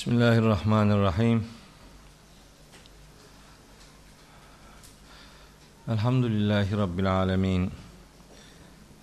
Bismillahirrahmanirrahim. 0.00 1.44
Elhamdülillahi 5.88 6.76
Rabbil 6.76 7.12
alemin. 7.12 7.70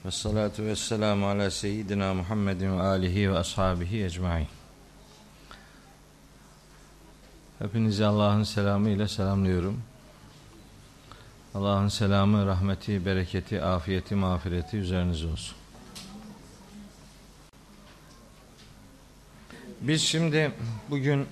Ve 0.06 0.12
salatu 0.12 0.64
ve 0.64 0.76
selamu 0.76 1.28
ala 1.28 1.52
seyyidina 1.52 2.14
Muhammedin 2.14 2.78
ve 2.78 2.82
alihi 2.82 3.32
ve 3.32 3.38
ashabihi 3.38 4.04
ecmain. 4.04 4.48
Hepinizi 7.60 8.06
Allah'ın 8.06 8.44
selamı 8.44 8.90
ile 8.90 9.08
selamlıyorum. 9.08 9.82
Allah'ın 11.56 11.88
selamı, 11.88 12.46
rahmeti, 12.46 13.06
bereketi, 13.06 13.62
afiyeti, 13.62 14.16
mağfireti 14.16 14.78
üzerinize 14.78 15.28
olsun. 15.28 15.58
Biz 19.82 20.02
şimdi 20.02 20.52
bugün 20.90 21.28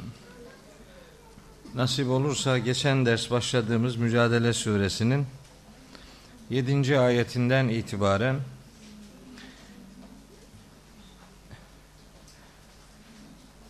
nasip 1.76 2.10
olursa 2.10 2.58
geçen 2.58 3.06
ders 3.06 3.32
başladığımız 3.32 3.96
Mücadele 3.96 4.54
Suresinin 4.54 5.26
7. 6.50 7.00
ayetinden 7.00 7.68
itibaren 7.68 8.40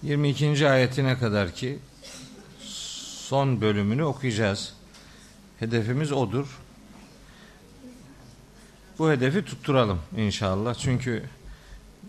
Yirmi 0.03 0.29
ikinci 0.29 0.69
ayetine 0.69 1.17
kadar 1.17 1.51
ki 1.51 1.79
son 2.59 3.61
bölümünü 3.61 4.03
okuyacağız. 4.03 4.73
Hedefimiz 5.59 6.11
odur. 6.11 6.59
Bu 8.99 9.11
hedefi 9.11 9.45
tutturalım 9.45 10.01
inşallah. 10.17 10.73
Çünkü 10.73 11.23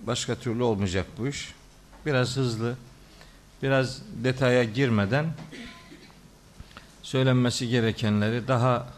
başka 0.07 0.35
türlü 0.35 0.63
olmayacak 0.63 1.07
bu 1.19 1.29
iş 1.29 1.56
biraz 2.07 2.37
hızlı, 2.37 2.77
biraz 3.63 4.03
detaya 4.25 4.65
girmeden 4.65 5.27
söylenmesi 7.03 7.69
gerekenleri 7.69 8.49
daha 8.49 8.89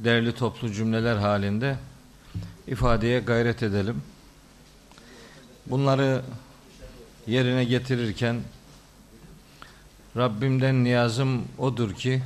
değerli 0.00 0.34
toplu 0.34 0.72
cümleler 0.72 1.16
halinde 1.16 1.76
ifadeye 2.66 3.20
gayret 3.20 3.62
edelim. 3.62 4.02
Bunları 5.66 6.22
yerine 7.26 7.64
getirirken 7.64 8.40
Rabbimden 10.16 10.84
niyazım 10.84 11.44
odur 11.58 11.94
ki 11.94 12.22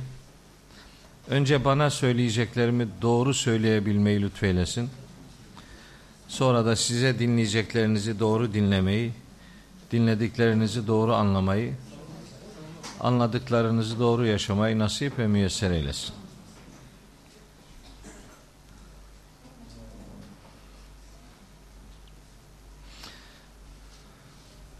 önce 1.29 1.65
bana 1.65 1.89
söyleyeceklerimi 1.89 2.87
doğru 3.01 3.33
söyleyebilmeyi 3.33 4.21
lütfeylesin. 4.21 4.89
Sonra 6.27 6.65
da 6.65 6.75
size 6.75 7.19
dinleyeceklerinizi 7.19 8.19
doğru 8.19 8.53
dinlemeyi 8.53 9.11
dinlediklerinizi 9.91 10.87
doğru 10.87 11.13
anlamayı, 11.13 11.73
anladıklarınızı 12.99 13.99
doğru 13.99 14.25
yaşamayı 14.25 14.79
nasip 14.79 15.19
ve 15.19 15.27
müyesser 15.27 15.71
eylesin. 15.71 16.13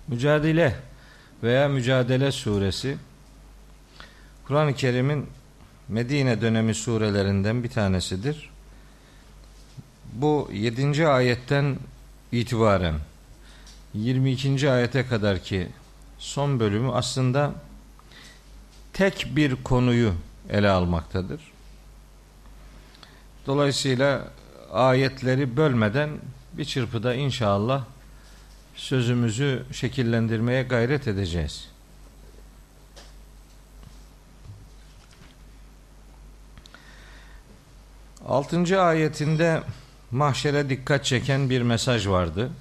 Mücadele 0.07 0.75
veya 1.43 1.67
Mücadele 1.67 2.31
suresi 2.31 2.97
Kur'an-ı 4.47 4.73
Kerim'in 4.73 5.29
Medine 5.87 6.41
dönemi 6.41 6.75
surelerinden 6.75 7.63
bir 7.63 7.69
tanesidir. 7.69 8.49
Bu 10.13 10.49
7. 10.53 11.07
ayetten 11.07 11.77
itibaren 12.31 12.95
22. 13.93 14.71
ayete 14.71 15.07
kadar 15.07 15.39
ki 15.39 15.67
son 16.19 16.59
bölümü 16.59 16.91
aslında 16.91 17.53
tek 18.93 19.27
bir 19.35 19.63
konuyu 19.63 20.13
ele 20.49 20.69
almaktadır. 20.69 21.41
Dolayısıyla 23.45 24.27
ayetleri 24.71 25.57
bölmeden 25.57 26.09
bir 26.53 26.65
çırpıda 26.65 27.13
inşallah 27.13 27.85
sözümüzü 28.75 29.65
şekillendirmeye 29.71 30.63
gayret 30.63 31.07
edeceğiz. 31.07 31.69
Altıncı 38.27 38.81
ayetinde 38.81 39.63
mahşere 40.11 40.69
dikkat 40.69 41.05
çeken 41.05 41.49
bir 41.49 41.61
mesaj 41.61 42.07
vardı. 42.07 42.51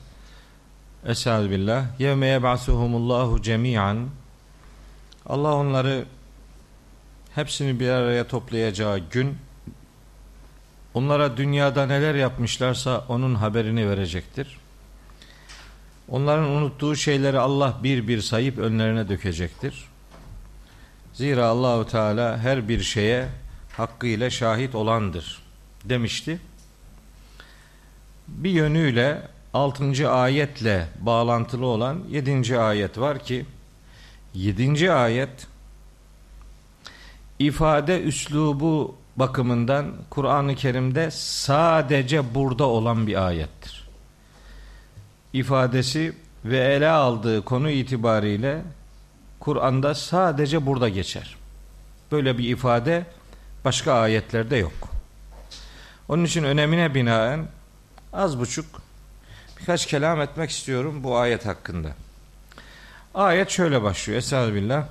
Esad 1.06 1.50
billah. 1.50 2.00
Yevme 2.00 2.26
yeb'asuhumullahu 2.26 3.42
cemiyan. 3.42 4.08
Allah 5.26 5.54
onları 5.54 6.04
hepsini 7.34 7.80
bir 7.80 7.88
araya 7.88 8.28
toplayacağı 8.28 8.98
gün 8.98 9.36
onlara 10.94 11.36
dünyada 11.36 11.86
neler 11.86 12.14
yapmışlarsa 12.14 13.04
onun 13.08 13.34
haberini 13.34 13.88
verecektir. 13.90 14.58
Onların 16.08 16.44
unuttuğu 16.44 16.96
şeyleri 16.96 17.38
Allah 17.38 17.76
bir 17.82 18.08
bir 18.08 18.20
sayıp 18.20 18.58
önlerine 18.58 19.08
dökecektir. 19.08 19.84
Zira 21.12 21.46
Allahu 21.46 21.86
Teala 21.86 22.38
her 22.38 22.68
bir 22.68 22.80
şeye 22.80 23.28
hakkıyla 23.76 24.30
şahit 24.30 24.74
olandır 24.74 25.42
demişti. 25.84 26.40
Bir 28.28 28.50
yönüyle 28.50 29.35
6. 29.56 30.10
ayetle 30.10 30.88
bağlantılı 31.00 31.66
olan 31.66 32.00
7. 32.10 32.58
ayet 32.58 32.98
var 32.98 33.18
ki 33.18 33.46
7. 34.34 34.92
ayet 34.92 35.46
ifade 37.38 38.02
üslubu 38.02 38.96
bakımından 39.16 39.92
Kur'an-ı 40.10 40.54
Kerim'de 40.54 41.10
sadece 41.10 42.34
burada 42.34 42.64
olan 42.64 43.06
bir 43.06 43.26
ayettir. 43.26 43.88
İfadesi 45.32 46.12
ve 46.44 46.58
ele 46.58 46.88
aldığı 46.88 47.44
konu 47.44 47.70
itibariyle 47.70 48.62
Kur'an'da 49.40 49.94
sadece 49.94 50.66
burada 50.66 50.88
geçer. 50.88 51.36
Böyle 52.12 52.38
bir 52.38 52.48
ifade 52.48 53.06
başka 53.64 53.92
ayetlerde 53.92 54.56
yok. 54.56 54.88
Onun 56.08 56.24
için 56.24 56.44
önemine 56.44 56.94
binaen 56.94 57.46
az 58.12 58.40
buçuk 58.40 58.85
birkaç 59.60 59.86
kelam 59.86 60.20
etmek 60.20 60.50
istiyorum 60.50 61.04
bu 61.04 61.18
ayet 61.18 61.46
hakkında. 61.46 61.88
Ayet 63.14 63.50
şöyle 63.50 63.82
başlıyor. 63.82 64.18
Estağfirullah. 64.18 64.86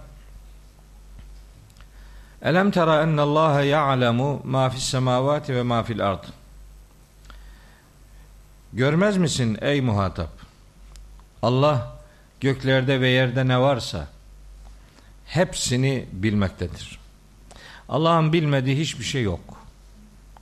Elem 2.42 2.72
tera 2.72 3.04
ennallaha 3.04 3.62
ya'lemu 3.62 4.42
ma 4.44 4.70
fis 4.70 4.84
semavati 4.84 5.56
ve 5.56 5.64
ma 5.64 5.84
fil 5.84 6.08
ard. 6.08 6.24
Görmez 8.74 9.18
misin 9.18 9.58
ey 9.62 9.82
muhatap? 9.82 10.30
Allah 11.42 11.98
göklerde 12.40 13.02
ve 13.02 13.10
yerde 13.10 13.48
ne 13.48 13.60
varsa 13.60 14.08
hepsini 15.26 16.06
bilmektedir. 16.12 17.00
Allah'ın 17.90 18.34
bilmediği 18.34 18.80
hiçbir 18.80 19.04
şey 19.04 19.24
yok. 19.24 19.40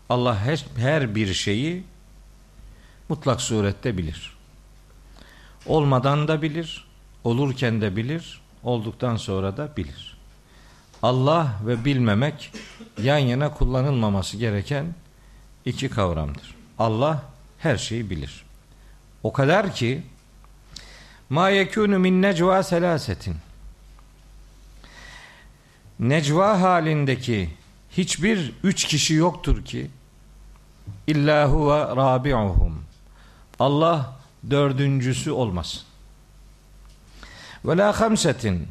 Allah 0.09 0.37
her 0.77 1.15
bir 1.15 1.33
şeyi 1.33 1.83
mutlak 3.09 3.41
surette 3.41 3.97
bilir. 3.97 4.33
Olmadan 5.65 6.27
da 6.27 6.41
bilir, 6.41 6.85
olurken 7.23 7.81
de 7.81 7.95
bilir, 7.95 8.41
olduktan 8.63 9.15
sonra 9.15 9.57
da 9.57 9.77
bilir. 9.77 10.17
Allah 11.01 11.59
ve 11.67 11.85
bilmemek 11.85 12.51
yan 13.01 13.17
yana 13.17 13.53
kullanılmaması 13.53 14.37
gereken 14.37 14.85
iki 15.65 15.89
kavramdır. 15.89 16.55
Allah 16.79 17.23
her 17.59 17.77
şeyi 17.77 18.09
bilir. 18.09 18.43
O 19.23 19.33
kadar 19.33 19.75
ki 19.75 20.01
ma 21.29 21.49
yekunu 21.49 21.99
min 21.99 22.21
necva 22.21 22.63
selasetin 22.63 23.35
necva 25.99 26.61
halindeki 26.61 27.49
hiçbir 27.91 28.53
üç 28.63 28.83
kişi 28.83 29.13
yoktur 29.13 29.65
ki 29.65 29.89
illa 31.07 31.47
huve 31.47 31.79
rabi'uhum 31.95 32.83
Allah 33.59 34.13
dördüncüsü 34.49 35.31
olmasın. 35.31 35.81
Ve 37.65 37.77
la 37.77 37.99
hamsetin 38.01 38.67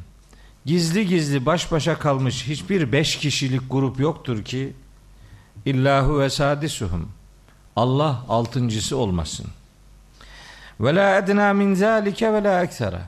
gizli 0.65 1.07
gizli 1.07 1.47
baş 1.47 1.73
başa 1.73 1.99
kalmış 1.99 2.47
hiçbir 2.47 2.93
beş 2.93 3.19
kişilik 3.19 3.63
grup 3.71 4.01
yoktur 4.01 4.45
ki 4.45 4.73
illahu 5.65 6.21
ve 6.21 6.31
sadisuhum 6.31 7.13
Allah 7.77 8.25
altıncısı 8.29 8.97
olmasın. 8.97 9.47
Ve 10.81 10.95
la 10.95 11.19
edna 11.19 11.53
min 11.53 11.75
zalike 11.75 12.33
ve 12.33 12.45
la 12.45 12.63
eksera. 12.63 13.03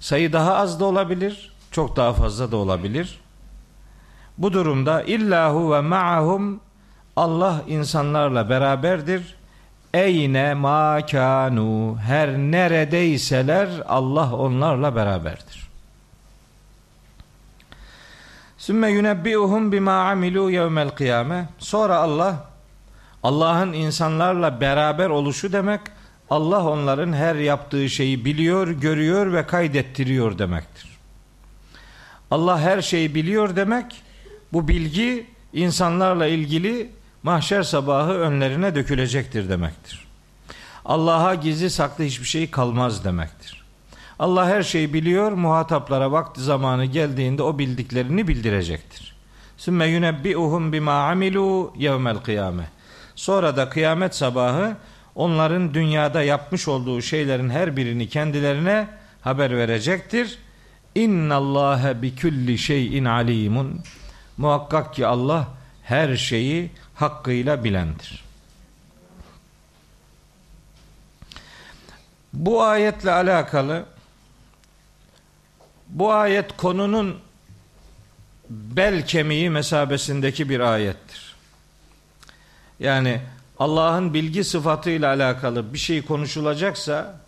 Sayı 0.00 0.32
daha 0.32 0.54
az 0.54 0.80
da 0.80 0.84
olabilir, 0.84 1.52
çok 1.70 1.96
daha 1.96 2.12
fazla 2.12 2.52
da 2.52 2.56
olabilir. 2.56 3.20
Bu 4.38 4.52
durumda 4.52 5.02
illahu 5.02 5.72
ve 5.72 5.80
ma'ahum 5.80 6.60
Allah 7.16 7.62
insanlarla 7.68 8.50
beraberdir 8.50 9.37
Eyne 9.94 10.54
ma 10.54 11.06
kanu 11.06 11.96
her 12.06 12.38
neredeyseler 12.38 13.68
Allah 13.86 14.34
onlarla 14.34 14.96
beraberdir. 14.96 15.68
Sümme 18.58 18.90
yunebbi'uhum 18.90 19.72
bima 19.72 20.10
amilu 20.10 20.50
yevmel 20.50 20.90
kıyame. 20.90 21.48
Sonra 21.58 21.96
Allah 21.96 22.44
Allah'ın 23.22 23.72
insanlarla 23.72 24.60
beraber 24.60 25.10
oluşu 25.10 25.52
demek 25.52 25.80
Allah 26.30 26.68
onların 26.68 27.12
her 27.12 27.34
yaptığı 27.34 27.90
şeyi 27.90 28.24
biliyor, 28.24 28.68
görüyor 28.68 29.32
ve 29.32 29.46
kaydettiriyor 29.46 30.38
demektir. 30.38 30.98
Allah 32.30 32.60
her 32.60 32.82
şeyi 32.82 33.14
biliyor 33.14 33.56
demek 33.56 34.02
bu 34.52 34.68
bilgi 34.68 35.26
insanlarla 35.52 36.26
ilgili 36.26 36.90
mahşer 37.28 37.62
sabahı 37.62 38.12
önlerine 38.12 38.74
dökülecektir 38.74 39.48
demektir. 39.48 40.06
Allah'a 40.84 41.34
gizli 41.34 41.70
saklı 41.70 42.04
hiçbir 42.04 42.26
şey 42.26 42.50
kalmaz 42.50 43.04
demektir. 43.04 43.64
Allah 44.18 44.46
her 44.46 44.62
şeyi 44.62 44.92
biliyor, 44.92 45.32
muhataplara 45.32 46.12
vakti 46.12 46.40
zamanı 46.40 46.84
geldiğinde 46.84 47.42
o 47.42 47.58
bildiklerini 47.58 48.28
bildirecektir. 48.28 49.16
Sümme 49.56 49.86
yunebbi'uhum 49.86 50.72
bima 50.72 50.92
amilu 50.92 51.72
yevmel 51.78 52.16
kıyame. 52.16 52.68
Sonra 53.14 53.56
da 53.56 53.68
kıyamet 53.68 54.14
sabahı 54.14 54.76
onların 55.14 55.74
dünyada 55.74 56.22
yapmış 56.22 56.68
olduğu 56.68 57.02
şeylerin 57.02 57.50
her 57.50 57.76
birini 57.76 58.08
kendilerine 58.08 58.88
haber 59.20 59.56
verecektir. 59.56 60.38
İnna 60.94 61.34
Allahe 61.34 62.02
bi 62.02 62.16
kulli 62.16 62.58
şeyin 62.58 63.04
alimun. 63.04 63.80
Muhakkak 64.36 64.94
ki 64.94 65.06
Allah 65.06 65.48
her 65.82 66.16
şeyi 66.16 66.70
hakkıyla 66.98 67.64
bilendir. 67.64 68.24
Bu 72.32 72.62
ayetle 72.62 73.12
alakalı 73.12 73.84
bu 75.88 76.12
ayet 76.12 76.56
konunun 76.56 77.18
bel 78.50 79.06
kemiği 79.06 79.50
mesabesindeki 79.50 80.48
bir 80.48 80.60
ayettir. 80.60 81.36
Yani 82.80 83.20
Allah'ın 83.58 84.14
bilgi 84.14 84.44
sıfatıyla 84.44 85.08
alakalı 85.08 85.74
bir 85.74 85.78
şey 85.78 86.02
konuşulacaksa 86.02 87.20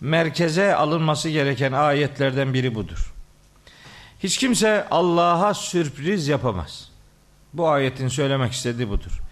merkeze 0.00 0.74
alınması 0.74 1.28
gereken 1.28 1.72
ayetlerden 1.72 2.54
biri 2.54 2.74
budur. 2.74 3.12
Hiç 4.22 4.38
kimse 4.38 4.86
Allah'a 4.90 5.54
sürpriz 5.54 6.28
yapamaz. 6.28 6.93
Bu 7.54 7.68
ayetin 7.68 8.08
söylemek 8.08 8.52
istediği 8.52 8.88
budur. 8.88 9.22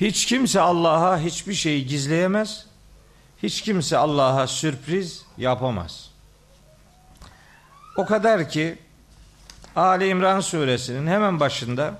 Hiç 0.00 0.26
kimse 0.26 0.60
Allah'a 0.60 1.18
hiçbir 1.18 1.54
şeyi 1.54 1.86
gizleyemez. 1.86 2.66
Hiç 3.42 3.62
kimse 3.62 3.96
Allah'a 3.96 4.46
sürpriz 4.46 5.22
yapamaz. 5.38 6.10
O 7.96 8.06
kadar 8.06 8.48
ki 8.48 8.78
Ali 9.76 10.08
İmran 10.08 10.40
suresinin 10.40 11.06
hemen 11.06 11.40
başında 11.40 11.98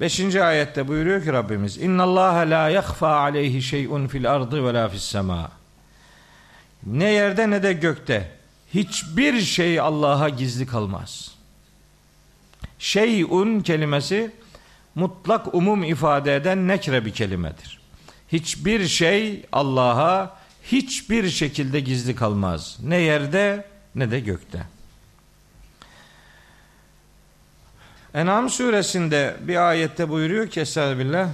5. 0.00 0.36
ayette 0.36 0.88
buyuruyor 0.88 1.24
ki 1.24 1.32
Rabbimiz 1.32 1.76
İnna 1.76 2.02
Allah 2.02 2.34
la 2.34 2.68
yakhfa 2.68 3.16
aleyhi 3.16 3.62
şey'un 3.62 4.06
fil 4.06 4.32
ardı 4.32 4.64
ve 4.64 4.74
la 4.74 4.88
fis 4.88 5.02
sema. 5.02 5.50
Ne 6.86 7.10
yerde 7.10 7.50
ne 7.50 7.62
de 7.62 7.72
gökte 7.72 8.30
hiçbir 8.74 9.40
şey 9.40 9.80
Allah'a 9.80 10.28
gizli 10.28 10.66
kalmaz. 10.66 11.35
Şey'un 12.78 13.60
kelimesi 13.60 14.30
mutlak 14.94 15.54
umum 15.54 15.84
ifade 15.84 16.36
eden 16.36 16.68
nekre 16.68 17.04
bir 17.04 17.10
kelimedir. 17.10 17.80
Hiçbir 18.32 18.86
şey 18.86 19.46
Allah'a 19.52 20.36
hiçbir 20.62 21.30
şekilde 21.30 21.80
gizli 21.80 22.16
kalmaz. 22.16 22.78
Ne 22.82 22.96
yerde 22.96 23.66
ne 23.94 24.10
de 24.10 24.20
gökte. 24.20 24.62
En'am 28.14 28.50
suresinde 28.50 29.36
bir 29.40 29.68
ayette 29.68 30.08
buyuruyor 30.08 30.48
ki 30.48 30.60
Estağfirullah 30.60 31.28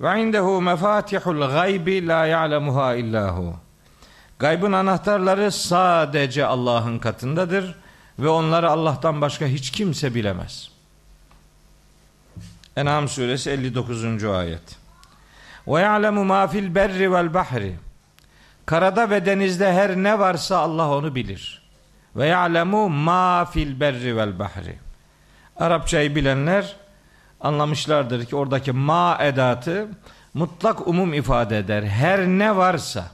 ve 0.00 0.20
indehu 0.20 0.60
mefatihul 0.60 1.40
gaybi 1.40 2.06
la 2.06 2.26
ya'lemuha 2.26 2.94
illahu. 2.94 3.54
Gaybın 4.38 4.72
anahtarları 4.72 5.52
sadece 5.52 6.46
Allah'ın 6.46 6.98
katındadır 6.98 7.74
ve 8.18 8.28
onları 8.28 8.70
Allah'tan 8.70 9.20
başka 9.20 9.46
hiç 9.46 9.70
kimse 9.70 10.14
bilemez. 10.14 10.70
En'am 12.76 13.08
suresi 13.08 13.50
59. 13.50 14.24
ayet. 14.24 14.76
Ve 15.68 15.80
ya'lemu 15.80 16.24
ma 16.24 16.46
fil 16.46 16.74
berri 16.74 17.12
vel 17.12 17.34
bahri. 17.34 17.76
Karada 18.66 19.10
ve 19.10 19.26
denizde 19.26 19.72
her 19.72 19.96
ne 19.96 20.18
varsa 20.18 20.58
Allah 20.58 20.90
onu 20.90 21.14
bilir. 21.14 21.62
Ve 22.16 22.26
ya'lemu 22.26 22.88
ma 22.88 23.44
fil 23.44 23.80
berri 23.80 24.16
vel 24.16 24.38
bahri. 24.38 24.78
Arapçayı 25.56 26.14
bilenler 26.14 26.76
anlamışlardır 27.40 28.24
ki 28.24 28.36
oradaki 28.36 28.72
ma 28.72 29.18
edatı 29.20 29.88
mutlak 30.34 30.88
umum 30.88 31.14
ifade 31.14 31.58
eder. 31.58 31.82
Her 31.82 32.26
ne 32.26 32.56
varsa 32.56 33.10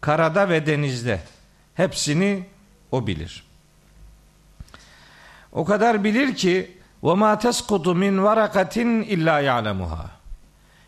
karada 0.00 0.48
ve 0.48 0.66
denizde 0.66 1.20
hepsini 1.74 2.46
o 2.90 3.06
bilir. 3.06 3.44
O 5.54 5.64
kadar 5.64 6.04
bilir 6.04 6.34
ki 6.34 6.70
ma 7.02 7.38
teskutu 7.38 7.94
min 7.94 8.22
varakatin 8.22 9.02
illa 9.02 9.40
ya'lemuha. 9.40 10.10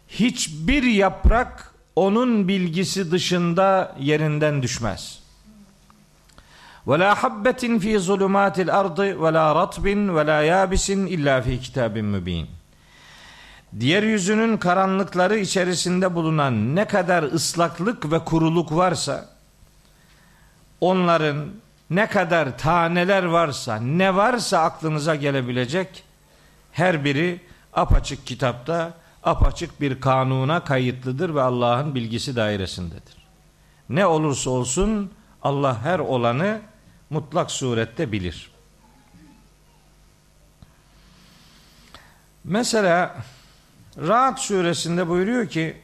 Hiçbir 0.09 0.83
yaprak 0.83 1.75
onun 1.97 2.49
bilgisi 2.49 3.11
dışında 3.11 3.97
yerinden 4.01 4.63
düşmez. 4.63 5.23
Habbetin 6.87 7.79
fi 7.79 7.99
zulumatil 7.99 8.75
ardı 8.75 9.23
ve 9.23 9.33
la 9.33 9.55
ratbin 9.55 10.17
ve 10.17 10.27
la 10.27 10.43
yabisin 10.43 11.07
illa 11.07 11.43
fi 11.43 11.61
kitabin 11.61 12.05
mübin. 12.05 12.47
Yeryüzünün 13.81 14.57
karanlıkları 14.57 15.39
içerisinde 15.39 16.15
bulunan 16.15 16.77
ne 16.77 16.85
kadar 16.85 17.23
ıslaklık 17.23 18.13
ve 18.13 18.19
kuruluk 18.19 18.77
varsa 18.77 19.29
onların 20.81 21.47
ne 21.91 22.07
kadar 22.07 22.59
taneler 22.59 23.23
varsa, 23.23 23.77
ne 23.77 24.15
varsa 24.15 24.59
aklınıza 24.59 25.15
gelebilecek 25.15 26.05
her 26.73 27.05
biri 27.05 27.41
apaçık 27.73 28.27
kitapta, 28.27 28.95
apaçık 29.23 29.81
bir 29.81 30.01
kanuna 30.01 30.65
kayıtlıdır 30.65 31.35
ve 31.35 31.43
Allah'ın 31.43 31.95
bilgisi 31.95 32.37
dairesindedir. 32.37 33.17
Ne 33.89 34.07
olursa 34.07 34.51
olsun 34.51 35.13
Allah 35.43 35.83
her 35.83 35.99
olanı 35.99 36.61
mutlak 37.11 37.51
surette 37.51 38.13
bilir. 38.13 38.51
Mesela 42.45 43.17
Rahat 43.99 44.41
suresinde 44.41 45.09
buyuruyor 45.09 45.49
ki 45.49 45.77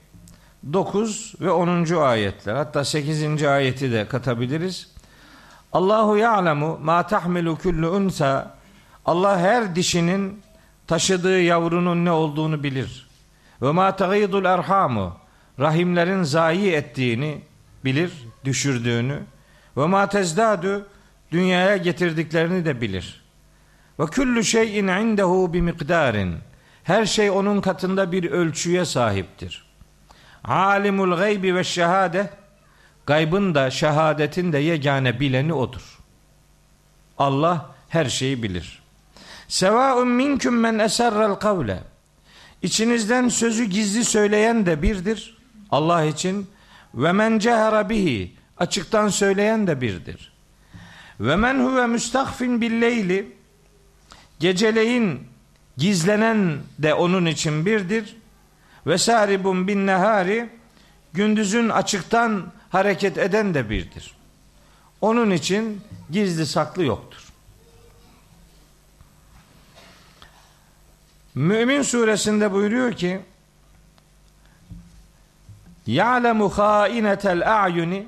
9 0.73 1.35
ve 1.41 1.51
10. 1.51 1.85
ayetler 1.95 2.55
hatta 2.55 2.85
8. 2.85 3.43
ayeti 3.43 3.93
de 3.93 4.09
katabiliriz. 4.09 4.92
Allahu 5.73 6.17
ya'lemu 6.17 6.79
ma 6.83 7.07
tahmilu 7.07 7.59
kullu 7.59 7.91
unsa 7.91 8.55
Allah 9.05 9.39
her 9.39 9.77
dişinin 9.77 10.43
taşıdığı 10.87 11.41
yavrunun 11.41 12.05
ne 12.05 12.11
olduğunu 12.11 12.63
bilir. 12.63 13.09
Ve 13.63 13.71
ma 13.71 13.97
tagidul 13.97 14.45
erhamu 14.45 15.17
rahimlerin 15.61 16.23
zayi 16.23 16.73
ettiğini 16.73 17.41
bilir, 17.85 18.13
düşürdüğünü. 18.45 19.23
Ve 19.77 19.87
ma 19.87 20.09
tezdadu 20.09 20.87
dünyaya 21.33 21.77
getirdiklerini 21.77 22.65
de 22.65 22.81
bilir. 22.81 23.23
Ve 24.01 24.07
kullu 24.07 24.45
şeyin 24.45 24.89
indehu 24.89 25.53
bi 25.53 25.63
mikdarin. 25.63 26.35
Her 26.85 27.07
şey 27.07 27.31
onun 27.31 27.61
katında 27.61 28.13
bir 28.13 28.31
ölçüye 28.31 28.85
sahiptir. 28.85 29.65
Alimul 30.45 31.17
gaybi 31.17 31.55
ve 31.55 31.65
şehade 31.65 32.31
gaybın 33.07 33.55
da 33.55 33.71
şehadetin 33.71 34.53
de 34.53 34.59
yegane 34.59 35.21
bileni 35.21 35.53
odur. 35.53 35.99
Allah 37.19 37.75
her 37.89 38.05
şeyi 38.05 38.43
bilir. 38.43 38.83
Sevaun 39.49 40.09
minkum 40.09 40.55
men 40.55 40.79
eserrel 40.79 41.35
kavle. 41.35 41.83
İçinizden 42.63 43.29
sözü 43.29 43.65
gizli 43.65 44.05
söyleyen 44.05 44.67
de 44.67 44.83
birdir. 44.83 45.39
Allah 45.71 46.05
için 46.05 46.47
ve 46.95 47.13
men 47.13 47.39
cehara 47.39 47.89
bihi 47.89 48.37
açıktan 48.59 49.09
söyleyen 49.09 49.67
de 49.67 49.81
birdir. 49.81 50.33
Ve 51.21 51.37
men 51.37 51.59
huve 51.65 51.87
müstahfin 51.87 52.61
billeyli 52.61 53.37
geceleyin 54.41 55.21
gizlenen 55.77 56.59
de 56.79 56.95
onun 56.95 57.27
için 57.27 57.67
birdir. 57.67 58.17
Ve 58.87 58.99
saribun 58.99 59.69
bin 59.69 59.87
nehari 59.87 60.49
gündüzün 61.13 61.69
açıktan 61.69 62.53
hareket 62.73 63.19
eden 63.19 63.55
de 63.55 63.71
birdir. 63.71 64.15
Onun 65.01 65.31
için 65.31 65.81
gizli 66.11 66.47
saklı 66.47 66.85
yoktur. 66.85 67.29
Mümin 71.35 71.83
suresinde 71.83 72.53
buyuruyor 72.53 72.93
ki 72.93 73.21
Ya'lemu 75.87 76.49
hainetel 76.49 77.63
a'yuni 77.65 78.07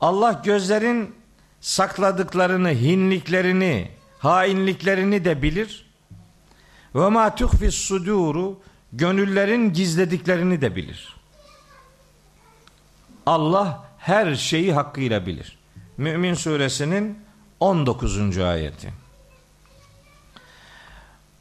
Allah 0.00 0.42
gözlerin 0.44 1.14
sakladıklarını, 1.60 2.70
hinliklerini, 2.70 3.90
hainliklerini 4.18 5.24
de 5.24 5.42
bilir. 5.42 5.90
Ve 6.94 7.08
ma 7.08 7.34
tuhfis 7.34 7.74
suduru 7.74 8.60
gönüllerin 8.92 9.72
gizlediklerini 9.72 10.60
de 10.60 10.76
bilir. 10.76 11.14
Allah 13.26 13.84
her 13.98 14.34
şeyi 14.34 14.72
hakkıyla 14.72 15.26
bilir. 15.26 15.58
Mümin 15.96 16.34
suresinin 16.34 17.18
19. 17.60 18.38
ayeti. 18.38 18.92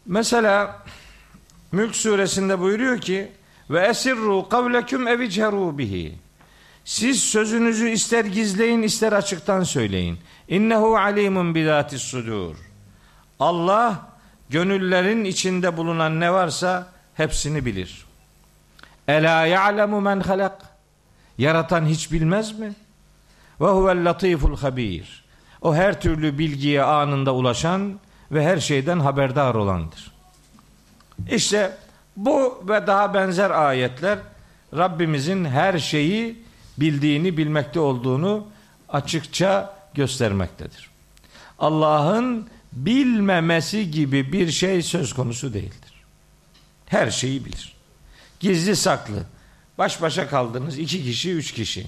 Mesela 0.05 0.83
Mülk 1.73 1.95
suresinde 1.95 2.59
buyuruyor 2.59 3.01
ki 3.01 3.31
ve 3.69 3.87
esirru 3.87 4.49
kavleküm 4.49 5.07
evicheru 5.07 5.77
bihi. 5.77 6.17
Siz 6.85 7.23
sözünüzü 7.23 7.89
ister 7.89 8.25
gizleyin 8.25 8.81
ister 8.81 9.11
açıktan 9.13 9.63
söyleyin. 9.63 10.19
İnnehu 10.47 10.97
alimun 10.97 11.55
bidatis 11.55 12.01
sudur. 12.01 12.55
Allah 13.39 14.07
gönüllerin 14.49 15.23
içinde 15.23 15.77
bulunan 15.77 16.19
ne 16.19 16.33
varsa 16.33 16.87
hepsini 17.13 17.65
bilir. 17.65 18.05
Ela 19.07 19.45
ya'lemu 19.45 20.01
men 20.01 20.19
halak. 20.19 20.72
Yaratan 21.37 21.85
hiç 21.85 22.11
bilmez 22.11 22.59
mi? 22.59 22.73
Ve 23.61 23.65
huvel 23.65 24.05
latiful 24.09 24.57
habir. 24.57 25.23
O 25.61 25.75
her 25.75 26.01
türlü 26.01 26.37
bilgiye 26.37 26.83
anında 26.83 27.33
ulaşan 27.33 27.99
ve 28.31 28.45
her 28.45 28.57
şeyden 28.57 28.99
haberdar 28.99 29.55
olandır. 29.55 30.11
İşte 31.31 31.77
bu 32.17 32.63
ve 32.67 32.87
daha 32.87 33.13
benzer 33.13 33.49
ayetler 33.49 34.19
Rabbimizin 34.77 35.45
her 35.45 35.79
şeyi 35.79 36.43
bildiğini, 36.77 37.37
bilmekte 37.37 37.79
olduğunu 37.79 38.47
açıkça 38.89 39.77
göstermektedir. 39.93 40.89
Allah'ın 41.59 42.47
bilmemesi 42.71 43.91
gibi 43.91 44.33
bir 44.33 44.51
şey 44.51 44.81
söz 44.81 45.13
konusu 45.13 45.53
değildir. 45.53 46.03
Her 46.85 47.11
şeyi 47.11 47.45
bilir. 47.45 47.75
Gizli 48.39 48.75
saklı. 48.75 49.23
Baş 49.77 50.01
başa 50.01 50.27
kaldınız 50.29 50.79
iki 50.79 51.03
kişi, 51.03 51.31
üç 51.33 51.51
kişi. 51.51 51.85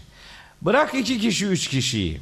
Bırak 0.61 0.93
iki 0.93 1.19
kişi, 1.19 1.45
üç 1.45 1.67
kişiyi. 1.67 2.21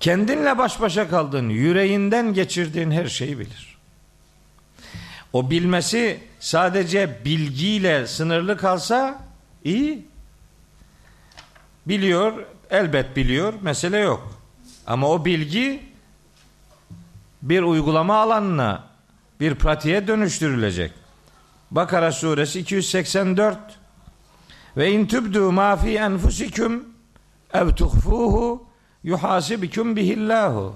Kendinle 0.00 0.58
baş 0.58 0.80
başa 0.80 1.08
kaldığın, 1.08 1.48
yüreğinden 1.48 2.34
geçirdiğin 2.34 2.90
her 2.90 3.06
şeyi 3.06 3.38
bilir. 3.38 3.78
O 5.32 5.50
bilmesi 5.50 6.20
sadece 6.40 7.24
bilgiyle 7.24 8.06
sınırlı 8.06 8.56
kalsa 8.56 9.24
iyi. 9.64 10.06
Biliyor, 11.86 12.46
elbet 12.70 13.16
biliyor, 13.16 13.54
mesele 13.62 13.98
yok. 13.98 14.38
Ama 14.86 15.08
o 15.08 15.24
bilgi 15.24 15.82
bir 17.42 17.62
uygulama 17.62 18.16
alanına, 18.16 18.84
bir 19.40 19.54
pratiğe 19.54 20.06
dönüştürülecek. 20.06 20.92
Bakara 21.70 22.12
suresi 22.12 22.60
284 22.60 23.58
ve 24.76 24.92
in 24.92 25.06
tubdu 25.06 25.52
ma 25.52 25.76
fi 25.76 25.94
enfusikum 25.96 26.84
ev 27.54 27.74
tuhfuhu 27.74 28.66
yuhasibikum 29.04 29.96
bihillahu. 29.96 30.74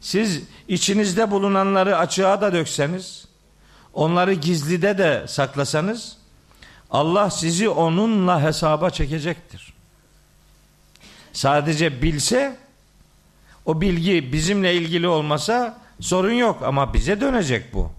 Siz 0.00 0.42
içinizde 0.68 1.30
bulunanları 1.30 1.98
açığa 1.98 2.40
da 2.40 2.52
dökseniz, 2.52 3.28
onları 3.94 4.32
gizlide 4.32 4.98
de 4.98 5.24
saklasanız, 5.28 6.16
Allah 6.90 7.30
sizi 7.30 7.68
onunla 7.68 8.42
hesaba 8.42 8.90
çekecektir. 8.90 9.72
Sadece 11.32 12.02
bilse, 12.02 12.56
o 13.66 13.80
bilgi 13.80 14.32
bizimle 14.32 14.74
ilgili 14.74 15.08
olmasa 15.08 15.78
sorun 16.00 16.32
yok 16.32 16.62
ama 16.62 16.94
bize 16.94 17.20
dönecek 17.20 17.74
bu. 17.74 17.90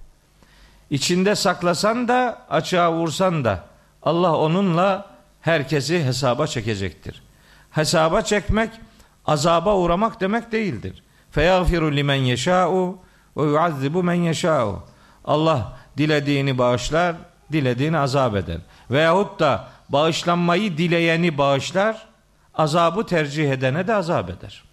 İçinde 0.89 1.35
saklasan 1.35 2.07
da 2.07 2.45
açığa 2.49 2.93
vursan 2.93 3.45
da 3.45 3.65
Allah 4.03 4.37
onunla 4.37 5.08
herkesi 5.41 6.03
hesaba 6.03 6.47
çekecektir. 6.47 7.21
Hesaba 7.71 8.21
çekmek 8.21 8.69
azaba 9.25 9.75
uğramak 9.75 10.21
demek 10.21 10.51
değildir. 10.51 11.03
Feyagfiru 11.31 11.95
limen 11.95 12.15
yeşâ'u 12.15 12.97
ve 13.37 13.43
yuazzibu 13.43 14.03
men 14.03 14.13
yeşâ'u. 14.13 14.83
Allah 15.25 15.77
dilediğini 15.97 16.57
bağışlar, 16.57 17.15
dilediğini 17.51 17.97
azap 17.97 18.35
eder. 18.35 18.57
Veyahut 18.91 19.39
da 19.39 19.67
bağışlanmayı 19.89 20.77
dileyeni 20.77 21.37
bağışlar, 21.37 22.07
azabı 22.53 23.05
tercih 23.05 23.51
edene 23.51 23.87
de 23.87 23.93
azap 23.93 24.29
eder. 24.29 24.63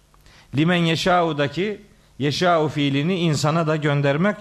Limen 0.55 0.75
yeşâ'udaki 0.75 1.81
yeşâ'u 2.19 2.67
fiilini 2.67 3.15
insana 3.15 3.67
da 3.67 3.75
göndermek 3.75 4.35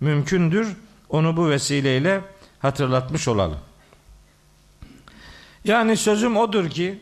mümkündür. 0.00 0.76
Onu 1.08 1.36
bu 1.36 1.48
vesileyle 1.50 2.20
hatırlatmış 2.58 3.28
olalım. 3.28 3.58
Yani 5.68 5.96
sözüm 5.96 6.36
odur 6.36 6.70
ki 6.70 6.98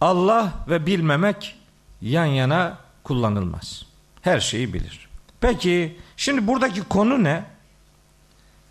Allah 0.00 0.52
ve 0.68 0.86
bilmemek 0.86 1.56
yan 2.02 2.24
yana 2.24 2.78
kullanılmaz. 3.04 3.86
Her 4.22 4.40
şeyi 4.40 4.74
bilir. 4.74 5.08
Peki 5.40 5.98
şimdi 6.16 6.46
buradaki 6.46 6.82
konu 6.82 7.24
ne? 7.24 7.44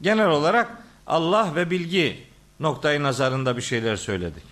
Genel 0.02 0.30
olarak 0.30 0.84
Allah 1.08 1.56
ve 1.56 1.70
bilgi 1.70 2.24
noktayı 2.60 3.04
nazarında 3.04 3.58
bir 3.58 3.62
şeyler 3.62 3.96
söyledik. 3.96 4.44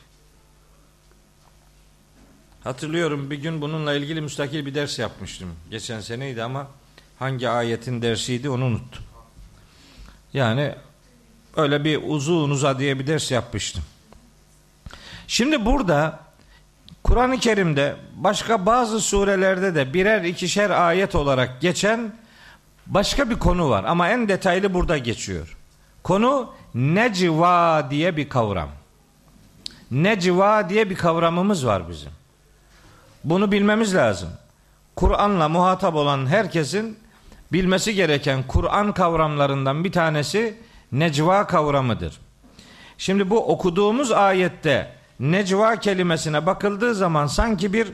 Hatırlıyorum 2.64 3.32
bir 3.32 3.38
gün 3.38 3.62
bununla 3.62 3.94
ilgili 3.94 4.22
müstakil 4.22 4.66
bir 4.66 4.76
ders 4.76 5.00
yapmıştım. 5.00 5.50
Geçen 5.72 6.00
seneydi 6.00 6.44
ama 6.44 6.68
hangi 7.20 7.50
ayetin 7.50 8.02
dersiydi 8.02 8.50
onu 8.50 8.66
unuttum. 8.66 9.04
Yani 10.34 10.76
öyle 11.56 11.84
bir 11.84 12.00
uzun 12.04 12.50
uza 12.50 12.80
diye 12.80 13.00
bir 13.00 13.08
ders 13.08 13.32
yapmıştım. 13.32 13.84
Şimdi 15.28 15.66
burada 15.66 16.20
Kur'an-ı 17.04 17.38
Kerim'de 17.40 17.96
başka 18.16 18.66
bazı 18.66 19.00
surelerde 19.00 19.76
de 19.76 19.94
birer 19.94 20.24
ikişer 20.24 20.70
ayet 20.70 21.16
olarak 21.16 21.62
geçen 21.62 22.14
başka 22.88 23.30
bir 23.30 23.40
konu 23.40 23.70
var 23.70 23.84
ama 23.84 24.10
en 24.10 24.28
detaylı 24.28 24.74
burada 24.74 24.98
geçiyor. 24.98 25.58
Konu 26.04 26.54
necva 26.76 27.88
diye 27.90 28.18
bir 28.18 28.30
kavram. 28.30 28.70
Necva 29.92 30.70
diye 30.70 30.90
bir 30.90 30.96
kavramımız 30.96 31.66
var 31.66 31.90
bizim. 31.90 32.12
Bunu 33.24 33.52
bilmemiz 33.52 33.96
lazım. 33.96 34.30
Kur'an'la 34.96 35.50
muhatap 35.50 35.96
olan 35.96 36.26
herkesin 36.26 37.00
bilmesi 37.54 37.96
gereken 37.96 38.44
Kur'an 38.48 38.94
kavramlarından 38.94 39.84
bir 39.84 39.92
tanesi 39.92 40.58
necva 40.92 41.48
kavramıdır. 41.48 42.20
Şimdi 42.98 43.30
bu 43.30 43.48
okuduğumuz 43.48 44.12
ayette 44.12 44.97
necva 45.20 45.76
kelimesine 45.76 46.46
bakıldığı 46.46 46.96
zaman 46.96 47.28
sanki 47.28 47.74
bir 47.74 47.94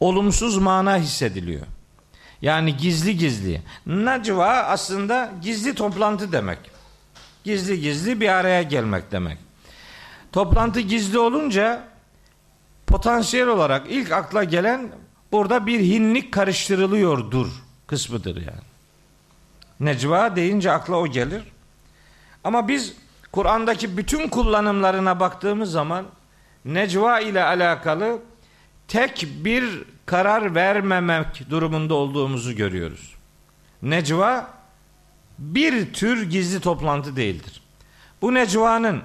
olumsuz 0.00 0.58
mana 0.58 0.96
hissediliyor. 0.96 1.66
Yani 2.42 2.76
gizli 2.76 3.16
gizli. 3.16 3.62
Necva 3.86 4.48
aslında 4.48 5.32
gizli 5.42 5.74
toplantı 5.74 6.32
demek. 6.32 6.58
Gizli 7.44 7.80
gizli 7.80 8.20
bir 8.20 8.28
araya 8.28 8.62
gelmek 8.62 9.12
demek. 9.12 9.38
Toplantı 10.32 10.80
gizli 10.80 11.18
olunca 11.18 11.84
potansiyel 12.86 13.48
olarak 13.48 13.86
ilk 13.88 14.12
akla 14.12 14.44
gelen 14.44 14.92
burada 15.32 15.66
bir 15.66 15.80
hinlik 15.80 16.32
karıştırılıyordur 16.32 17.48
kısmıdır 17.86 18.36
yani. 18.36 18.64
Necva 19.80 20.36
deyince 20.36 20.72
akla 20.72 20.96
o 20.96 21.06
gelir. 21.06 21.42
Ama 22.44 22.68
biz 22.68 22.94
Kur'an'daki 23.32 23.96
bütün 23.96 24.28
kullanımlarına 24.28 25.20
baktığımız 25.20 25.70
zaman 25.70 26.06
necva 26.64 27.20
ile 27.20 27.44
alakalı 27.44 28.18
tek 28.88 29.26
bir 29.44 29.82
karar 30.06 30.54
vermemek 30.54 31.50
durumunda 31.50 31.94
olduğumuzu 31.94 32.56
görüyoruz. 32.56 33.14
Necva 33.82 34.50
bir 35.38 35.92
tür 35.92 36.30
gizli 36.30 36.60
toplantı 36.60 37.16
değildir. 37.16 37.62
Bu 38.22 38.34
necvanın 38.34 39.02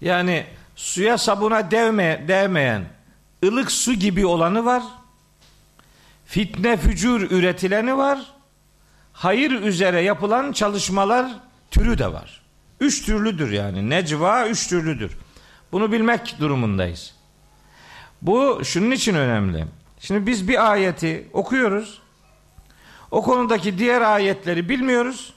yani 0.00 0.46
suya 0.76 1.18
sabuna 1.18 1.70
değme, 1.70 2.24
değmeyen 2.28 2.84
ılık 3.44 3.72
su 3.72 3.94
gibi 3.94 4.26
olanı 4.26 4.64
var. 4.64 4.82
Fitne 6.26 6.76
fücur 6.76 7.20
üretileni 7.20 7.96
var. 7.96 8.18
Hayır 9.12 9.50
üzere 9.50 10.00
yapılan 10.00 10.52
çalışmalar 10.52 11.30
türü 11.70 11.98
de 11.98 12.12
var. 12.12 12.42
Üç 12.80 13.06
türlüdür 13.06 13.50
yani. 13.50 13.90
Necva 13.90 14.48
üç 14.48 14.68
türlüdür. 14.68 15.12
Bunu 15.72 15.92
bilmek 15.92 16.36
durumundayız. 16.40 17.14
Bu 18.22 18.60
şunun 18.64 18.90
için 18.90 19.14
önemli. 19.14 19.66
Şimdi 20.00 20.26
biz 20.26 20.48
bir 20.48 20.70
ayeti 20.70 21.28
okuyoruz. 21.32 22.02
O 23.10 23.22
konudaki 23.22 23.78
diğer 23.78 24.00
ayetleri 24.00 24.68
bilmiyoruz. 24.68 25.34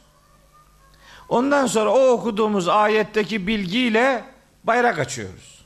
Ondan 1.29 1.65
sonra 1.65 1.89
o 1.89 2.07
okuduğumuz 2.07 2.67
ayetteki 2.67 3.47
bilgiyle 3.47 4.23
bayrak 4.63 4.99
açıyoruz. 4.99 5.65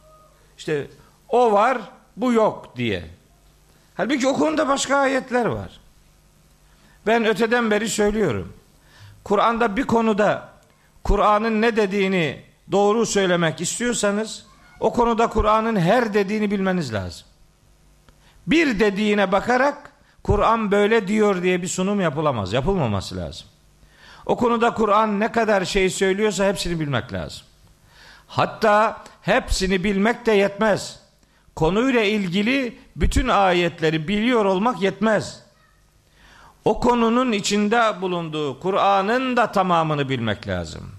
İşte 0.58 0.88
o 1.30 1.52
var, 1.52 1.78
bu 2.18 2.34
yok 2.34 2.78
diye. 2.78 3.06
Halbuki 3.96 4.28
o 4.28 4.34
konuda 4.34 4.68
başka 4.68 4.98
ayetler 4.98 5.46
var. 5.46 5.80
Ben 7.08 7.26
öteden 7.26 7.72
beri 7.72 7.90
söylüyorum. 7.90 8.54
Kur'an'da 9.24 9.78
bir 9.78 9.84
konuda 9.84 10.50
Kur'an'ın 11.04 11.62
ne 11.62 11.76
dediğini 11.76 12.44
doğru 12.72 13.06
söylemek 13.06 13.62
istiyorsanız 13.62 14.46
o 14.80 14.94
konuda 14.94 15.28
Kur'an'ın 15.28 15.76
her 15.76 16.14
dediğini 16.14 16.52
bilmeniz 16.52 16.94
lazım. 16.94 17.28
Bir 18.48 18.80
dediğine 18.80 19.32
bakarak 19.32 19.92
Kur'an 20.24 20.72
böyle 20.72 21.08
diyor 21.08 21.44
diye 21.44 21.62
bir 21.62 21.68
sunum 21.68 22.02
yapılamaz. 22.02 22.54
Yapılmaması 22.54 23.18
lazım. 23.18 23.48
O 24.26 24.38
konuda 24.38 24.74
Kur'an 24.74 25.20
ne 25.20 25.32
kadar 25.32 25.66
şey 25.66 25.90
söylüyorsa 25.90 26.48
hepsini 26.48 26.80
bilmek 26.80 27.14
lazım. 27.14 27.42
Hatta 28.28 29.04
hepsini 29.22 29.84
bilmek 29.84 30.26
de 30.26 30.32
yetmez. 30.32 31.00
Konuyla 31.56 32.02
ilgili 32.02 32.80
bütün 32.96 33.28
ayetleri 33.28 34.08
biliyor 34.08 34.46
olmak 34.46 34.82
yetmez. 34.82 35.44
O 36.66 36.80
konunun 36.80 37.32
içinde 37.32 38.02
bulunduğu 38.02 38.60
Kur'an'ın 38.60 39.38
da 39.38 39.52
tamamını 39.52 40.10
bilmek 40.10 40.48
lazım. 40.48 40.95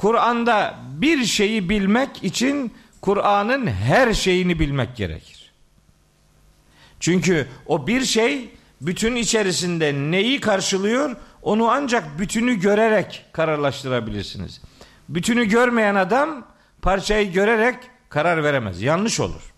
Kur'an'da 0.00 0.74
bir 0.92 1.24
şeyi 1.24 1.68
bilmek 1.68 2.24
için 2.24 2.74
Kur'an'ın 3.00 3.66
her 3.66 4.14
şeyini 4.14 4.58
bilmek 4.58 4.96
gerekir. 4.96 5.52
Çünkü 7.00 7.48
o 7.66 7.86
bir 7.86 8.04
şey 8.04 8.50
bütün 8.80 9.16
içerisinde 9.16 9.92
neyi 9.92 10.40
karşılıyor 10.40 11.16
onu 11.42 11.70
ancak 11.70 12.18
bütünü 12.18 12.54
görerek 12.60 13.26
kararlaştırabilirsiniz. 13.32 14.60
Bütünü 15.08 15.44
görmeyen 15.44 15.94
adam 15.94 16.46
parçayı 16.82 17.32
görerek 17.32 17.76
karar 18.08 18.44
veremez. 18.44 18.82
Yanlış 18.82 19.20
olur. 19.20 19.52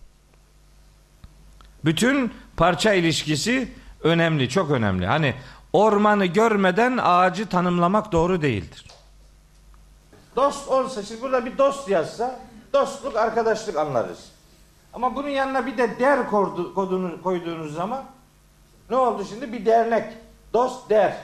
Bütün 1.85 2.33
parça 2.57 2.93
ilişkisi 2.93 3.67
önemli, 4.01 4.49
çok 4.49 4.71
önemli. 4.71 5.05
Hani 5.05 5.33
ormanı 5.73 6.25
görmeden 6.25 6.99
ağacı 7.01 7.45
tanımlamak 7.45 8.11
doğru 8.11 8.41
değildir. 8.41 8.85
Dost 10.35 10.69
olsa, 10.69 11.03
şimdi 11.03 11.21
burada 11.21 11.45
bir 11.45 11.57
dost 11.57 11.89
yazsa, 11.89 12.39
dostluk, 12.73 13.15
arkadaşlık 13.15 13.77
anlarız. 13.77 14.31
Ama 14.93 15.15
bunun 15.15 15.29
yanına 15.29 15.65
bir 15.65 15.77
de 15.77 15.99
der 15.99 16.29
kodunu 16.75 17.21
koyduğunuz 17.23 17.75
zaman 17.75 18.03
ne 18.89 18.95
oldu 18.95 19.25
şimdi? 19.29 19.53
Bir 19.53 19.65
dernek. 19.65 20.13
Dost 20.53 20.89
der. 20.89 21.17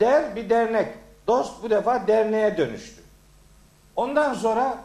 Der 0.00 0.36
bir 0.36 0.50
dernek. 0.50 0.94
Dost 1.26 1.62
bu 1.62 1.70
defa 1.70 2.06
derneğe 2.06 2.56
dönüştü. 2.56 3.02
Ondan 3.96 4.34
sonra 4.34 4.78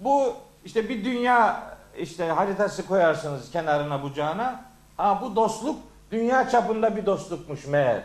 bu 0.00 0.34
işte 0.64 0.88
bir 0.88 1.04
dünya 1.04 1.62
işte 1.98 2.24
haritası 2.26 2.86
koyarsınız 2.86 3.50
kenarına 3.50 4.02
bucağına. 4.02 4.64
Ha 4.96 5.18
bu 5.22 5.36
dostluk 5.36 5.78
dünya 6.10 6.48
çapında 6.48 6.96
bir 6.96 7.06
dostlukmuş 7.06 7.66
meğer. 7.66 8.02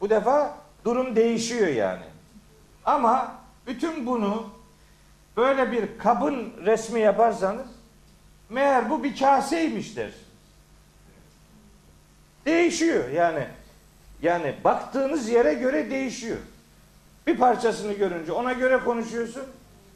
Bu 0.00 0.10
defa 0.10 0.54
durum 0.84 1.16
değişiyor 1.16 1.68
yani. 1.68 2.04
Ama 2.84 3.39
bütün 3.66 4.06
bunu 4.06 4.50
böyle 5.36 5.72
bir 5.72 5.98
kabın 5.98 6.52
resmi 6.64 7.00
yaparsanız 7.00 7.66
meğer 8.48 8.90
bu 8.90 9.04
bir 9.04 9.18
kaseymiştir. 9.18 10.14
Değişiyor 12.46 13.08
yani. 13.08 13.46
Yani 14.22 14.54
baktığınız 14.64 15.28
yere 15.28 15.54
göre 15.54 15.90
değişiyor. 15.90 16.38
Bir 17.26 17.38
parçasını 17.38 17.92
görünce 17.92 18.32
ona 18.32 18.52
göre 18.52 18.78
konuşuyorsun. 18.78 19.42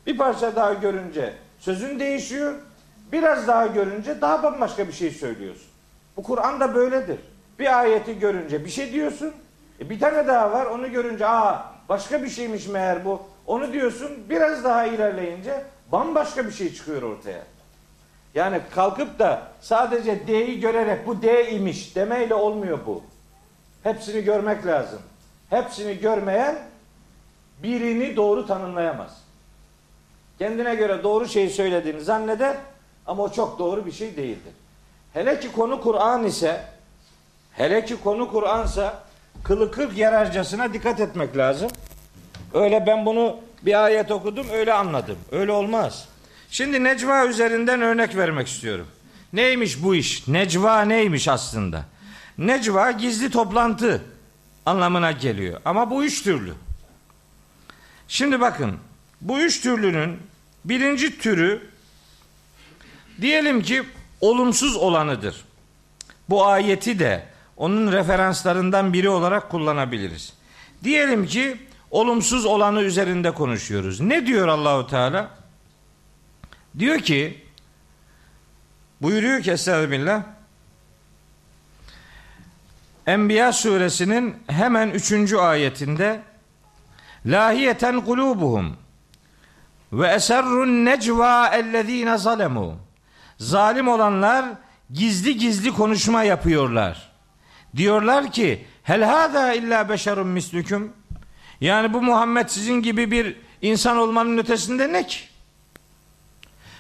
Bir 0.06 0.18
parça 0.18 0.56
daha 0.56 0.73
görünce 0.73 1.35
sözün 1.59 2.00
değişiyor. 2.00 2.54
Biraz 3.12 3.49
daha 3.49 3.66
görünce 3.66 4.21
daha 4.21 4.42
bambaşka 4.42 4.88
bir 4.88 4.92
şey 4.92 5.11
söylüyorsun. 5.11 5.66
Bu 6.16 6.23
Kur'an 6.23 6.61
da 6.61 6.75
böyledir. 6.75 7.18
Bir 7.59 7.78
ayeti 7.80 8.18
görünce 8.18 8.64
bir 8.64 8.71
şey 8.71 8.92
diyorsun. 8.92 9.35
E 9.80 9.90
bir 9.90 10.00
tane 10.00 10.26
daha 10.26 10.52
var 10.52 10.66
onu 10.66 10.92
görünce 10.92 11.26
aa 11.26 11.73
başka 11.88 12.22
bir 12.22 12.29
şeymiş 12.29 12.66
meğer 12.66 13.05
bu. 13.05 13.22
Onu 13.46 13.72
diyorsun 13.72 14.11
biraz 14.30 14.64
daha 14.64 14.87
ilerleyince 14.87 15.64
bambaşka 15.92 16.46
bir 16.46 16.52
şey 16.52 16.74
çıkıyor 16.74 17.02
ortaya. 17.02 17.42
Yani 18.35 18.61
kalkıp 18.74 19.18
da 19.18 19.42
sadece 19.61 20.26
D'yi 20.26 20.61
görerek 20.61 21.07
bu 21.07 21.22
D 21.22 21.50
imiş 21.50 21.96
demeyle 21.96 22.35
olmuyor 22.35 22.78
bu. 22.87 23.02
Hepsini 23.83 24.24
görmek 24.24 24.66
lazım. 24.66 24.98
Hepsini 25.50 25.98
görmeyen 25.98 26.59
birini 27.62 28.16
doğru 28.16 28.46
tanımlayamaz. 28.46 29.24
Kendine 30.38 30.74
göre 30.74 31.02
doğru 31.02 31.28
şeyi 31.28 31.50
söylediğini 31.50 32.00
zanneder 32.00 32.57
ama 33.07 33.22
o 33.22 33.33
çok 33.33 33.59
doğru 33.59 33.87
bir 33.87 33.92
şey 33.92 34.16
değildir. 34.16 34.52
Hele 35.12 35.40
ki 35.40 35.52
konu 35.52 35.80
Kur'an 35.80 36.24
ise 36.24 36.61
hele 37.52 37.85
ki 37.85 37.96
konu 38.04 38.30
Kur'ansa 38.30 39.02
kılı 39.44 39.70
kırk 39.70 39.98
yararcasına 39.98 40.72
dikkat 40.72 41.00
etmek 41.00 41.37
lazım. 41.37 41.70
Öyle 42.55 42.87
ben 42.87 43.07
bunu 43.07 43.37
bir 43.62 43.85
ayet 43.85 44.11
okudum 44.11 44.47
öyle 44.53 44.73
anladım. 44.73 45.19
Öyle 45.33 45.53
olmaz. 45.53 46.09
Şimdi 46.51 46.85
Necva 46.85 47.27
üzerinden 47.27 47.83
örnek 47.83 48.17
vermek 48.17 48.49
istiyorum. 48.49 48.87
Neymiş 49.33 49.83
bu 49.83 49.95
iş? 49.95 50.29
Necva 50.29 50.83
neymiş 50.83 51.29
aslında? 51.29 51.85
Necva 52.38 52.90
gizli 52.90 53.31
toplantı 53.31 54.03
anlamına 54.67 55.12
geliyor. 55.12 55.61
Ama 55.64 55.90
bu 55.90 56.05
üç 56.05 56.23
türlü. 56.23 56.53
Şimdi 58.09 58.40
bakın 58.40 58.77
bu 59.21 59.40
üç 59.40 59.61
türlünün 59.61 60.19
birinci 60.64 61.19
türü 61.19 61.71
diyelim 63.21 63.62
ki 63.62 63.83
olumsuz 64.21 64.77
olanıdır. 64.77 65.45
Bu 66.29 66.47
ayeti 66.47 66.99
de 66.99 67.27
onun 67.57 67.93
referanslarından 67.93 68.93
biri 68.93 69.09
olarak 69.09 69.51
kullanabiliriz. 69.51 70.33
Diyelim 70.85 71.27
ki 71.27 71.57
olumsuz 71.94 72.44
olanı 72.46 72.83
üzerinde 72.83 73.30
konuşuyoruz. 73.30 74.00
Ne 74.00 74.26
diyor 74.26 74.48
Allahu 74.48 74.87
Teala? 74.87 75.30
Diyor 76.78 76.98
ki 76.98 77.44
buyuruyor 79.02 79.42
ki 79.42 79.50
Estağfirullah 79.50 80.22
Enbiya 83.07 83.52
suresinin 83.52 84.37
hemen 84.46 84.90
üçüncü 84.90 85.37
ayetinde 85.37 86.22
lahiyeten 87.26 88.00
kulubuhum 88.00 88.76
ve 89.92 90.09
eserrun 90.09 90.85
necva 90.85 91.48
ellezine 91.48 92.18
zalemu 92.18 92.76
zalim 93.38 93.88
olanlar 93.88 94.44
gizli 94.90 95.38
gizli 95.38 95.72
konuşma 95.72 96.22
yapıyorlar. 96.22 97.12
Diyorlar 97.76 98.33
ki 98.33 98.66
hel 98.83 99.02
hada 99.02 99.52
illa 99.52 99.88
beşerun 99.88 100.26
mislüküm 100.28 100.92
yani 101.64 101.92
bu 101.92 102.03
Muhammed 102.03 102.48
sizin 102.48 102.83
gibi 102.83 103.11
bir 103.11 103.37
insan 103.62 103.96
olmanın 103.96 104.38
ötesinde 104.38 104.92
ne 104.92 105.07
ki? 105.07 105.18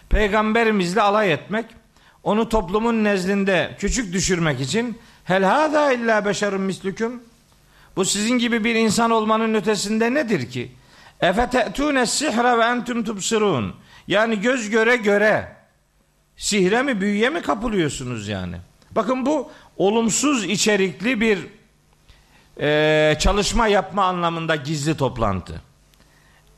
Peygamberimizle 0.08 1.02
alay 1.02 1.32
etmek, 1.32 1.64
onu 2.22 2.48
toplumun 2.48 3.04
nezdinde 3.04 3.76
küçük 3.78 4.12
düşürmek 4.12 4.60
için 4.60 4.98
hel 5.24 5.44
hada 5.44 5.92
illa 5.92 6.24
beşerun 6.24 6.60
mislüküm 6.60 7.22
bu 7.96 8.04
sizin 8.04 8.38
gibi 8.38 8.64
bir 8.64 8.74
insan 8.74 9.10
olmanın 9.10 9.54
ötesinde 9.54 10.14
nedir 10.14 10.50
ki? 10.50 10.72
Efe 11.20 11.50
te'tûne 11.50 12.06
sihre 12.06 12.58
ve 12.58 12.64
entüm 12.64 13.04
tubsirun. 13.04 13.74
Yani 14.08 14.40
göz 14.40 14.70
göre 14.70 14.96
göre 14.96 15.56
sihre 16.36 16.82
mi 16.82 17.00
büyüye 17.00 17.30
mi 17.30 17.42
kapılıyorsunuz 17.42 18.28
yani? 18.28 18.56
Bakın 18.90 19.26
bu 19.26 19.50
olumsuz 19.76 20.44
içerikli 20.44 21.20
bir 21.20 21.38
e, 22.60 23.16
çalışma 23.18 23.66
yapma 23.66 24.04
anlamında 24.04 24.56
gizli 24.56 24.96
toplantı. 24.96 25.62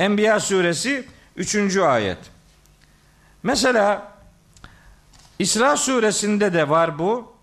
Enbiya 0.00 0.40
suresi 0.40 1.04
3. 1.36 1.76
ayet. 1.76 2.18
Mesela 3.42 4.12
İsra 5.38 5.76
suresinde 5.76 6.54
de 6.54 6.68
var 6.68 6.98
bu. 6.98 7.36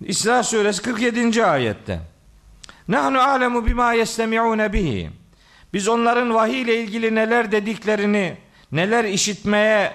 İsra 0.00 0.42
suresi 0.42 0.82
47. 0.82 1.44
ayette. 1.44 2.00
Nahnu 2.88 3.20
alemu 3.20 3.66
bima 3.66 3.92
yestemi'une 3.92 4.72
bihi. 4.72 5.10
Biz 5.72 5.88
onların 5.88 6.34
vahiy 6.34 6.62
ile 6.62 6.82
ilgili 6.82 7.14
neler 7.14 7.52
dediklerini, 7.52 8.36
neler 8.72 9.04
işitmeye 9.04 9.92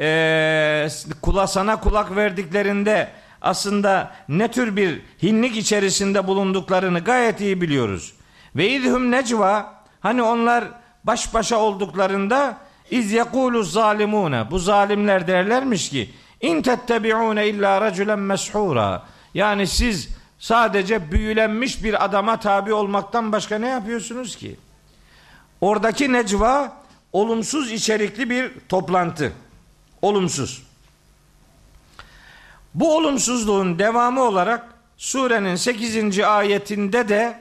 e, 0.00 0.88
kula 1.22 1.46
sana 1.46 1.80
kulak 1.80 2.16
verdiklerinde 2.16 3.12
aslında 3.42 4.10
ne 4.28 4.50
tür 4.50 4.76
bir 4.76 5.00
hinlik 5.22 5.56
içerisinde 5.56 6.26
bulunduklarını 6.26 7.00
gayet 7.00 7.40
iyi 7.40 7.60
biliyoruz. 7.60 8.14
Ve 8.56 8.70
idhum 8.70 9.10
necva 9.10 9.84
hani 10.00 10.22
onlar 10.22 10.64
baş 11.04 11.34
başa 11.34 11.56
olduklarında 11.56 12.56
iz 12.90 13.12
yekulu 13.12 13.62
zalimune 13.62 14.50
bu 14.50 14.58
zalimler 14.58 15.26
derlermiş 15.26 15.90
ki 15.90 16.10
in 16.40 16.62
tettebiune 16.62 17.48
illa 17.48 17.80
raculen 17.80 18.18
meshura 18.18 19.02
yani 19.34 19.66
siz 19.66 20.08
sadece 20.38 21.12
büyülenmiş 21.12 21.84
bir 21.84 22.04
adama 22.04 22.40
tabi 22.40 22.72
olmaktan 22.72 23.32
başka 23.32 23.58
ne 23.58 23.68
yapıyorsunuz 23.68 24.36
ki? 24.36 24.56
Oradaki 25.60 26.12
necva 26.12 26.82
olumsuz 27.12 27.72
içerikli 27.72 28.30
bir 28.30 28.52
toplantı. 28.68 29.32
Olumsuz. 30.02 30.62
Bu 32.74 32.96
olumsuzluğun 32.96 33.78
devamı 33.78 34.22
olarak 34.22 34.64
surenin 34.96 35.54
8. 35.54 36.20
ayetinde 36.20 37.08
de 37.08 37.38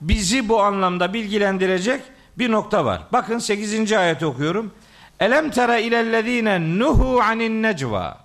bizi 0.00 0.48
bu 0.48 0.62
anlamda 0.62 1.14
bilgilendirecek 1.14 2.02
bir 2.38 2.50
nokta 2.52 2.84
var. 2.84 3.02
Bakın 3.12 3.38
8. 3.38 3.92
ayet 3.92 4.22
okuyorum. 4.22 4.72
Elem 5.20 5.50
tera 5.50 5.78
ilellezine 5.78 6.78
nuhu 6.78 7.20
anin 7.20 7.62
necva. 7.62 8.24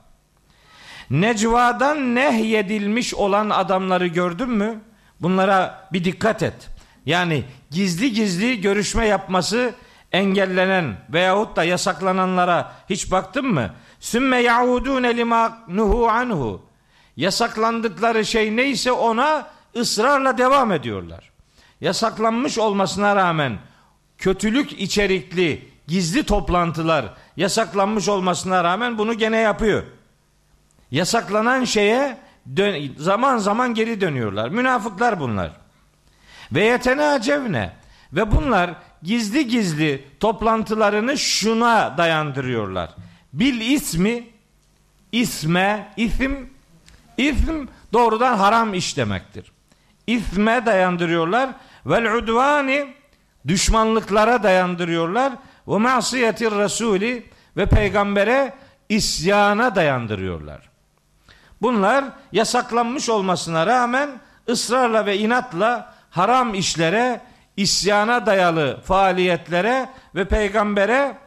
Necvadan 1.10 2.16
nehyedilmiş 2.16 3.14
olan 3.14 3.50
adamları 3.50 4.08
gördün 4.08 4.50
mü? 4.50 4.82
Bunlara 5.20 5.88
bir 5.94 6.04
dikkat 6.04 6.44
et. 6.44 6.70
Yani 7.06 7.44
gizli 7.72 8.14
gizli 8.14 8.62
görüşme 8.62 9.06
yapması 9.08 9.74
engellenen 10.12 10.96
veyahut 11.10 11.56
da 11.56 11.64
yasaklananlara 11.64 12.72
hiç 12.90 13.12
baktın 13.12 13.46
mı? 13.46 13.74
Sümme 14.00 14.38
yaudune 14.38 15.18
lima 15.18 15.58
nuhu 15.68 16.10
anhu. 16.10 16.62
Yasaklandıkları 17.18 18.26
şey 18.26 18.56
neyse 18.56 18.92
ona 18.92 19.48
ısrarla 19.76 20.38
devam 20.38 20.72
ediyorlar. 20.72 21.32
Yasaklanmış 21.82 22.58
olmasına 22.58 23.16
rağmen 23.16 23.58
kötülük 24.18 24.82
içerikli 24.82 25.70
gizli 25.88 26.24
toplantılar 26.24 27.06
yasaklanmış 27.38 28.10
olmasına 28.10 28.64
rağmen 28.64 28.98
bunu 28.98 29.14
gene 29.14 29.38
yapıyor. 29.38 29.84
Yasaklanan 30.92 31.64
şeye 31.64 32.18
dön, 32.56 32.96
zaman 32.98 33.38
zaman 33.38 33.74
geri 33.74 34.02
dönüyorlar. 34.02 34.50
Münafıklar 34.50 35.20
bunlar. 35.20 35.52
Ve 36.52 36.64
yetenacevne 36.64 37.74
ve 38.14 38.32
bunlar 38.32 38.72
gizli 39.04 39.48
gizli 39.48 40.08
toplantılarını 40.20 41.18
şuna 41.18 41.98
dayandırıyorlar. 41.98 42.90
Bil 43.34 43.62
ismi 43.62 44.24
isme 45.12 45.94
isim 45.98 46.50
ism 47.18 47.65
doğrudan 47.94 48.38
haram 48.38 48.74
iş 48.74 48.98
demektir. 48.98 49.52
İsme 50.08 50.65
dayandırıyorlar 50.65 51.50
vel 51.86 52.15
udvani 52.15 52.94
düşmanlıklara 53.48 54.44
dayandırıyorlar 54.44 55.34
ve 55.68 55.78
masiyetir 55.78 56.52
rasuli 56.52 57.26
ve 57.58 57.65
peygambere 57.65 58.54
isyana 58.89 59.76
dayandırıyorlar. 59.76 60.70
Bunlar 61.62 62.06
yasaklanmış 62.32 63.10
olmasına 63.10 63.68
rağmen 63.68 64.10
ısrarla 64.50 65.06
ve 65.06 65.18
inatla 65.18 65.94
haram 66.10 66.54
işlere, 66.54 67.22
isyana 67.58 68.26
dayalı 68.26 68.82
faaliyetlere 68.86 69.89
ve 70.15 70.26
peygambere 70.26 71.18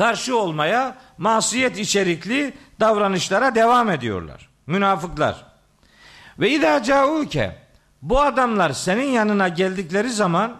karşı 0.00 0.38
olmaya, 0.38 0.96
masiyet 1.18 1.78
içerikli 1.78 2.54
davranışlara 2.80 3.54
devam 3.54 3.90
ediyorlar. 3.90 4.48
Münafıklar. 4.66 5.44
Ve 6.38 6.50
idâ 6.50 6.82
cauke 6.82 7.56
bu 8.02 8.20
adamlar 8.20 8.72
senin 8.72 9.06
yanına 9.06 9.48
geldikleri 9.48 10.10
zaman 10.10 10.56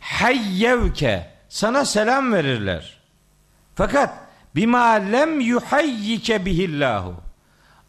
hayyevke 0.00 1.30
sana 1.48 1.84
selam 1.84 2.32
verirler. 2.32 3.00
Fakat 3.74 4.14
bima 4.56 4.86
lem 4.90 5.40
yuhayyike 5.40 6.46
bihillahu. 6.46 7.14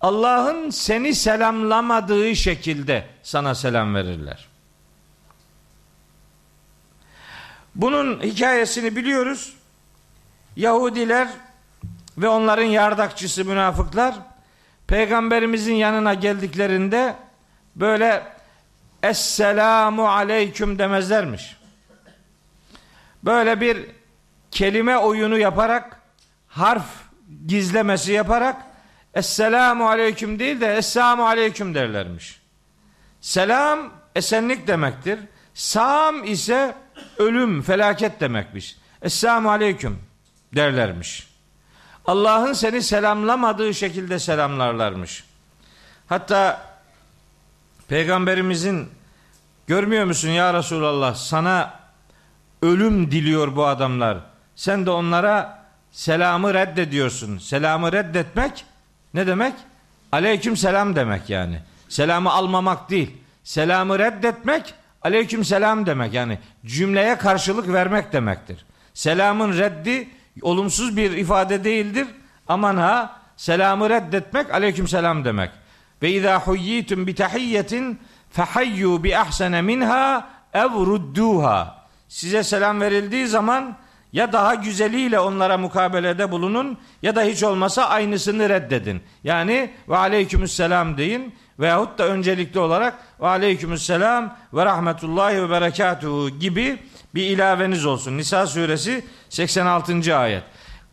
Allah'ın 0.01 0.69
seni 0.69 1.15
selamlamadığı 1.15 2.35
şekilde 2.35 3.05
sana 3.23 3.55
selam 3.55 3.95
verirler. 3.95 4.47
Bunun 7.75 8.21
hikayesini 8.21 8.95
biliyoruz. 8.95 9.54
Yahudiler 10.55 11.27
ve 12.17 12.29
onların 12.29 12.63
yardakçısı 12.63 13.45
münafıklar 13.45 14.15
peygamberimizin 14.87 15.73
yanına 15.73 16.13
geldiklerinde 16.13 17.15
böyle 17.75 18.23
Esselamu 19.03 20.07
aleyküm 20.09 20.79
demezlermiş. 20.79 21.57
Böyle 23.23 23.61
bir 23.61 23.85
kelime 24.51 24.97
oyunu 24.97 25.37
yaparak 25.37 26.01
harf 26.47 26.85
gizlemesi 27.47 28.11
yaparak 28.11 28.61
Esselamu 29.13 29.89
aleyküm 29.89 30.39
değil 30.39 30.61
de 30.61 30.73
Esselamu 30.73 31.27
aleyküm 31.27 31.75
derlermiş. 31.75 32.41
Selam 33.21 33.93
esenlik 34.15 34.67
demektir. 34.67 35.19
Sam 35.53 36.23
ise 36.23 36.75
ölüm, 37.17 37.61
felaket 37.61 38.19
demekmiş. 38.19 38.77
Esselamu 39.01 39.51
aleyküm 39.51 39.99
derlermiş. 40.55 41.27
Allah'ın 42.05 42.53
seni 42.53 42.81
selamlamadığı 42.81 43.73
şekilde 43.73 44.19
selamlarlarmış. 44.19 45.23
Hatta 46.07 46.61
Peygamberimizin 47.87 48.89
görmüyor 49.67 50.05
musun 50.05 50.29
ya 50.29 50.53
Resulallah 50.53 51.15
sana 51.15 51.79
ölüm 52.61 53.11
diliyor 53.11 53.55
bu 53.55 53.65
adamlar. 53.65 54.17
Sen 54.55 54.85
de 54.85 54.89
onlara 54.89 55.65
selamı 55.91 56.53
reddediyorsun. 56.53 57.37
Selamı 57.37 57.91
reddetmek 57.91 58.65
ne 59.13 59.27
demek? 59.27 59.53
Aleyküm 60.11 60.57
selam 60.57 60.95
demek 60.95 61.29
yani. 61.29 61.59
Selamı 61.89 62.31
almamak 62.31 62.89
değil. 62.89 63.17
Selamı 63.43 63.99
reddetmek 63.99 64.73
aleyküm 65.01 65.45
selam 65.45 65.85
demek 65.85 66.13
yani 66.13 66.39
cümleye 66.65 67.17
karşılık 67.17 67.73
vermek 67.73 68.13
demektir. 68.13 68.65
Selamın 68.93 69.57
reddi 69.57 70.09
olumsuz 70.41 70.97
bir 70.97 71.11
ifade 71.11 71.63
değildir. 71.63 72.07
Aman 72.47 72.77
ha 72.77 73.21
selamı 73.37 73.89
reddetmek 73.89 74.53
aleyküm 74.53 74.87
selam 74.87 75.25
demek. 75.25 75.51
Ve 76.01 76.11
izâ 76.11 76.39
huyyitum 76.39 77.07
bi 77.07 77.15
tahiyyetin 77.15 77.99
fehayyu 78.31 79.03
bi 79.03 79.17
ahsene 79.17 79.61
minha 79.61 80.29
ev 80.53 80.69
rudduha. 80.69 81.85
Size 82.07 82.43
selam 82.43 82.81
verildiği 82.81 83.27
zaman 83.27 83.77
ya 84.13 84.33
daha 84.33 84.55
güzeliyle 84.55 85.19
onlara 85.19 85.57
mukabelede 85.57 86.31
bulunun 86.31 86.77
ya 87.01 87.15
da 87.15 87.23
hiç 87.23 87.43
olmasa 87.43 87.85
aynısını 87.85 88.49
reddedin. 88.49 89.01
Yani 89.23 89.71
ve 89.89 89.97
aleykümselam 89.97 90.97
deyin 90.97 91.35
veyahut 91.59 91.97
da 91.97 92.07
öncelikli 92.07 92.59
olarak 92.59 92.93
ve 93.21 93.27
aleykümselam 93.27 94.37
ve 94.53 94.65
rahmetullahi 94.65 95.43
ve 95.43 95.49
berekatuhu 95.49 96.29
gibi 96.29 96.79
bir 97.15 97.23
ilaveniz 97.23 97.85
olsun. 97.85 98.17
Nisa 98.17 98.47
suresi 98.47 99.05
86. 99.29 100.17
ayet. 100.17 100.43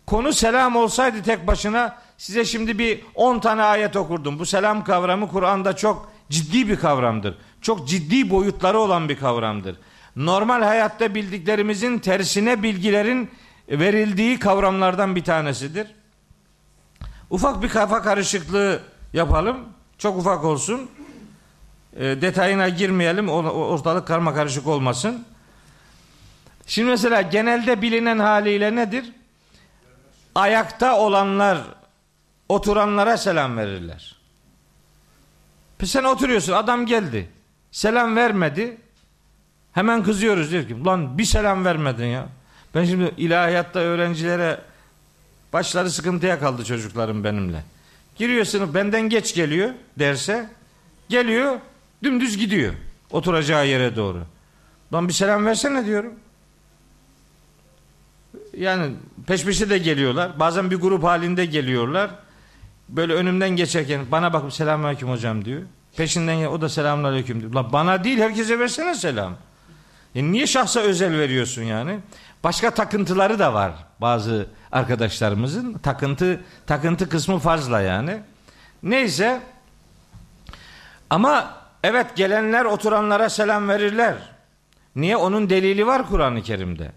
Konu 0.07 0.33
selam 0.33 0.77
olsaydı 0.77 1.23
tek 1.23 1.47
başına 1.47 1.97
size 2.19 2.45
şimdi 2.45 2.79
bir 2.79 3.01
10 3.15 3.39
tane 3.39 3.63
ayet 3.63 3.97
okurdum. 3.97 4.39
Bu 4.39 4.47
selam 4.47 4.85
kavramı 4.85 5.29
Kur'an'da 5.29 5.77
çok 5.77 6.13
ciddi 6.31 6.69
bir 6.69 6.77
kavramdır. 6.77 7.35
Çok 7.61 7.89
ciddi 7.89 8.31
boyutları 8.31 8.79
olan 8.79 9.09
bir 9.09 9.17
kavramdır 9.17 9.77
normal 10.17 10.63
hayatta 10.63 11.15
bildiklerimizin 11.15 11.99
tersine 11.99 12.63
bilgilerin 12.63 13.31
verildiği 13.69 14.39
kavramlardan 14.39 15.17
bir 15.17 15.25
tanesidir. 15.25 15.87
Ufak 17.31 17.63
bir 17.63 17.69
kafa 17.69 18.03
karışıklığı 18.03 18.81
yapalım. 19.13 19.57
Çok 19.99 20.19
ufak 20.19 20.45
olsun. 20.45 20.91
E, 21.97 22.05
detayına 22.05 22.69
girmeyelim. 22.69 23.29
Ortalık 23.29 24.07
karma 24.07 24.35
karışık 24.35 24.67
olmasın. 24.67 25.25
Şimdi 26.67 26.89
mesela 26.89 27.23
genelde 27.23 27.83
bilinen 27.83 28.19
haliyle 28.19 28.77
nedir? 28.77 29.13
Ayakta 30.35 30.99
olanlar 30.99 31.59
oturanlara 32.49 33.17
selam 33.17 33.57
verirler. 33.57 34.17
Sen 35.85 36.05
oturuyorsun 36.05 36.53
adam 36.53 36.87
geldi. 36.87 37.29
Selam 37.71 38.17
vermedi. 38.17 38.77
Hemen 39.73 40.03
kızıyoruz 40.03 40.51
diyor 40.51 40.69
ki 40.69 40.85
lan 40.85 41.19
bir 41.19 41.25
selam 41.25 41.65
vermedin 41.65 42.07
ya. 42.07 42.29
Ben 42.75 42.85
şimdi 42.85 43.15
ilahiyatta 43.17 43.79
öğrencilere 43.79 44.61
başları 45.53 45.91
sıkıntıya 45.91 46.41
kaldı 46.41 46.65
çocuklarım 46.65 47.25
benimle. 47.25 47.65
Giriyor 48.17 48.45
sınıf 48.45 48.75
benden 48.75 49.03
geç 49.03 49.35
geliyor 49.35 49.71
derse 49.99 50.49
geliyor 51.09 51.59
dümdüz 52.03 52.37
gidiyor 52.37 52.75
oturacağı 53.11 53.67
yere 53.67 53.97
doğru. 53.97 54.23
Lan 54.93 55.09
bir 55.09 55.13
selam 55.13 55.47
versene 55.47 55.87
diyorum. 55.87 56.15
Yani 58.57 58.93
peş 59.27 59.45
peşe 59.45 59.71
de 59.71 59.79
geliyorlar. 59.79 60.41
Bazen 60.41 60.71
bir 60.71 60.77
grup 60.77 61.05
halinde 61.05 61.45
geliyorlar. 61.47 62.11
Böyle 62.89 63.15
önümden 63.15 63.51
geçerken 63.51 64.01
bana 64.11 64.33
bakıp 64.33 64.53
selamünaleyküm 64.53 65.11
hocam 65.11 65.45
diyor. 65.45 65.63
Peşinden 65.97 66.45
o 66.45 66.61
da 66.61 66.69
selamünaleyküm 66.69 67.41
diyor. 67.41 67.53
Lan 67.53 67.73
bana 67.73 68.05
değil 68.05 68.19
herkese 68.19 68.59
versene 68.59 68.95
selam. 68.95 69.37
E 70.15 70.25
niye 70.25 70.47
şahsa 70.47 70.81
özel 70.81 71.19
veriyorsun 71.19 71.63
yani? 71.63 71.99
Başka 72.45 72.71
takıntıları 72.71 73.39
da 73.39 73.55
var 73.55 73.73
bazı 74.01 74.47
arkadaşlarımızın. 74.73 75.73
Takıntı 75.79 76.41
takıntı 76.67 77.09
kısmı 77.09 77.39
fazla 77.39 77.81
yani. 77.81 78.21
Neyse 78.83 79.41
ama 81.11 81.55
evet 81.85 82.17
gelenler 82.17 82.65
oturanlara 82.65 83.29
selam 83.29 83.69
verirler. 83.69 84.15
Niye? 84.97 85.17
Onun 85.17 85.51
delili 85.51 85.87
var 85.87 86.09
Kur'an-ı 86.09 86.43
Kerim'de. 86.43 86.93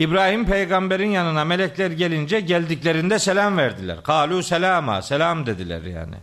İbrahim 0.00 0.46
peygamberin 0.46 1.10
yanına 1.10 1.44
melekler 1.44 1.90
gelince 1.90 2.40
geldiklerinde 2.40 3.18
selam 3.18 3.56
verdiler. 3.56 4.02
Kalu 4.02 4.42
selama, 4.42 5.02
selam 5.02 5.46
dediler 5.46 5.82
yani. 5.82 6.14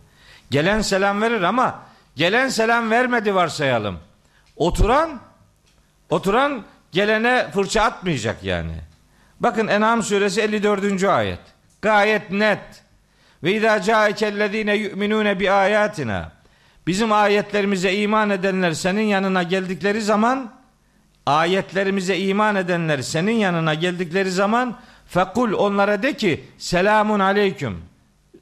Gelen 0.50 0.80
selam 0.80 1.22
verir 1.22 1.42
ama 1.42 1.82
gelen 2.16 2.48
selam 2.48 2.90
vermedi 2.90 3.34
varsayalım. 3.34 3.98
Oturan 4.56 5.20
oturan 6.10 6.64
gelene 6.92 7.50
fırça 7.54 7.82
atmayacak 7.82 8.44
yani. 8.44 8.74
Bakın 9.40 9.68
En'am 9.68 10.02
suresi 10.02 10.40
54. 10.40 11.04
ayet. 11.04 11.40
Gayet 11.82 12.30
net. 12.30 12.82
Ve 13.42 13.54
izâ 13.54 13.82
câekellezîne 13.82 14.74
yu'minûne 14.74 15.40
bi 15.40 15.50
ayatina. 15.50 16.32
Bizim 16.86 17.12
ayetlerimize 17.12 17.94
iman 17.94 18.30
edenler 18.30 18.72
senin 18.72 19.02
yanına 19.02 19.42
geldikleri 19.42 20.02
zaman 20.02 20.57
ayetlerimize 21.28 22.18
iman 22.18 22.56
edenler 22.56 23.02
senin 23.02 23.32
yanına 23.32 23.74
geldikleri 23.74 24.30
zaman 24.30 24.76
fekul 25.06 25.52
onlara 25.52 26.02
de 26.02 26.16
ki 26.16 26.44
selamun 26.58 27.20
aleyküm. 27.20 27.82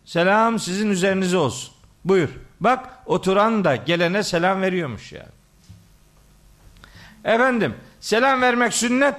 Selam 0.05 0.59
sizin 0.59 0.90
üzerinize 0.90 1.37
olsun. 1.37 1.75
Buyur. 2.05 2.29
Bak 2.61 2.88
oturan 3.07 3.64
da 3.64 3.77
gelene 3.77 4.22
selam 4.22 4.62
veriyormuş 4.62 5.12
yani. 5.12 5.29
Efendim 7.25 7.75
selam 8.01 8.40
vermek 8.40 8.75
sünnet, 8.75 9.14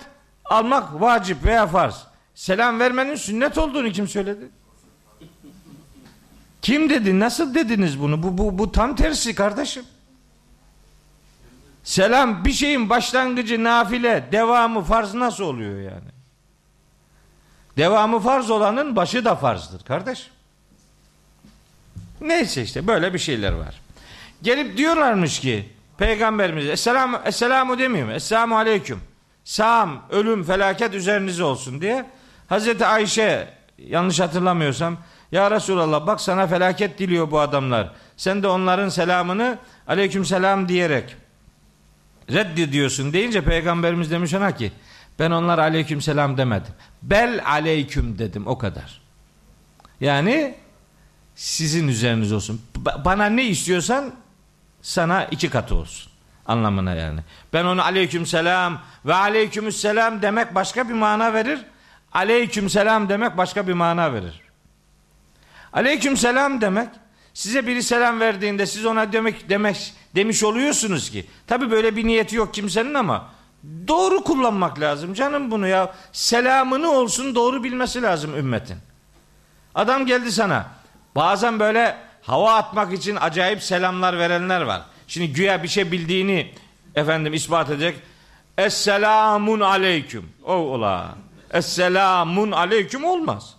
almak 0.45 1.01
vacip 1.01 1.45
veya 1.45 1.67
farz. 1.67 2.07
Selam 2.35 2.79
vermenin 2.79 3.15
sünnet 3.15 3.57
olduğunu 3.57 3.91
kim 3.91 4.07
söyledi? 4.07 4.49
Kim 6.61 6.89
dedi? 6.89 7.19
Nasıl 7.19 7.55
dediniz 7.55 7.99
bunu? 8.01 8.23
Bu, 8.23 8.37
bu, 8.37 8.57
bu 8.57 8.71
tam 8.71 8.95
tersi 8.95 9.35
kardeşim. 9.35 9.83
Selam 11.87 12.45
bir 12.45 12.51
şeyin 12.51 12.89
başlangıcı 12.89 13.63
nafile, 13.63 14.29
devamı 14.31 14.83
farz 14.83 15.13
nasıl 15.13 15.43
oluyor 15.43 15.81
yani? 15.81 16.09
Devamı 17.77 18.19
farz 18.19 18.49
olanın 18.51 18.95
başı 18.95 19.25
da 19.25 19.35
farzdır 19.35 19.83
kardeş. 19.83 20.31
Neyse 22.21 22.61
işte 22.61 22.87
böyle 22.87 23.13
bir 23.13 23.19
şeyler 23.19 23.51
var. 23.51 23.81
Gelip 24.41 24.77
diyorlarmış 24.77 25.39
ki 25.39 25.69
Peygamberimiz 25.97 26.65
Esselamu, 26.65 27.19
Esselamu 27.25 27.79
demiyor 27.79 28.07
mu? 28.07 28.13
Esselamu 28.13 28.57
Aleyküm. 28.57 28.99
Sam, 29.43 30.03
ölüm, 30.09 30.43
felaket 30.43 30.93
üzerinize 30.93 31.43
olsun 31.43 31.81
diye. 31.81 32.05
Hazreti 32.47 32.85
Ayşe 32.85 33.53
yanlış 33.77 34.19
hatırlamıyorsam 34.19 34.97
ya 35.31 35.51
Resulallah 35.51 36.07
bak 36.07 36.21
sana 36.21 36.47
felaket 36.47 36.99
diliyor 36.99 37.31
bu 37.31 37.39
adamlar. 37.39 37.91
Sen 38.17 38.43
de 38.43 38.47
onların 38.47 38.89
selamını 38.89 39.57
aleyküm 39.87 40.25
selam 40.25 40.69
diyerek 40.69 41.26
reddediyorsun 42.31 43.13
deyince 43.13 43.41
peygamberimiz 43.41 44.11
demiş 44.11 44.33
ona 44.33 44.55
ki 44.55 44.71
ben 45.19 45.31
onlara 45.31 45.61
aleyküm 45.61 46.01
selam 46.01 46.37
demedim. 46.37 46.73
Bel 47.01 47.41
aleyküm 47.45 48.19
dedim 48.19 48.47
o 48.47 48.57
kadar. 48.57 49.01
Yani 49.99 50.55
sizin 51.35 51.87
üzeriniz 51.87 52.31
olsun. 52.31 52.61
Bana 53.05 53.25
ne 53.25 53.43
istiyorsan 53.43 54.13
sana 54.81 55.25
iki 55.25 55.49
katı 55.49 55.75
olsun 55.75 56.11
anlamına 56.45 56.93
yani. 56.93 57.19
Ben 57.53 57.65
onu 57.65 57.81
aleyküm 57.81 58.25
selam 58.25 58.81
ve 59.05 59.13
aleyküm 59.13 59.71
selam 59.71 60.21
demek 60.21 60.55
başka 60.55 60.89
bir 60.89 60.93
mana 60.93 61.33
verir. 61.33 61.59
Aleyküm 62.11 62.69
selam 62.69 63.09
demek 63.09 63.37
başka 63.37 63.67
bir 63.67 63.73
mana 63.73 64.13
verir. 64.13 64.41
Aleyküm 65.73 66.17
selam 66.17 66.61
demek 66.61 66.89
size 67.37 67.67
biri 67.67 67.83
selam 67.83 68.19
verdiğinde 68.19 68.65
siz 68.65 68.85
ona 68.85 69.13
demek 69.13 69.49
demek 69.49 69.93
demiş 70.15 70.43
oluyorsunuz 70.43 71.09
ki. 71.09 71.25
Tabi 71.47 71.71
böyle 71.71 71.95
bir 71.95 72.07
niyeti 72.07 72.35
yok 72.35 72.53
kimsenin 72.53 72.93
ama 72.93 73.29
doğru 73.87 74.23
kullanmak 74.23 74.79
lazım 74.79 75.13
canım 75.13 75.51
bunu 75.51 75.67
ya. 75.67 75.93
Selamını 76.11 76.91
olsun 76.91 77.35
doğru 77.35 77.63
bilmesi 77.63 78.01
lazım 78.01 78.35
ümmetin. 78.35 78.77
Adam 79.75 80.05
geldi 80.05 80.31
sana. 80.31 80.65
Bazen 81.15 81.59
böyle 81.59 81.97
hava 82.21 82.53
atmak 82.53 82.93
için 82.93 83.15
acayip 83.15 83.63
selamlar 83.63 84.19
verenler 84.19 84.61
var. 84.61 84.81
Şimdi 85.07 85.33
güya 85.33 85.63
bir 85.63 85.67
şey 85.67 85.91
bildiğini 85.91 86.53
efendim 86.95 87.33
ispat 87.33 87.69
edecek. 87.69 87.99
Esselamun 88.57 89.59
aleyküm. 89.59 90.29
O 90.43 90.53
ola. 90.53 91.15
Esselamun 91.51 92.51
aleyküm 92.51 93.05
olmaz. 93.05 93.55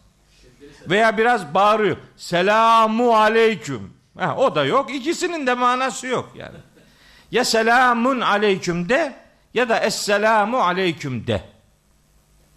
Veya 0.89 1.19
biraz 1.19 1.55
bağırıyor. 1.55 1.97
Selamu 2.17 3.17
aleyküm. 3.17 3.93
Ha, 4.19 4.37
o 4.37 4.55
da 4.55 4.65
yok. 4.65 4.95
İkisinin 4.95 5.47
de 5.47 5.55
manası 5.55 6.07
yok 6.07 6.33
yani. 6.35 6.57
Ya 7.31 7.45
selamun 7.45 8.21
aleyküm 8.21 8.89
de 8.89 9.15
ya 9.55 9.69
da 9.69 9.79
esselamu 9.81 10.59
aleyküm 10.59 11.27
de. 11.27 11.43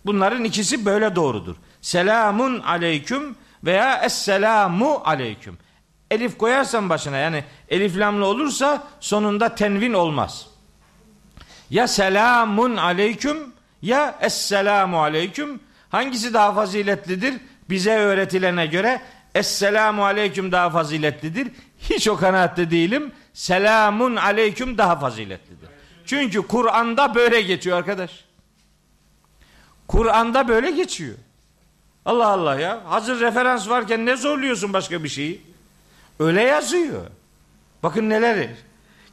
Bunların 0.06 0.44
ikisi 0.44 0.86
böyle 0.86 1.16
doğrudur. 1.16 1.56
Selamun 1.82 2.60
aleyküm 2.60 3.36
veya 3.64 3.98
esselamu 3.98 5.02
aleyküm. 5.06 5.58
Elif 6.12 6.38
koyarsan 6.38 6.90
başına 6.90 7.18
yani 7.18 7.44
elif 7.70 7.98
lamlı 7.98 8.26
olursa 8.26 8.84
sonunda 9.00 9.56
tenvin 9.56 9.94
olmaz. 9.94 10.48
Ya 11.70 11.88
selamun 11.88 12.78
aleyküm 12.78 13.54
ya 13.82 14.18
esselamu 14.22 15.02
aleyküm. 15.02 15.60
Hangisi 15.90 16.34
daha 16.34 16.54
faziletlidir? 16.54 17.34
Bize 17.72 17.92
öğretilene 17.92 18.66
göre 18.66 19.02
Esselamu 19.36 20.06
aleyküm 20.06 20.52
daha 20.52 20.70
faziletlidir. 20.70 21.48
Hiç 21.80 22.08
o 22.08 22.18
kanaatte 22.18 22.72
değilim. 22.72 23.12
Selamun 23.34 24.16
aleyküm 24.16 24.78
daha 24.78 25.00
faziletlidir. 25.00 25.70
Çünkü 26.06 26.48
Kur'an'da 26.48 27.16
böyle 27.16 27.42
geçiyor 27.42 27.78
arkadaş. 27.78 28.26
Kur'an'da 29.88 30.48
böyle 30.48 30.72
geçiyor. 30.72 31.16
Allah 32.06 32.28
Allah 32.28 32.60
ya. 32.60 32.82
Hazır 32.86 33.20
referans 33.20 33.70
varken 33.70 34.06
ne 34.06 34.16
zorluyorsun 34.16 34.74
başka 34.74 35.04
bir 35.04 35.10
şeyi? 35.10 35.42
Öyle 36.20 36.42
yazıyor. 36.42 37.02
Bakın 37.84 38.10
neler. 38.10 38.48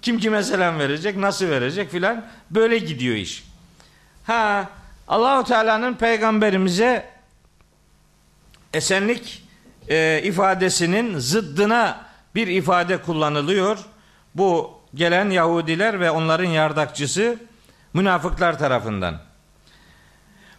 Kim 0.03 0.19
kime 0.19 0.43
selam 0.43 0.79
verecek, 0.79 1.17
nasıl 1.17 1.47
verecek 1.47 1.91
filan. 1.91 2.27
Böyle 2.51 2.79
gidiyor 2.79 3.17
iş. 3.17 3.45
Ha 4.27 4.71
Allahu 5.09 5.45
Teala'nın 5.45 5.95
peygamberimize 5.95 7.18
esenlik 8.75 9.45
e, 9.89 10.21
ifadesinin 10.25 11.19
zıddına 11.19 12.07
bir 12.35 12.47
ifade 12.47 12.97
kullanılıyor. 12.97 13.79
Bu 14.35 14.79
gelen 14.95 15.31
Yahudiler 15.31 16.01
ve 16.01 16.11
onların 16.11 16.49
yardakçısı 16.49 17.39
münafıklar 17.95 18.59
tarafından. 18.59 19.21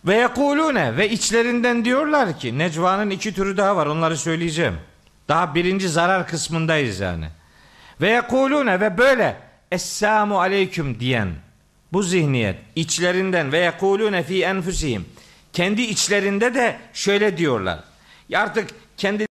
Ve 0.06 0.16
yekulune 0.16 0.98
ve 0.98 1.10
içlerinden 1.10 1.86
diyorlar 1.86 2.40
ki 2.40 2.58
necvanın 2.58 3.10
iki 3.10 3.34
türü 3.34 3.58
daha 3.58 3.76
var 3.76 3.86
onları 3.86 4.18
söyleyeceğim. 4.18 4.78
Daha 5.28 5.56
birinci 5.56 5.90
zarar 5.90 6.28
kısmındayız 6.28 7.00
yani. 7.00 7.26
Ve 8.02 8.10
yekulune 8.10 8.80
ve 8.80 8.98
böyle 8.98 9.38
Esselamu 9.72 10.40
aleyküm 10.40 11.00
diyen 11.00 11.30
bu 11.94 12.04
zihniyet 12.04 12.56
içlerinden 12.76 13.52
ve 13.52 13.60
yekulune 13.60 14.24
fi 14.24 14.44
enfusihim 14.44 15.06
kendi 15.54 15.82
içlerinde 15.82 16.54
de 16.54 16.80
şöyle 16.94 17.38
diyorlar. 17.38 17.80
Artık 18.36 18.70
kendi 18.98 19.26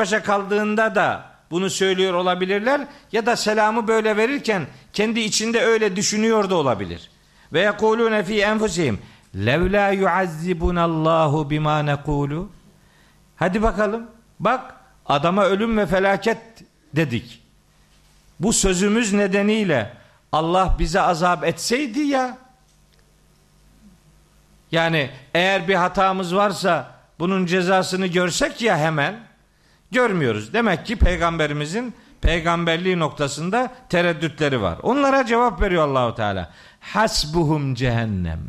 başa 0.00 0.22
kaldığında 0.22 0.94
da 0.94 1.30
bunu 1.50 1.70
söylüyor 1.70 2.14
olabilirler 2.14 2.80
ya 3.12 3.26
da 3.26 3.36
selamı 3.36 3.88
böyle 3.88 4.16
verirken 4.16 4.66
kendi 4.92 5.20
içinde 5.20 5.60
öyle 5.60 5.96
düşünüyor 5.96 6.50
da 6.50 6.54
olabilir. 6.54 7.10
Ve 7.52 7.60
yekulune 7.60 8.24
fi 8.24 8.40
enfusihim 8.40 8.98
levla 9.34 9.88
yuazzibunallahu 9.88 11.50
bima 11.50 11.82
nekulu 11.82 12.48
Hadi 13.36 13.62
bakalım. 13.62 14.06
Bak 14.40 14.74
adama 15.06 15.44
ölüm 15.44 15.78
ve 15.78 15.86
felaket 15.86 16.38
dedik. 16.96 17.42
Bu 18.40 18.52
sözümüz 18.52 19.12
nedeniyle 19.12 19.96
Allah 20.32 20.76
bize 20.78 21.00
azap 21.00 21.44
etseydi 21.44 22.00
ya 22.00 22.38
yani 24.72 25.10
eğer 25.34 25.68
bir 25.68 25.74
hatamız 25.74 26.34
varsa 26.34 26.99
bunun 27.20 27.46
cezasını 27.46 28.06
görsek 28.06 28.62
ya 28.62 28.78
hemen 28.78 29.20
görmüyoruz. 29.90 30.52
Demek 30.52 30.86
ki 30.86 30.96
peygamberimizin 30.96 31.94
peygamberliği 32.20 32.98
noktasında 32.98 33.74
tereddütleri 33.88 34.62
var. 34.62 34.78
Onlara 34.82 35.26
cevap 35.26 35.60
veriyor 35.60 35.88
Allahu 35.88 36.14
Teala. 36.14 36.50
Hasbuhum 36.80 37.74
cehennem. 37.74 38.40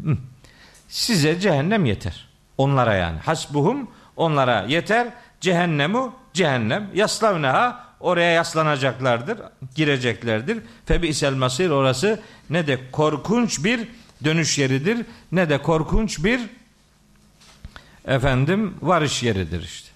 Size 0.87 1.39
cehennem 1.39 1.85
yeter. 1.85 2.27
Onlara 2.57 2.93
yani. 2.93 3.19
Hasbuhum 3.19 3.87
onlara 4.15 4.65
yeter. 4.67 5.07
Cehennemu 5.41 6.13
cehennem. 6.33 6.89
Yaslavneha 6.93 7.85
oraya 7.99 8.31
yaslanacaklardır. 8.31 9.39
Gireceklerdir. 9.75 10.59
Febi 10.85 11.07
isel 11.07 11.33
masir 11.33 11.69
orası 11.69 12.19
ne 12.49 12.67
de 12.67 12.79
korkunç 12.91 13.63
bir 13.63 13.87
dönüş 14.23 14.57
yeridir 14.57 15.05
ne 15.31 15.49
de 15.49 15.61
korkunç 15.61 16.23
bir 16.23 16.41
efendim 18.07 18.77
varış 18.81 19.23
yeridir 19.23 19.63
işte. 19.63 19.89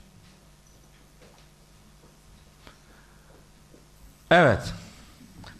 Evet. 4.32 4.74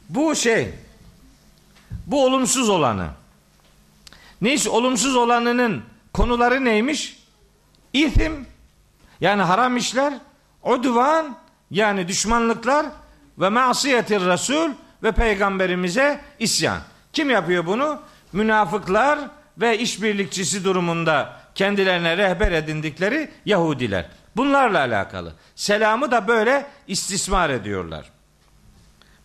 Bu 0.10 0.36
şey 0.36 0.74
bu 2.06 2.26
olumsuz 2.26 2.70
olanı. 2.70 3.08
Neyse 4.42 4.70
olumsuz 4.70 5.16
olanının 5.16 5.84
konuları 6.14 6.66
neymiş? 6.66 7.20
İthim 7.94 8.48
yani 9.22 9.42
haram 9.42 9.78
işler, 9.78 10.14
udvan 10.64 11.38
yani 11.72 12.08
düşmanlıklar 12.08 12.86
ve 13.40 13.50
masiyetir 13.50 14.26
Resul 14.26 14.72
ve 15.04 15.12
peygamberimize 15.12 16.22
isyan. 16.40 16.80
Kim 17.14 17.30
yapıyor 17.30 17.66
bunu? 17.66 18.02
Münafıklar 18.34 19.20
ve 19.58 19.80
işbirlikçisi 19.80 20.64
durumunda 20.64 21.45
kendilerine 21.56 22.18
rehber 22.18 22.52
edindikleri 22.52 23.30
Yahudiler. 23.46 24.06
Bunlarla 24.36 24.80
alakalı. 24.80 25.34
Selamı 25.56 26.12
da 26.12 26.28
böyle 26.28 26.66
istismar 26.88 27.50
ediyorlar. 27.50 28.12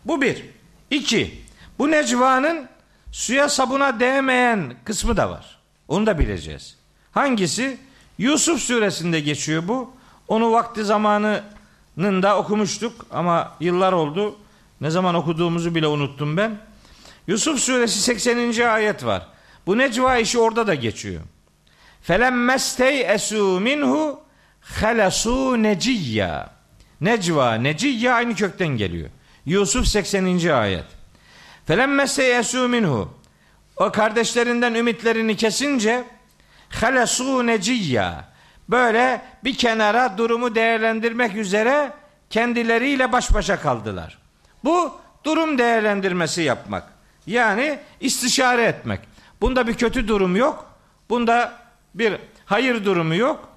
Bu 0.05 0.21
bir. 0.21 0.45
İki. 0.89 1.41
Bu 1.79 1.91
necvanın 1.91 2.67
suya 3.11 3.49
sabuna 3.49 3.99
değmeyen 3.99 4.73
kısmı 4.83 5.17
da 5.17 5.29
var. 5.29 5.59
Onu 5.87 6.05
da 6.05 6.19
bileceğiz. 6.19 6.77
Hangisi? 7.11 7.77
Yusuf 8.17 8.61
suresinde 8.61 9.19
geçiyor 9.19 9.67
bu. 9.67 9.93
Onu 10.27 10.51
vakti 10.51 10.83
zamanının 10.83 12.23
da 12.23 12.37
okumuştuk 12.37 13.05
ama 13.11 13.51
yıllar 13.59 13.93
oldu. 13.93 14.35
Ne 14.81 14.89
zaman 14.89 15.15
okuduğumuzu 15.15 15.75
bile 15.75 15.87
unuttum 15.87 16.37
ben. 16.37 16.59
Yusuf 17.27 17.59
suresi 17.59 18.01
80. 18.01 18.67
ayet 18.67 19.05
var. 19.05 19.27
Bu 19.65 19.77
necva 19.77 20.17
işi 20.17 20.39
orada 20.39 20.67
da 20.67 20.75
geçiyor. 20.75 21.21
Felemmestey 22.01 23.01
esu 23.01 23.59
minhu 23.59 24.19
halasu 24.61 25.63
neciyya. 25.63 26.49
Necva, 27.01 27.53
neciyya 27.53 28.13
aynı 28.13 28.35
kökten 28.35 28.67
geliyor. 28.67 29.09
Yusuf 29.45 29.87
80. 29.87 30.49
ayet. 30.49 30.85
Felemmestey 31.65 32.37
esu 32.37 32.67
minhu. 32.67 33.13
O 33.77 33.91
kardeşlerinden 33.91 34.73
ümitlerini 34.73 35.35
kesince 35.35 36.03
halasu 36.69 37.47
neciyya. 37.47 38.25
Böyle 38.69 39.21
bir 39.43 39.57
kenara 39.57 40.17
durumu 40.17 40.55
değerlendirmek 40.55 41.35
üzere 41.35 41.93
kendileriyle 42.29 43.11
baş 43.11 43.33
başa 43.33 43.59
kaldılar. 43.59 44.17
Bu 44.63 44.91
durum 45.23 45.57
değerlendirmesi 45.57 46.41
yapmak. 46.41 46.83
Yani 47.27 47.79
istişare 47.99 48.63
etmek. 48.63 48.99
Bunda 49.41 49.67
bir 49.67 49.73
kötü 49.73 50.07
durum 50.07 50.35
yok. 50.35 50.65
Bunda 51.09 51.61
bir 51.95 52.17
hayır 52.45 52.85
durumu 52.85 53.15
yok. 53.15 53.49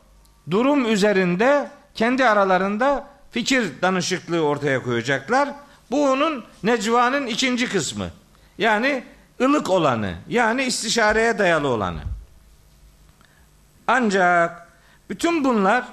Durum 0.50 0.92
üzerinde 0.92 1.70
kendi 1.94 2.24
aralarında 2.24 3.06
fikir 3.30 3.82
danışıklığı 3.82 4.40
ortaya 4.40 4.82
koyacaklar. 4.82 5.48
Bu 5.90 6.10
onun 6.10 6.44
necvanın 6.62 7.26
ikinci 7.26 7.68
kısmı. 7.68 8.10
Yani 8.58 9.04
ılık 9.40 9.70
olanı, 9.70 10.14
yani 10.28 10.62
istişareye 10.64 11.38
dayalı 11.38 11.68
olanı. 11.68 12.00
Ancak 13.86 14.68
bütün 15.10 15.44
bunlar 15.44 15.84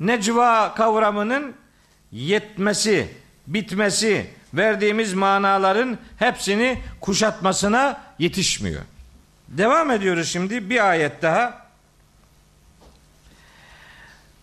necva 0.00 0.74
kavramının 0.74 1.54
yetmesi, 2.12 3.08
bitmesi, 3.46 4.26
verdiğimiz 4.54 5.14
manaların 5.14 5.98
hepsini 6.18 6.78
kuşatmasına 7.00 8.00
yetişmiyor. 8.18 8.82
Devam 9.48 9.90
ediyoruz 9.90 10.28
şimdi 10.28 10.70
bir 10.70 10.90
ayet 10.90 11.22
daha. 11.22 11.61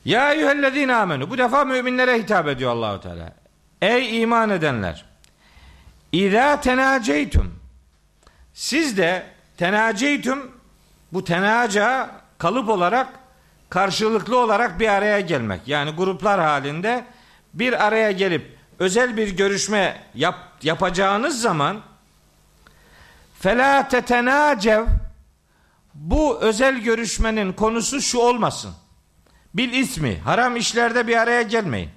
Ya 0.05 0.33
eyyühellezine 0.33 0.95
amenu. 0.95 1.29
Bu 1.29 1.37
defa 1.37 1.65
müminlere 1.65 2.19
hitap 2.19 2.47
ediyor 2.47 2.71
Allahu 2.71 3.01
Teala. 3.01 3.33
Ey 3.81 4.21
iman 4.21 4.49
edenler. 4.49 5.05
İza 6.11 6.61
tenaceytum. 6.61 7.59
Siz 8.53 8.97
de 8.97 9.25
tenaceytum 9.57 10.51
bu 11.13 11.23
tenaca 11.23 12.11
kalıp 12.37 12.69
olarak 12.69 13.07
karşılıklı 13.69 14.39
olarak 14.39 14.79
bir 14.79 14.87
araya 14.87 15.19
gelmek. 15.19 15.67
Yani 15.67 15.91
gruplar 15.91 16.39
halinde 16.39 17.05
bir 17.53 17.85
araya 17.87 18.11
gelip 18.11 18.57
özel 18.79 19.17
bir 19.17 19.37
görüşme 19.37 20.03
yap, 20.15 20.35
yapacağınız 20.63 21.41
zaman 21.41 21.81
fela 23.39 23.87
tetenacev 23.87 24.85
bu 25.93 26.39
özel 26.39 26.77
görüşmenin 26.77 27.53
konusu 27.53 28.01
şu 28.01 28.19
olmasın. 28.19 28.73
Bil 29.53 29.73
ismi 29.73 30.19
haram 30.19 30.55
işlerde 30.55 31.07
bir 31.07 31.15
araya 31.15 31.41
gelmeyin. 31.41 31.89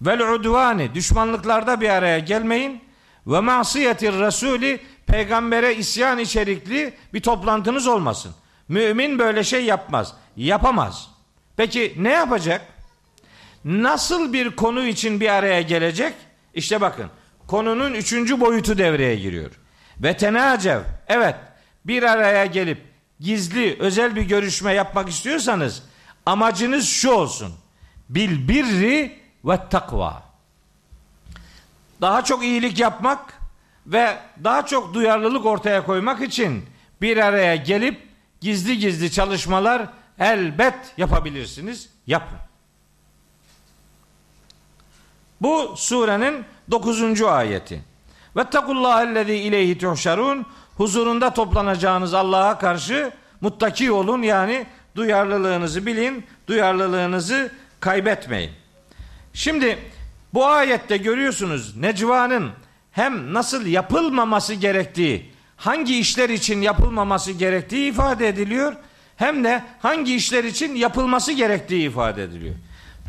Vel 0.00 0.34
udvani 0.34 0.94
düşmanlıklarda 0.94 1.80
bir 1.80 1.88
araya 1.88 2.18
gelmeyin. 2.18 2.80
Ve 3.26 3.40
masiyetir 3.40 4.18
rasuli 4.18 4.80
peygambere 5.06 5.74
isyan 5.74 6.18
içerikli 6.18 6.94
bir 7.14 7.20
toplantınız 7.20 7.86
olmasın. 7.86 8.34
Mümin 8.68 9.18
böyle 9.18 9.44
şey 9.44 9.64
yapmaz. 9.64 10.14
Yapamaz. 10.36 11.10
Peki 11.56 11.94
ne 11.96 12.10
yapacak? 12.10 12.60
Nasıl 13.64 14.32
bir 14.32 14.56
konu 14.56 14.86
için 14.86 15.20
bir 15.20 15.28
araya 15.28 15.60
gelecek? 15.60 16.14
İşte 16.54 16.80
bakın 16.80 17.06
konunun 17.46 17.92
üçüncü 17.92 18.40
boyutu 18.40 18.78
devreye 18.78 19.16
giriyor. 19.16 19.50
Ve 19.98 20.16
tenacev 20.16 20.80
evet 21.08 21.34
bir 21.84 22.02
araya 22.02 22.46
gelip 22.46 22.78
gizli 23.20 23.76
özel 23.80 24.16
bir 24.16 24.22
görüşme 24.22 24.72
yapmak 24.72 25.08
istiyorsanız 25.08 25.82
amacınız 26.26 26.88
şu 26.88 27.10
olsun. 27.10 27.54
Bil 28.08 28.48
birri 28.48 29.18
ve 29.44 29.68
takva. 29.68 30.22
Daha 32.00 32.24
çok 32.24 32.44
iyilik 32.44 32.78
yapmak 32.78 33.40
ve 33.86 34.18
daha 34.44 34.66
çok 34.66 34.94
duyarlılık 34.94 35.46
ortaya 35.46 35.86
koymak 35.86 36.22
için 36.22 36.64
bir 37.00 37.16
araya 37.16 37.56
gelip 37.56 38.08
gizli 38.40 38.78
gizli 38.78 39.10
çalışmalar 39.10 39.88
elbet 40.18 40.74
yapabilirsiniz. 40.96 41.88
Yapın. 42.06 42.38
Bu 45.40 45.74
surenin 45.76 46.44
9. 46.70 47.22
ayeti. 47.22 47.84
Ve 48.36 48.50
tekullahellezî 48.50 49.34
ileyhi 49.34 49.78
tuhşarun 49.78 50.46
huzurunda 50.76 51.34
toplanacağınız 51.34 52.14
Allah'a 52.14 52.58
karşı 52.58 53.12
muttaki 53.40 53.92
olun 53.92 54.22
yani 54.22 54.66
duyarlılığınızı 54.96 55.86
bilin, 55.86 56.26
duyarlılığınızı 56.46 57.52
kaybetmeyin. 57.80 58.50
Şimdi 59.32 59.78
bu 60.34 60.46
ayette 60.46 60.96
görüyorsunuz 60.96 61.76
Necva'nın 61.76 62.50
hem 62.92 63.34
nasıl 63.34 63.66
yapılmaması 63.66 64.54
gerektiği, 64.54 65.32
hangi 65.56 65.98
işler 65.98 66.30
için 66.30 66.62
yapılmaması 66.62 67.32
gerektiği 67.32 67.90
ifade 67.90 68.28
ediliyor, 68.28 68.76
hem 69.16 69.44
de 69.44 69.62
hangi 69.82 70.16
işler 70.16 70.44
için 70.44 70.74
yapılması 70.74 71.32
gerektiği 71.32 71.88
ifade 71.88 72.22
ediliyor. 72.22 72.54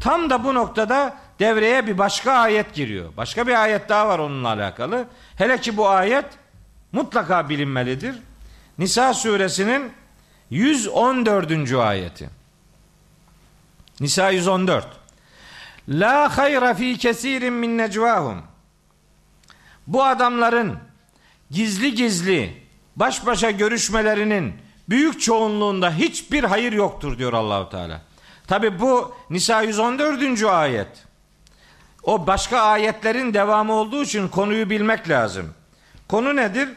Tam 0.02 0.30
da 0.30 0.44
bu 0.44 0.54
noktada 0.54 1.18
devreye 1.40 1.88
bir 1.88 1.98
başka 1.98 2.32
ayet 2.32 2.74
giriyor. 2.74 3.18
Başka 3.18 3.48
bir 3.48 3.62
ayet 3.62 3.90
daha 3.90 4.08
var 4.08 4.20
onunla 4.20 4.48
alakalı. 4.48 5.06
Hele 5.38 5.62
ki 5.62 5.78
bu 5.78 5.90
ayet 5.90 6.26
mutlaka 6.92 7.50
bilinmelidir. 7.50 8.16
Nisa 8.78 9.14
suresinin 9.14 9.92
114. 10.50 11.74
ayeti. 11.74 12.30
Nisa 14.00 14.32
114. 14.32 14.88
La 15.90 16.38
hayra 16.38 16.74
fi 16.74 16.98
kesirin 16.98 17.54
min 17.54 17.78
necvahum. 17.78 18.44
Bu 19.88 20.04
adamların 20.04 20.80
gizli 21.52 21.96
gizli 21.96 22.64
baş 22.96 23.26
başa 23.26 23.52
görüşmelerinin 23.52 24.54
büyük 24.90 25.22
çoğunluğunda 25.22 25.92
hiçbir 25.92 26.44
hayır 26.44 26.72
yoktur 26.74 27.18
diyor 27.18 27.34
Allahu 27.34 27.70
Teala. 27.70 28.02
Tabi 28.48 28.80
bu 28.80 29.16
Nisa 29.30 29.62
114. 29.62 30.44
ayet. 30.44 30.88
O 32.04 32.28
başka 32.28 32.60
ayetlerin 32.60 33.34
devamı 33.34 33.74
olduğu 33.74 34.04
için 34.04 34.28
konuyu 34.28 34.70
bilmek 34.70 35.10
lazım. 35.10 35.54
Konu 36.08 36.36
nedir? 36.36 36.70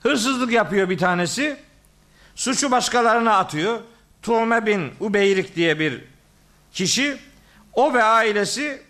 Hırsızlık 0.00 0.52
yapıyor 0.52 0.90
bir 0.90 0.98
tanesi. 0.98 1.63
Suçu 2.34 2.70
başkalarına 2.70 3.36
atıyor. 3.36 3.80
Tuğme 4.22 4.66
bin 4.66 4.92
Ubeyrik 5.00 5.56
diye 5.56 5.78
bir 5.78 6.04
kişi 6.72 7.18
o 7.72 7.94
ve 7.94 8.02
ailesi 8.02 8.82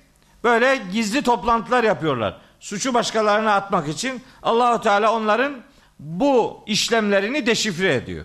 böyle 0.44 0.82
gizli 0.92 1.22
toplantılar 1.22 1.84
yapıyorlar. 1.84 2.40
Suçu 2.60 2.94
başkalarına 2.94 3.54
atmak 3.54 3.88
için 3.88 4.22
Allahu 4.42 4.82
Teala 4.82 5.12
onların 5.12 5.54
bu 5.98 6.64
işlemlerini 6.66 7.46
deşifre 7.46 7.94
ediyor. 7.94 8.24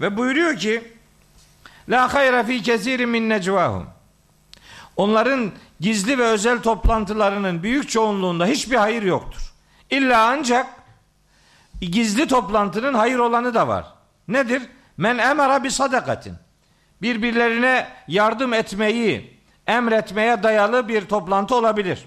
Ve 0.00 0.16
buyuruyor 0.16 0.56
ki 0.56 0.94
La 1.88 2.14
hayra 2.14 2.42
fi 2.42 2.62
kesirin 2.62 3.08
min 3.08 3.28
necvahum. 3.28 3.86
Onların 4.96 5.52
gizli 5.80 6.18
ve 6.18 6.24
özel 6.24 6.62
toplantılarının 6.62 7.62
büyük 7.62 7.88
çoğunluğunda 7.88 8.46
hiçbir 8.46 8.76
hayır 8.76 9.02
yoktur. 9.02 9.52
İlla 9.90 10.26
ancak 10.26 10.66
gizli 11.80 12.28
toplantının 12.28 12.94
hayır 12.94 13.18
olanı 13.18 13.54
da 13.54 13.68
var. 13.68 13.99
Nedir? 14.30 14.62
Men 14.96 15.18
emara 15.18 15.64
bi 15.64 15.70
sadakatin. 15.70 16.34
Birbirlerine 17.02 17.88
yardım 18.08 18.52
etmeyi 18.52 19.40
emretmeye 19.66 20.42
dayalı 20.42 20.88
bir 20.88 21.04
toplantı 21.04 21.54
olabilir. 21.54 22.04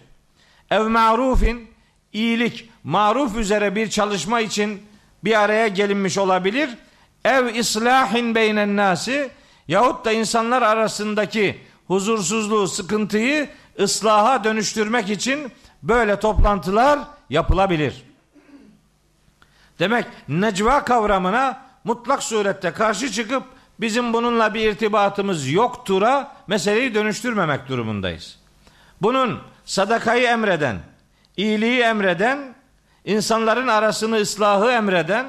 Ev 0.71 0.87
marufin 0.87 1.69
iyilik, 2.13 2.69
maruf 2.83 3.37
üzere 3.37 3.75
bir 3.75 3.89
çalışma 3.89 4.39
için 4.39 4.81
bir 5.23 5.39
araya 5.39 5.67
gelinmiş 5.67 6.17
olabilir. 6.17 6.69
Ev 7.25 7.55
islahin 7.55 8.35
beynen 8.35 8.77
nasi 8.77 9.29
yahut 9.67 10.05
da 10.05 10.11
insanlar 10.11 10.61
arasındaki 10.61 11.61
huzursuzluğu, 11.87 12.67
sıkıntıyı 12.67 13.49
ıslaha 13.79 14.43
dönüştürmek 14.43 15.09
için 15.09 15.51
böyle 15.83 16.19
toplantılar 16.19 16.99
yapılabilir. 17.29 18.03
Demek 19.79 20.05
necva 20.27 20.83
kavramına 20.83 21.61
mutlak 21.83 22.23
surette 22.23 22.71
karşı 22.71 23.11
çıkıp 23.11 23.43
bizim 23.79 24.13
bununla 24.13 24.53
bir 24.53 24.71
irtibatımız 24.71 25.49
yoktura 25.49 26.31
meseleyi 26.47 26.95
dönüştürmemek 26.95 27.67
durumundayız. 27.67 28.39
Bunun 29.01 29.39
sadakayı 29.65 30.27
emreden, 30.27 30.77
iyiliği 31.37 31.81
emreden, 31.81 32.55
insanların 33.05 33.67
arasını 33.67 34.15
ıslahı 34.15 34.71
emreden 34.71 35.25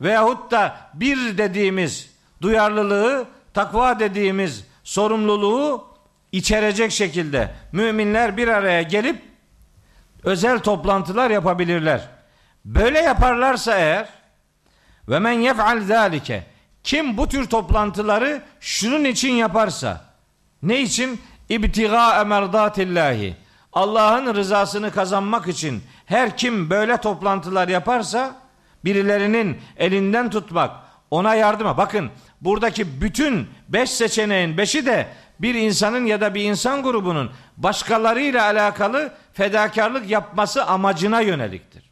veyahut 0.00 0.50
da 0.50 0.76
bir 0.94 1.38
dediğimiz 1.38 2.10
duyarlılığı, 2.42 3.26
takva 3.54 4.00
dediğimiz 4.00 4.64
sorumluluğu 4.84 5.84
içerecek 6.32 6.92
şekilde 6.92 7.54
müminler 7.72 8.36
bir 8.36 8.48
araya 8.48 8.82
gelip 8.82 9.22
özel 10.22 10.58
toplantılar 10.58 11.30
yapabilirler. 11.30 12.08
Böyle 12.64 12.98
yaparlarsa 12.98 13.78
eğer 13.78 14.08
ve 15.08 15.18
men 15.18 15.32
yef'al 15.32 15.80
zalike 15.80 16.46
kim 16.84 17.16
bu 17.16 17.28
tür 17.28 17.46
toplantıları 17.46 18.42
şunun 18.60 19.04
için 19.04 19.32
yaparsa 19.32 20.04
ne 20.62 20.80
için? 20.80 21.20
İbtiga 21.48 22.20
emerdatillahi 22.20 23.36
Allah'ın 23.72 24.34
rızasını 24.34 24.90
kazanmak 24.92 25.48
için 25.48 25.82
her 26.06 26.36
kim 26.36 26.70
böyle 26.70 26.96
toplantılar 26.96 27.68
yaparsa 27.68 28.36
birilerinin 28.84 29.58
elinden 29.76 30.30
tutmak, 30.30 30.70
ona 31.10 31.34
yardıma. 31.34 31.76
Bakın 31.76 32.10
buradaki 32.40 33.00
bütün 33.00 33.48
beş 33.68 33.90
seçeneğin 33.90 34.58
beşi 34.58 34.86
de 34.86 35.06
bir 35.40 35.54
insanın 35.54 36.06
ya 36.06 36.20
da 36.20 36.34
bir 36.34 36.44
insan 36.44 36.82
grubunun 36.82 37.30
başkalarıyla 37.56 38.44
alakalı 38.44 39.12
fedakarlık 39.32 40.10
yapması 40.10 40.64
amacına 40.64 41.20
yöneliktir. 41.20 41.90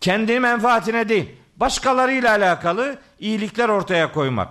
Kendi 0.00 0.40
menfaatine 0.40 1.08
değil, 1.08 1.36
başkalarıyla 1.56 2.30
alakalı 2.30 2.98
iyilikler 3.20 3.68
ortaya 3.68 4.12
koymak. 4.12 4.48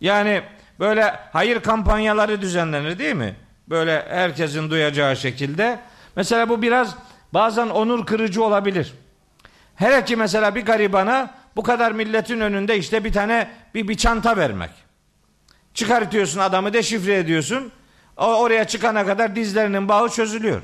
Yani 0.00 0.42
böyle 0.80 1.14
hayır 1.32 1.60
kampanyaları 1.60 2.40
düzenlenir 2.40 2.98
değil 2.98 3.14
mi? 3.14 3.36
Böyle 3.68 4.06
herkesin 4.08 4.70
duyacağı 4.70 5.16
şekilde. 5.16 5.78
Mesela 6.16 6.48
bu 6.48 6.62
biraz 6.62 6.94
bazen 7.34 7.66
onur 7.66 8.06
kırıcı 8.06 8.44
olabilir. 8.44 8.94
Hele 9.74 10.04
ki 10.04 10.16
mesela 10.16 10.54
bir 10.54 10.64
garibana 10.64 11.34
bu 11.56 11.62
kadar 11.62 11.92
milletin 11.92 12.40
önünde 12.40 12.78
işte 12.78 13.04
bir 13.04 13.12
tane 13.12 13.50
bir, 13.74 13.88
bir 13.88 13.96
çanta 13.96 14.36
vermek. 14.36 14.70
Çıkartıyorsun 15.74 16.40
adamı 16.40 16.72
deşifre 16.72 17.18
ediyorsun. 17.18 17.72
Oraya 18.16 18.64
çıkana 18.64 19.06
kadar 19.06 19.36
dizlerinin 19.36 19.88
bağı 19.88 20.08
çözülüyor. 20.08 20.62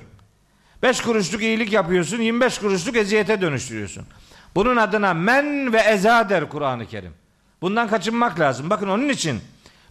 5 0.83 1.01
kuruşluk 1.01 1.43
iyilik 1.43 1.73
yapıyorsun, 1.73 2.19
25 2.19 2.59
kuruşluk 2.59 2.97
eziyete 2.97 3.41
dönüştürüyorsun. 3.41 4.07
Bunun 4.55 4.77
adına 4.77 5.15
men 5.15 5.73
ve 5.73 5.81
eza 5.81 6.29
der 6.29 6.49
Kur'an-ı 6.49 6.87
Kerim. 6.87 7.15
Bundan 7.63 7.89
kaçınmak 7.89 8.41
lazım. 8.41 8.71
Bakın 8.71 8.89
onun 8.89 9.09
için 9.09 9.41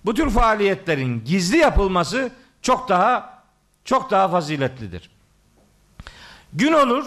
bu 0.06 0.14
tür 0.14 0.30
faaliyetlerin 0.30 1.26
gizli 1.26 1.58
yapılması 1.58 2.32
çok 2.62 2.90
daha 2.90 3.44
çok 3.86 4.12
daha 4.12 4.28
faziletlidir. 4.28 5.10
Gün 6.54 6.74
olur 6.74 7.06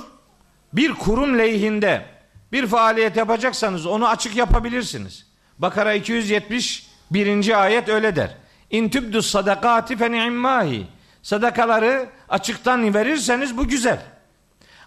bir 0.72 0.92
kurum 0.92 1.38
lehinde 1.38 2.06
bir 2.52 2.66
faaliyet 2.66 3.16
yapacaksanız 3.16 3.86
onu 3.86 4.08
açık 4.08 4.36
yapabilirsiniz. 4.36 5.26
Bakara 5.58 5.92
271. 5.92 7.62
ayet 7.62 7.88
öyle 7.88 8.16
der. 8.16 8.36
İn 8.70 8.88
tübdü 8.88 9.22
sadakati 9.22 9.96
fe 9.96 10.12
ni'immahi. 10.12 10.86
Sadakaları 11.22 12.06
açıktan 12.28 12.94
verirseniz 12.94 13.56
bu 13.56 13.68
güzel. 13.68 14.02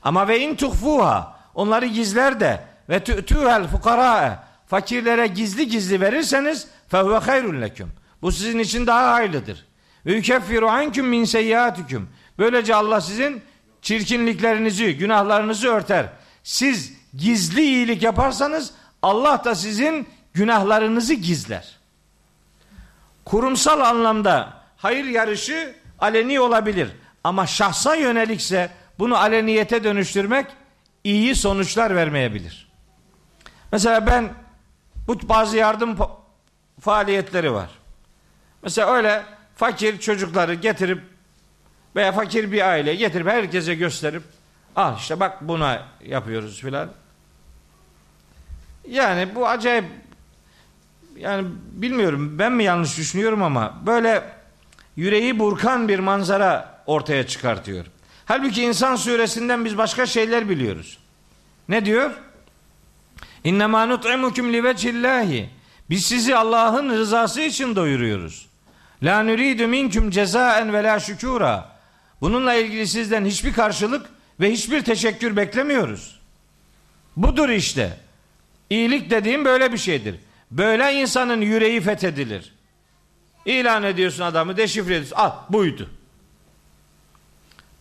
Ama 0.03 0.27
ve 0.27 0.39
in 0.39 0.55
tuhfuha 0.55 1.38
onları 1.59 1.85
gizler 1.85 2.39
de 2.39 2.61
ve 2.89 3.03
tü'tühel 3.03 3.67
fukara 3.67 4.43
fakirlere 4.67 5.27
gizli 5.27 5.67
gizli 5.67 6.01
verirseniz 6.01 6.67
fehuve 6.87 7.17
hayrun 7.17 7.61
leküm. 7.61 7.91
Bu 8.21 8.31
sizin 8.31 8.59
için 8.59 8.87
daha 8.87 9.13
hayırlıdır. 9.13 9.65
Ve 10.05 10.13
yukeffiru 10.13 10.69
anküm 10.69 11.07
min 11.07 11.25
seyyiatüküm. 11.25 12.09
Böylece 12.37 12.75
Allah 12.75 13.01
sizin 13.01 13.41
çirkinliklerinizi, 13.81 14.97
günahlarınızı 14.97 15.67
örter. 15.67 16.05
Siz 16.43 16.93
gizli 17.17 17.61
iyilik 17.61 18.03
yaparsanız 18.03 18.71
Allah 19.01 19.41
da 19.45 19.55
sizin 19.55 20.07
günahlarınızı 20.33 21.13
gizler. 21.13 21.77
Kurumsal 23.25 23.79
anlamda 23.79 24.53
hayır 24.77 25.05
yarışı 25.05 25.75
aleni 25.99 26.39
olabilir. 26.39 26.89
Ama 27.23 27.47
şahsa 27.47 27.95
yönelikse 27.95 28.69
bunu 28.99 29.17
aleniyete 29.17 29.83
dönüştürmek 29.83 30.45
iyi 31.03 31.35
sonuçlar 31.35 31.95
vermeyebilir. 31.95 32.69
Mesela 33.71 34.07
ben 34.07 34.33
bu 35.07 35.29
bazı 35.29 35.57
yardım 35.57 35.97
faaliyetleri 36.79 37.53
var. 37.53 37.69
Mesela 38.63 38.93
öyle 38.93 39.23
fakir 39.55 39.99
çocukları 39.99 40.53
getirip 40.53 41.01
veya 41.95 42.11
fakir 42.11 42.51
bir 42.51 42.69
aile 42.69 42.95
getirip 42.95 43.27
herkese 43.27 43.75
gösterip 43.75 44.23
al 44.75 44.97
işte 44.97 45.19
bak 45.19 45.37
buna 45.41 45.83
yapıyoruz 46.05 46.61
filan. 46.61 46.89
Yani 48.87 49.35
bu 49.35 49.47
acayip 49.47 49.85
yani 51.17 51.47
bilmiyorum 51.71 52.39
ben 52.39 52.51
mi 52.51 52.63
yanlış 52.63 52.97
düşünüyorum 52.97 53.43
ama 53.43 53.81
böyle 53.85 54.23
yüreği 54.95 55.39
burkan 55.39 55.87
bir 55.87 55.99
manzara 55.99 56.81
ortaya 56.85 57.27
çıkartıyor. 57.27 57.85
Halbuki 58.29 58.63
insan 58.63 58.95
suresinden 58.95 59.65
biz 59.65 59.77
başka 59.77 60.05
şeyler 60.05 60.49
biliyoruz. 60.49 60.97
Ne 61.69 61.85
diyor? 61.85 62.11
İnnemâ 63.43 63.85
nut'imukum 63.85 64.53
li 64.53 64.63
vecillahi. 64.63 65.49
Biz 65.89 66.05
sizi 66.05 66.35
Allah'ın 66.35 66.89
rızası 66.89 67.41
için 67.41 67.75
doyuruyoruz. 67.75 68.47
La 69.03 69.23
nuridu 69.23 69.67
minkum 69.67 70.11
cezaen 70.11 70.73
ve 70.73 70.83
la 70.83 70.99
şükura. 70.99 71.79
Bununla 72.21 72.53
ilgili 72.53 72.87
sizden 72.87 73.25
hiçbir 73.25 73.53
karşılık 73.53 74.09
ve 74.39 74.51
hiçbir 74.51 74.81
teşekkür 74.81 75.35
beklemiyoruz. 75.35 76.19
Budur 77.17 77.49
işte. 77.49 77.97
İyilik 78.69 79.09
dediğim 79.09 79.45
böyle 79.45 79.73
bir 79.73 79.77
şeydir. 79.77 80.15
Böyle 80.51 80.93
insanın 80.93 81.41
yüreği 81.41 81.81
fethedilir. 81.81 82.53
İlan 83.45 83.83
ediyorsun 83.83 84.23
adamı, 84.23 84.57
deşifre 84.57 84.93
ediyorsun. 84.93 85.15
Al 85.15 85.31
buydu. 85.49 85.89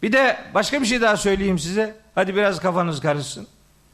Bir 0.02 0.12
de 0.12 0.38
başka 0.54 0.80
bir 0.80 0.86
şey 0.86 1.00
daha 1.00 1.16
söyleyeyim 1.16 1.58
size. 1.58 1.96
Hadi 2.14 2.36
biraz 2.36 2.60
kafanız 2.60 3.00
karışsın. 3.00 3.46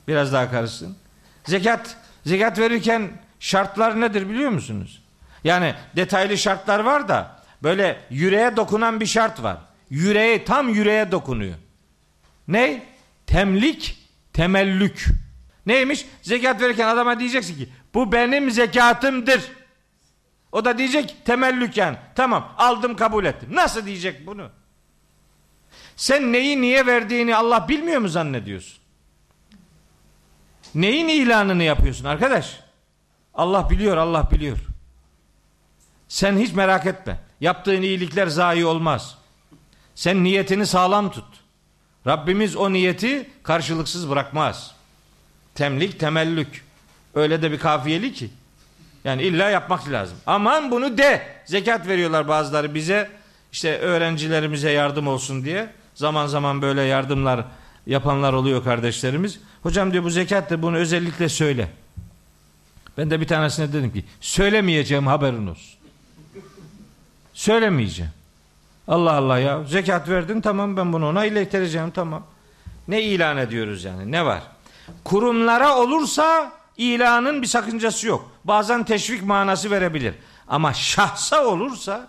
Biraz 0.09 0.33
daha 0.33 0.51
karışsın. 0.51 0.97
Zekat, 1.45 1.97
zekat 2.27 2.59
verirken 2.59 3.11
şartlar 3.41 4.01
nedir 4.01 4.29
biliyor 4.29 4.51
musunuz? 4.51 5.03
Yani 5.45 5.75
detaylı 5.97 6.39
şartlar 6.39 6.81
var 6.81 7.09
da 7.09 7.43
böyle 7.63 8.01
yüreğe 8.11 8.57
dokunan 8.57 9.01
bir 9.01 9.07
şart 9.07 9.43
var. 9.43 9.57
Yüreğe 9.91 10.45
tam 10.45 10.69
yüreğe 10.69 11.13
dokunuyor. 11.13 11.55
Ne? 12.49 12.83
Temlik, 13.27 14.09
temellük. 14.33 15.07
Neymiş? 15.67 16.07
Zekat 16.23 16.61
verirken 16.61 16.89
adama 16.89 17.21
diyeceksin 17.21 17.57
ki 17.57 17.69
bu 17.95 18.13
benim 18.13 18.51
zekatımdır. 18.51 19.43
O 20.53 20.65
da 20.65 20.79
diyecek 20.79 21.17
temellüken 21.25 21.99
tamam 22.15 22.55
aldım 22.59 22.97
kabul 22.97 23.25
ettim. 23.25 23.49
Nasıl 23.53 23.87
diyecek 23.87 24.27
bunu? 24.27 24.51
Sen 25.97 26.33
neyi 26.33 26.61
niye 26.61 26.87
verdiğini 26.87 27.37
Allah 27.37 27.69
bilmiyor 27.69 28.01
mu 28.01 28.09
zannediyorsun? 28.09 28.79
Neyin 30.75 31.09
ilanını 31.09 31.63
yapıyorsun 31.63 32.05
arkadaş? 32.05 32.61
Allah 33.35 33.71
biliyor, 33.71 33.97
Allah 33.97 34.31
biliyor. 34.31 34.59
Sen 36.09 36.39
hiç 36.39 36.53
merak 36.53 36.87
etme. 36.87 37.21
Yaptığın 37.41 37.83
iyilikler 37.83 38.27
zayi 38.27 38.67
olmaz. 38.67 39.19
Sen 39.95 40.25
niyetini 40.25 40.67
sağlam 40.67 41.11
tut. 41.11 41.25
Rabbimiz 42.07 42.57
o 42.57 42.73
niyeti 42.73 43.31
karşılıksız 43.43 44.11
bırakmaz. 44.11 44.75
Temlik, 45.55 46.01
temellük. 46.01 46.65
Öyle 47.15 47.43
de 47.43 47.53
bir 47.53 47.59
kafiyeli 47.59 48.13
ki. 48.13 48.31
Yani 49.05 49.23
illa 49.23 49.51
yapmak 49.51 49.91
lazım. 49.91 50.19
Aman 50.27 50.71
bunu 50.71 50.99
de. 50.99 51.27
Zekat 51.45 51.89
veriyorlar 51.89 52.29
bazıları 52.29 52.75
bize. 52.75 53.11
İşte 53.53 53.79
öğrencilerimize 53.79 54.71
yardım 54.71 55.09
olsun 55.09 55.45
diye. 55.45 55.69
Zaman 55.95 56.27
zaman 56.27 56.63
böyle 56.63 56.83
yardımlar 56.83 57.45
yapanlar 57.87 58.33
oluyor 58.33 58.65
kardeşlerimiz. 58.65 59.41
Hocam 59.63 59.93
diyor 59.93 60.05
bu 60.05 60.11
zekat 60.11 60.51
da 60.51 60.63
bunu 60.63 60.77
özellikle 60.77 61.29
söyle. 61.29 61.69
Ben 62.99 63.11
de 63.11 63.21
bir 63.21 63.27
tanesine 63.27 63.73
dedim 63.73 63.93
ki 63.93 64.05
söylemeyeceğim 64.21 65.07
haberin 65.07 65.47
olsun. 65.47 65.79
Söylemeyeceğim. 67.35 68.13
Allah 68.89 69.13
Allah 69.13 69.39
ya 69.39 69.65
zekat 69.65 70.09
verdin 70.09 70.41
tamam 70.41 70.77
ben 70.77 70.93
bunu 70.93 71.09
ona 71.09 71.25
iletireceğim 71.25 71.91
tamam. 71.91 72.23
Ne 72.89 73.03
ilan 73.03 73.37
ediyoruz 73.37 73.85
yani 73.85 74.13
ne 74.13 74.25
var? 74.25 74.43
Kurumlara 75.05 75.77
olursa 75.77 76.53
ilanın 76.77 77.43
bir 77.43 77.47
sakıncası 77.47 78.07
yok. 78.07 78.31
Bazen 78.45 78.85
teşvik 78.85 79.23
manası 79.23 79.71
verebilir. 79.71 80.15
Ama 80.49 80.75
şahsa 80.75 81.47
olursa 81.47 82.09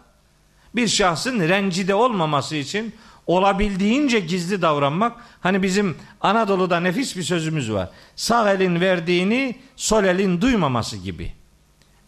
bir 0.75 0.87
şahsın 0.87 1.39
rencide 1.39 1.95
olmaması 1.95 2.55
için 2.55 2.95
olabildiğince 3.27 4.19
gizli 4.19 4.61
davranmak. 4.61 5.13
Hani 5.41 5.63
bizim 5.63 5.97
Anadolu'da 6.21 6.79
nefis 6.79 7.17
bir 7.17 7.23
sözümüz 7.23 7.71
var. 7.73 7.89
Sağ 8.15 8.51
elin 8.51 8.81
verdiğini 8.81 9.55
sol 9.75 10.03
elin 10.03 10.41
duymaması 10.41 10.97
gibi. 10.97 11.33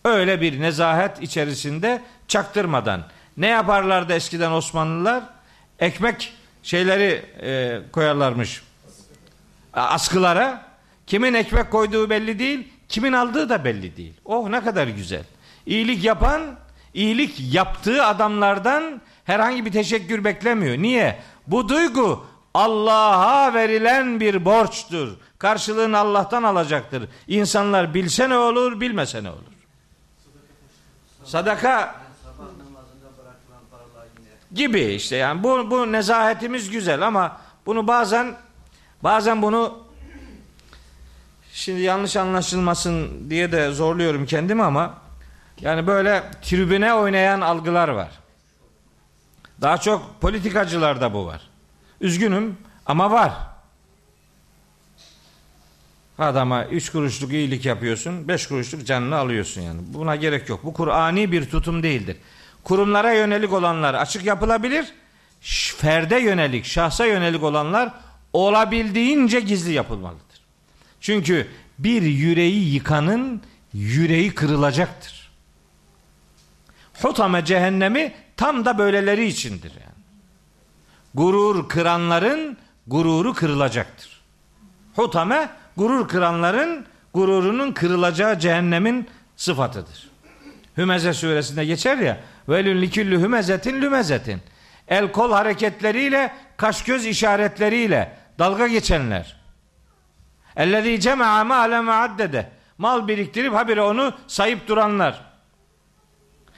Öyle 0.05 0.41
bir 0.41 0.61
nezahet 0.61 1.21
içerisinde 1.21 2.01
çaktırmadan. 2.27 3.03
Ne 3.37 3.47
yaparlardı 3.47 4.13
eskiden 4.13 4.51
Osmanlılar? 4.51 5.23
Ekmek 5.79 6.33
şeyleri 6.63 7.25
e, 7.41 7.81
koyarlarmış 7.91 8.61
askılara. 9.73 10.67
Kimin 11.07 11.33
ekmek 11.33 11.71
koyduğu 11.71 12.09
belli 12.09 12.39
değil, 12.39 12.67
kimin 12.89 13.13
aldığı 13.13 13.49
da 13.49 13.65
belli 13.65 13.97
değil. 13.97 14.13
Oh 14.25 14.49
ne 14.49 14.63
kadar 14.63 14.87
güzel. 14.87 15.23
İyilik 15.65 16.03
yapan, 16.03 16.41
iyilik 16.93 17.53
yaptığı 17.53 18.05
adamlardan 18.05 19.01
herhangi 19.27 19.65
bir 19.65 19.71
teşekkür 19.71 20.23
beklemiyor. 20.23 20.77
Niye? 20.77 21.19
Bu 21.47 21.69
duygu 21.69 22.25
Allah'a 22.53 23.53
verilen 23.53 24.19
bir 24.19 24.45
borçtur. 24.45 25.17
Karşılığını 25.39 25.97
Allah'tan 25.97 26.43
alacaktır. 26.43 27.09
İnsanlar 27.27 27.93
bilse 27.93 28.29
ne 28.29 28.37
olur, 28.37 28.81
bilmese 28.81 29.23
ne 29.23 29.29
olur. 29.29 29.39
Sadaka 31.25 31.95
gibi 34.53 34.81
işte 34.81 35.15
yani 35.15 35.43
bu 35.43 35.71
bu 35.71 35.91
nezahetimiz 35.91 36.69
güzel 36.69 37.07
ama 37.07 37.37
bunu 37.65 37.87
bazen 37.87 38.35
bazen 39.03 39.41
bunu 39.41 39.79
şimdi 41.53 41.81
yanlış 41.81 42.15
anlaşılmasın 42.15 43.29
diye 43.29 43.51
de 43.51 43.71
zorluyorum 43.71 44.25
kendimi 44.25 44.63
ama 44.63 44.93
yani 45.61 45.87
böyle 45.87 46.23
tribüne 46.41 46.93
oynayan 46.93 47.41
algılar 47.41 47.89
var. 47.89 48.26
Daha 49.61 49.77
çok 49.77 50.21
politikacılarda 50.21 51.13
bu 51.13 51.25
var. 51.25 51.41
Üzgünüm 52.01 52.57
ama 52.85 53.11
var. 53.11 53.33
Adama 56.17 56.65
üç 56.65 56.89
kuruşluk 56.91 57.33
iyilik 57.33 57.65
yapıyorsun, 57.65 58.27
beş 58.27 58.47
kuruşluk 58.47 58.85
canını 58.85 59.15
alıyorsun 59.15 59.61
yani. 59.61 59.81
Buna 59.93 60.15
gerek 60.15 60.49
yok. 60.49 60.63
Bu 60.63 60.73
Kur'ani 60.73 61.31
bir 61.31 61.49
tutum 61.49 61.83
değildir. 61.83 62.17
Kurumlara 62.63 63.11
yönelik 63.13 63.53
olanlar 63.53 63.93
açık 63.93 64.25
yapılabilir. 64.25 64.93
Ferde 65.77 66.19
yönelik, 66.19 66.65
şahsa 66.65 67.05
yönelik 67.05 67.43
olanlar 67.43 67.93
olabildiğince 68.33 69.39
gizli 69.39 69.73
yapılmalıdır. 69.73 70.41
Çünkü 71.01 71.47
bir 71.79 72.01
yüreği 72.01 72.73
yıkanın 72.73 73.41
yüreği 73.73 74.35
kırılacaktır. 74.35 75.16
Hutame 77.01 77.45
cehennemi 77.45 78.13
tam 78.37 78.65
da 78.65 78.77
böyleleri 78.77 79.25
içindir 79.25 79.71
yani. 79.71 80.03
Gurur 81.13 81.69
kıranların 81.69 82.57
gururu 82.87 83.33
kırılacaktır. 83.33 84.21
Hutame 84.95 85.49
gurur 85.77 86.07
kıranların 86.07 86.85
gururunun 87.13 87.71
kırılacağı 87.71 88.39
cehennemin 88.39 89.07
sıfatıdır. 89.35 90.09
Hümeze 90.77 91.13
suresinde 91.13 91.65
geçer 91.65 91.97
ya 91.97 92.17
velün 92.49 92.81
liküllü 92.81 93.21
hümezetin 93.21 93.81
lümezetin 93.81 94.41
el 94.87 95.11
kol 95.11 95.31
hareketleriyle 95.31 96.33
kaş 96.57 96.83
göz 96.83 97.05
işaretleriyle 97.05 98.17
dalga 98.39 98.67
geçenler 98.67 99.35
ellezî 100.55 100.99
cema'a 100.99 101.43
mâle 101.43 101.81
meaddede 101.81 102.49
mal 102.77 103.07
biriktirip 103.07 103.53
habire 103.53 103.81
onu 103.81 104.13
sayıp 104.27 104.67
duranlar 104.67 105.26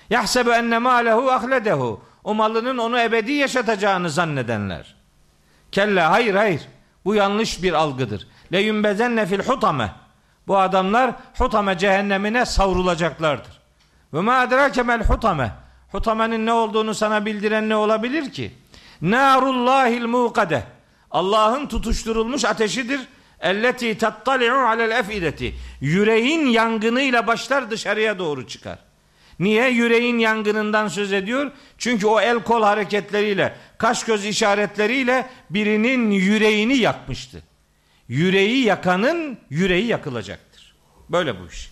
yahsebu 0.10 0.54
enne 0.54 0.78
mâlehu 0.78 1.32
ahledehu 1.32 2.02
o 2.24 2.34
malının 2.36 2.78
onu 2.78 3.00
ebedi 3.00 3.32
yaşatacağını 3.32 4.10
zannedenler. 4.10 4.96
Kella 5.72 6.12
hayır 6.12 6.36
hayır. 6.36 6.62
Bu 7.06 7.16
yanlış 7.16 7.64
bir 7.64 7.74
algıdır. 7.74 8.28
Le 8.54 8.60
yumbezenne 8.60 9.26
fil 9.26 9.40
hutame. 9.40 9.92
Bu 10.48 10.58
adamlar 10.58 11.12
hutame 11.38 11.78
cehennemine 11.78 12.46
savrulacaklardır. 12.46 13.60
Ve 14.14 14.22
ma 14.22 14.34
adrake 14.34 14.84
mel 14.84 15.04
hutame. 15.04 15.52
Hutamenin 15.92 16.46
ne 16.46 16.54
olduğunu 16.54 16.96
sana 16.96 17.26
bildiren 17.26 17.70
ne 17.70 17.76
olabilir 17.76 18.32
ki? 18.32 18.52
Narullahil 19.02 20.06
muqade. 20.06 20.64
Allah'ın 21.12 21.68
tutuşturulmuş 21.68 22.46
ateşidir. 22.46 23.02
Elleti 23.40 23.98
tattali'u 23.98 24.58
alel 24.58 24.92
efideti. 24.92 25.56
Yüreğin 25.82 26.46
yangınıyla 26.46 27.28
başlar 27.28 27.72
dışarıya 27.72 28.20
doğru 28.20 28.48
çıkar 28.48 28.89
Niye? 29.40 29.70
Yüreğin 29.70 30.18
yangınından 30.18 30.88
söz 30.88 31.14
ediyor. 31.14 31.52
Çünkü 31.78 32.08
o 32.08 32.22
el 32.22 32.40
kol 32.40 32.64
hareketleriyle, 32.64 33.56
kaş 33.78 34.04
göz 34.04 34.26
işaretleriyle 34.26 35.30
birinin 35.50 36.12
yüreğini 36.12 36.78
yakmıştı. 36.78 37.44
Yüreği 38.08 38.66
yakanın 38.66 39.38
yüreği 39.50 39.86
yakılacaktır. 39.86 40.76
Böyle 41.10 41.40
bu 41.40 41.48
iş. 41.52 41.72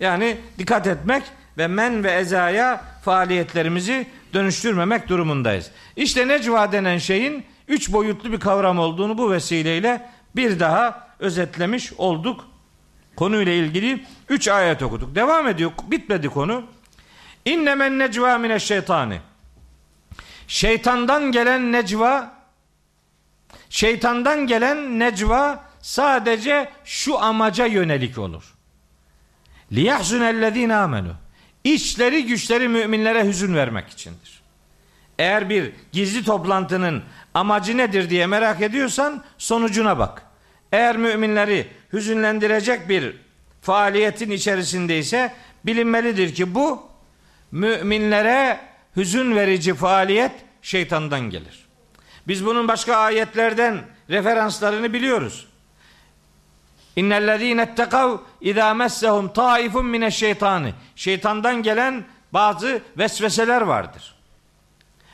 Yani 0.00 0.36
dikkat 0.58 0.86
etmek 0.86 1.22
ve 1.58 1.66
men 1.66 2.04
ve 2.04 2.10
ezaya 2.10 2.84
faaliyetlerimizi 3.04 4.06
dönüştürmemek 4.34 5.08
durumundayız. 5.08 5.70
İşte 5.96 6.28
necva 6.28 6.72
denen 6.72 6.98
şeyin 6.98 7.44
üç 7.68 7.92
boyutlu 7.92 8.32
bir 8.32 8.40
kavram 8.40 8.78
olduğunu 8.78 9.18
bu 9.18 9.30
vesileyle 9.32 10.08
bir 10.36 10.60
daha 10.60 11.08
özetlemiş 11.18 11.92
olduk. 11.92 12.44
Konuyla 13.16 13.52
ilgili 13.52 14.04
üç 14.28 14.48
ayet 14.48 14.82
okuduk. 14.82 15.14
Devam 15.14 15.48
ediyor. 15.48 15.72
Bitmedi 15.90 16.28
konu. 16.28 16.64
İnnemen 17.44 17.98
necva 17.98 18.38
mine 18.38 18.58
şeytani. 18.58 19.20
Şeytandan 20.48 21.32
gelen 21.32 21.72
necva 21.72 22.42
şeytandan 23.70 24.46
gelen 24.46 24.98
necva 24.98 25.64
sadece 25.80 26.70
şu 26.84 27.18
amaca 27.18 27.66
yönelik 27.66 28.18
olur. 28.18 28.54
Liyahzunellezine 29.72 30.76
amenu. 30.76 31.14
İçleri 31.64 32.26
güçleri 32.26 32.68
müminlere 32.68 33.26
hüzün 33.26 33.54
vermek 33.54 33.88
içindir. 33.88 34.42
Eğer 35.18 35.50
bir 35.50 35.72
gizli 35.92 36.24
toplantının 36.24 37.02
amacı 37.34 37.76
nedir 37.76 38.10
diye 38.10 38.26
merak 38.26 38.60
ediyorsan 38.60 39.24
sonucuna 39.38 39.98
bak. 39.98 40.22
Eğer 40.72 40.96
müminleri 40.96 41.66
hüzünlendirecek 41.92 42.88
bir 42.88 43.16
faaliyetin 43.62 44.30
içerisindeyse 44.30 45.34
bilinmelidir 45.66 46.34
ki 46.34 46.54
bu 46.54 46.91
müminlere 47.52 48.60
hüzün 48.96 49.36
verici 49.36 49.74
faaliyet 49.74 50.32
şeytandan 50.62 51.20
gelir. 51.20 51.66
Biz 52.28 52.46
bunun 52.46 52.68
başka 52.68 52.96
ayetlerden 52.96 53.80
referanslarını 54.10 54.92
biliyoruz. 54.92 55.48
İnnellezîne 56.96 57.62
ettekav 57.62 58.18
izâ 58.40 58.74
messehum 58.74 59.32
taifun 59.32 59.86
mineşşeytani. 59.86 60.74
Şeytandan 60.96 61.62
gelen 61.62 62.04
bazı 62.32 62.80
vesveseler 62.98 63.60
vardır. 63.60 64.14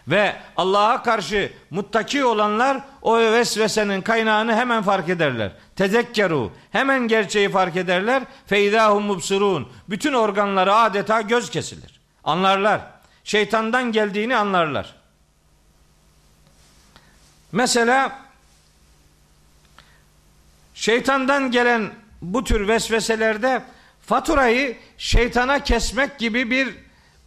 Ve 0.08 0.36
Allah'a 0.56 1.02
karşı 1.02 1.52
muttaki 1.70 2.24
olanlar 2.24 2.80
o 3.02 3.18
vesvesenin 3.18 4.02
kaynağını 4.02 4.56
hemen 4.56 4.82
fark 4.82 5.08
ederler. 5.08 5.52
Tezekkeru 5.76 6.52
hemen 6.70 7.08
gerçeği 7.08 7.48
fark 7.48 7.76
ederler. 7.76 8.22
Feydahum 8.46 9.04
mubsirun 9.04 9.68
bütün 9.88 10.12
organları 10.12 10.74
adeta 10.74 11.20
göz 11.20 11.50
kesilir. 11.50 11.97
Anlarlar. 12.28 12.80
Şeytandan 13.24 13.92
geldiğini 13.92 14.36
anlarlar. 14.36 14.94
Mesela 17.52 18.18
şeytandan 20.74 21.50
gelen 21.50 21.90
bu 22.22 22.44
tür 22.44 22.68
vesveselerde 22.68 23.62
faturayı 24.06 24.76
şeytana 24.98 25.62
kesmek 25.64 26.18
gibi 26.18 26.50
bir 26.50 26.74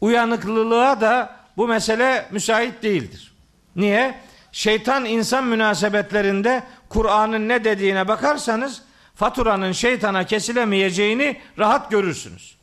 uyanıklılığa 0.01 1.01
da 1.01 1.35
bu 1.57 1.67
mesele 1.67 2.27
müsait 2.31 2.83
değildir. 2.83 3.33
Niye? 3.75 4.19
Şeytan 4.51 5.05
insan 5.05 5.43
münasebetlerinde 5.43 6.63
Kur'an'ın 6.89 7.49
ne 7.49 7.63
dediğine 7.63 8.07
bakarsanız 8.07 8.81
faturanın 9.15 9.71
şeytana 9.71 10.25
kesilemeyeceğini 10.25 11.41
rahat 11.59 11.91
görürsünüz. 11.91 12.60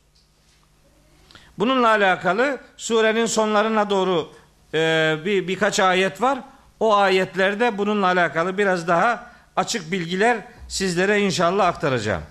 Bununla 1.59 1.87
alakalı 1.87 2.59
surenin 2.77 3.25
sonlarına 3.25 3.89
doğru 3.89 4.31
e, 4.73 5.15
bir 5.25 5.47
birkaç 5.47 5.79
ayet 5.79 6.21
var. 6.21 6.39
O 6.79 6.95
ayetlerde 6.95 7.77
bununla 7.77 8.05
alakalı 8.05 8.57
biraz 8.57 8.87
daha 8.87 9.31
açık 9.55 9.91
bilgiler 9.91 10.37
sizlere 10.67 11.19
inşallah 11.21 11.67
aktaracağım. 11.67 12.23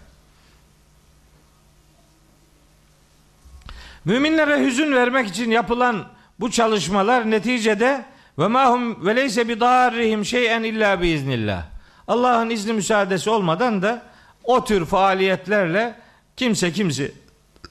Müminlere 4.05 4.61
hüzün 4.61 4.93
vermek 4.93 5.29
için 5.29 5.51
yapılan 5.51 6.09
bu 6.41 6.51
çalışmalar 6.51 7.31
neticede 7.31 8.05
ve 8.39 8.47
mahum 8.47 9.07
ve 9.07 9.17
leyse 9.17 9.49
bi 9.49 9.61
darrihim 9.61 10.25
şey'en 10.25 10.63
illa 10.63 11.03
bi 11.03 11.09
iznillah. 11.09 11.65
Allah'ın 12.09 12.51
izni 12.51 12.73
müsaadesi 12.73 13.31
olmadan 13.31 13.83
da 13.83 14.03
o 14.45 14.65
tür 14.65 14.87
faaliyetlerle 14.87 15.95
kimse 16.37 16.73
kimse 16.73 17.13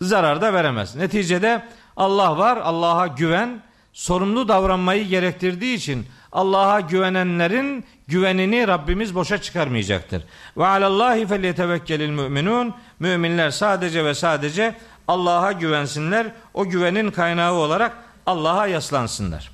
zarar 0.01 0.41
da 0.41 0.53
veremez. 0.53 0.95
Neticede 0.95 1.65
Allah 1.97 2.37
var, 2.37 2.57
Allah'a 2.57 3.07
güven, 3.07 3.61
sorumlu 3.93 4.47
davranmayı 4.47 5.07
gerektirdiği 5.07 5.75
için 5.75 6.05
Allah'a 6.31 6.79
güvenenlerin 6.79 7.85
güvenini 8.07 8.67
Rabbimiz 8.67 9.15
boşa 9.15 9.41
çıkarmayacaktır. 9.41 10.23
Ve 10.57 10.65
alallahi 10.65 11.27
felyetevekkelil 11.27 12.09
müminun. 12.09 12.73
Müminler 12.99 13.49
sadece 13.49 14.05
ve 14.05 14.13
sadece 14.13 14.75
Allah'a 15.07 15.51
güvensinler. 15.51 16.27
O 16.53 16.65
güvenin 16.69 17.11
kaynağı 17.11 17.53
olarak 17.53 17.97
Allah'a 18.25 18.67
yaslansınlar. 18.67 19.51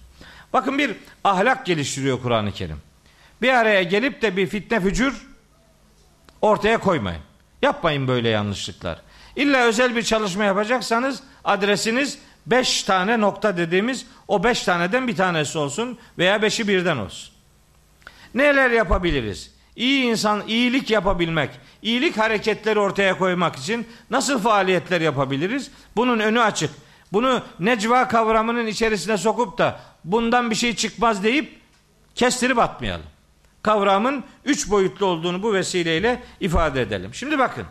Bakın 0.53 0.77
bir 0.77 0.95
ahlak 1.23 1.65
geliştiriyor 1.65 2.21
Kur'an-ı 2.21 2.51
Kerim. 2.51 2.77
Bir 3.41 3.49
araya 3.49 3.83
gelip 3.83 4.21
de 4.21 4.37
bir 4.37 4.47
fitne 4.47 4.81
fücur 4.81 5.27
ortaya 6.41 6.77
koymayın. 6.77 7.21
Yapmayın 7.61 8.07
böyle 8.07 8.29
yanlışlıklar. 8.29 9.01
İlla 9.35 9.63
özel 9.63 9.95
bir 9.95 10.03
çalışma 10.03 10.43
yapacaksanız 10.43 11.23
adresiniz 11.43 12.19
5 12.45 12.83
tane 12.83 13.21
nokta 13.21 13.57
dediğimiz 13.57 14.05
o 14.27 14.43
5 14.43 14.63
taneden 14.63 15.07
bir 15.07 15.15
tanesi 15.15 15.57
olsun 15.57 15.97
veya 16.17 16.37
5'i 16.37 16.67
birden 16.67 16.97
olsun. 16.97 17.33
Neler 18.33 18.71
yapabiliriz? 18.71 19.53
İyi 19.75 20.03
insan, 20.03 20.43
iyilik 20.47 20.89
yapabilmek, 20.89 21.49
iyilik 21.81 22.17
hareketleri 22.17 22.79
ortaya 22.79 23.17
koymak 23.17 23.55
için 23.55 23.87
nasıl 24.09 24.39
faaliyetler 24.39 25.01
yapabiliriz? 25.01 25.71
Bunun 25.95 26.19
önü 26.19 26.41
açık. 26.41 26.71
Bunu 27.13 27.41
necva 27.59 28.07
kavramının 28.07 28.67
içerisine 28.67 29.17
sokup 29.17 29.57
da 29.57 29.79
bundan 30.03 30.49
bir 30.49 30.55
şey 30.55 30.75
çıkmaz 30.75 31.23
deyip 31.23 31.59
kestirip 32.15 32.59
atmayalım. 32.59 33.05
Kavramın 33.61 34.23
üç 34.45 34.69
boyutlu 34.69 35.05
olduğunu 35.05 35.43
bu 35.43 35.53
vesileyle 35.53 36.23
ifade 36.39 36.81
edelim. 36.81 37.13
Şimdi 37.13 37.39
bakın. 37.39 37.65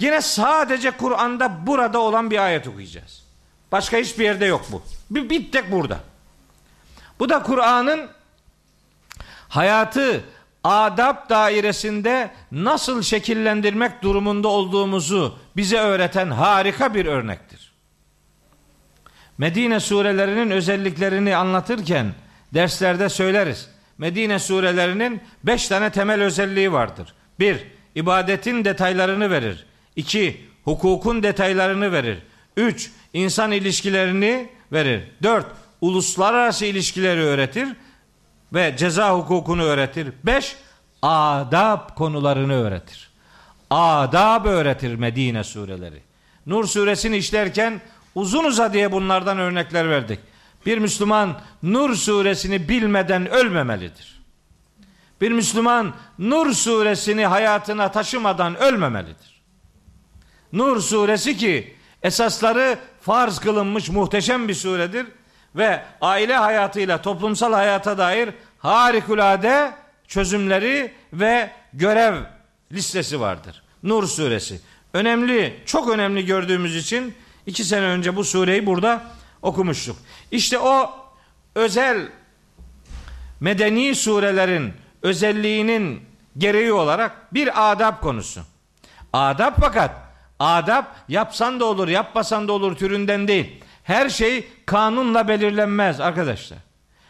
Yine 0.00 0.20
sadece 0.20 0.90
Kur'an'da 0.90 1.66
burada 1.66 1.98
olan 1.98 2.30
bir 2.30 2.38
ayet 2.38 2.68
okuyacağız. 2.68 3.24
Başka 3.72 3.96
hiçbir 3.96 4.24
yerde 4.24 4.46
yok 4.46 4.66
bu. 4.72 4.82
Bir, 5.10 5.30
bir 5.30 5.52
tek 5.52 5.72
burada. 5.72 6.00
Bu 7.18 7.28
da 7.28 7.42
Kur'an'ın 7.42 8.08
hayatı 9.48 10.24
adab 10.64 11.30
dairesinde 11.30 12.30
nasıl 12.52 13.02
şekillendirmek 13.02 14.02
durumunda 14.02 14.48
olduğumuzu 14.48 15.38
bize 15.56 15.78
öğreten 15.78 16.30
harika 16.30 16.94
bir 16.94 17.06
örnektir. 17.06 17.72
Medine 19.38 19.80
surelerinin 19.80 20.50
özelliklerini 20.50 21.36
anlatırken 21.36 22.14
derslerde 22.54 23.08
söyleriz. 23.08 23.70
Medine 23.98 24.38
surelerinin 24.38 25.22
beş 25.44 25.68
tane 25.68 25.90
temel 25.90 26.22
özelliği 26.22 26.72
vardır. 26.72 27.14
Bir, 27.38 27.66
ibadetin 27.94 28.64
detaylarını 28.64 29.30
verir. 29.30 29.66
İki, 30.00 30.40
hukukun 30.64 31.22
detaylarını 31.22 31.92
verir. 31.92 32.18
Üç, 32.56 32.90
insan 33.12 33.52
ilişkilerini 33.52 34.48
verir. 34.72 35.02
Dört, 35.22 35.46
uluslararası 35.80 36.64
ilişkileri 36.64 37.20
öğretir 37.20 37.68
ve 38.54 38.74
ceza 38.76 39.18
hukukunu 39.18 39.62
öğretir. 39.62 40.08
Beş, 40.24 40.56
adab 41.02 41.94
konularını 41.94 42.52
öğretir. 42.52 43.10
Adab 43.70 44.44
öğretir 44.44 44.94
Medine 44.94 45.44
sureleri. 45.44 46.02
Nur 46.46 46.64
suresini 46.64 47.16
işlerken 47.16 47.80
uzun 48.14 48.44
uzadıya 48.44 48.92
bunlardan 48.92 49.38
örnekler 49.38 49.90
verdik. 49.90 50.20
Bir 50.66 50.78
Müslüman 50.78 51.40
Nur 51.62 51.94
suresini 51.94 52.68
bilmeden 52.68 53.30
ölmemelidir. 53.30 54.20
Bir 55.20 55.32
Müslüman 55.32 55.94
Nur 56.18 56.52
suresini 56.52 57.26
hayatına 57.26 57.90
taşımadan 57.90 58.56
ölmemelidir. 58.56 59.39
Nur 60.52 60.80
suresi 60.80 61.36
ki 61.36 61.76
esasları 62.02 62.78
farz 63.00 63.38
kılınmış 63.38 63.88
muhteşem 63.88 64.48
bir 64.48 64.54
suredir 64.54 65.06
ve 65.56 65.82
aile 66.00 66.36
hayatıyla 66.36 67.02
toplumsal 67.02 67.52
hayata 67.52 67.98
dair 67.98 68.30
harikulade 68.58 69.72
çözümleri 70.08 70.92
ve 71.12 71.50
görev 71.72 72.14
listesi 72.72 73.20
vardır. 73.20 73.62
Nur 73.82 74.06
suresi. 74.06 74.60
Önemli, 74.94 75.60
çok 75.66 75.88
önemli 75.88 76.26
gördüğümüz 76.26 76.76
için 76.76 77.14
iki 77.46 77.64
sene 77.64 77.84
önce 77.84 78.16
bu 78.16 78.24
sureyi 78.24 78.66
burada 78.66 79.02
okumuştuk. 79.42 79.96
İşte 80.30 80.58
o 80.58 80.90
özel 81.54 82.08
medeni 83.40 83.94
surelerin 83.94 84.72
özelliğinin 85.02 86.02
gereği 86.38 86.72
olarak 86.72 87.34
bir 87.34 87.72
adab 87.72 88.00
konusu. 88.00 88.40
Adab 89.12 89.52
fakat 89.60 90.09
adab 90.40 90.84
yapsan 91.08 91.60
da 91.60 91.64
olur, 91.64 91.88
yapmasan 91.88 92.48
da 92.48 92.52
olur 92.52 92.76
türünden 92.76 93.28
değil. 93.28 93.64
Her 93.84 94.08
şey 94.08 94.48
kanunla 94.66 95.28
belirlenmez 95.28 96.00
arkadaşlar. 96.00 96.58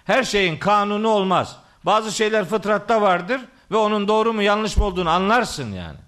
Her 0.04 0.22
şeyin 0.24 0.56
kanunu 0.56 1.08
olmaz. 1.08 1.56
Bazı 1.84 2.12
şeyler 2.12 2.44
fıtratta 2.44 3.02
vardır 3.02 3.40
ve 3.70 3.76
onun 3.76 4.08
doğru 4.08 4.32
mu 4.32 4.42
yanlış 4.42 4.76
mı 4.76 4.84
olduğunu 4.84 5.10
anlarsın 5.10 5.72
yani. 5.72 5.98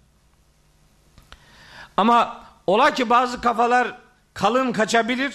Ama 1.96 2.40
ola 2.66 2.94
ki 2.94 3.10
bazı 3.10 3.40
kafalar 3.40 3.98
kalın 4.34 4.72
kaçabilir 4.72 5.34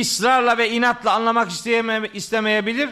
ısrarla 0.00 0.58
ve 0.58 0.70
inatla 0.70 1.12
anlamak 1.12 1.50
isteyeme, 1.50 2.08
istemeyebilir. 2.14 2.90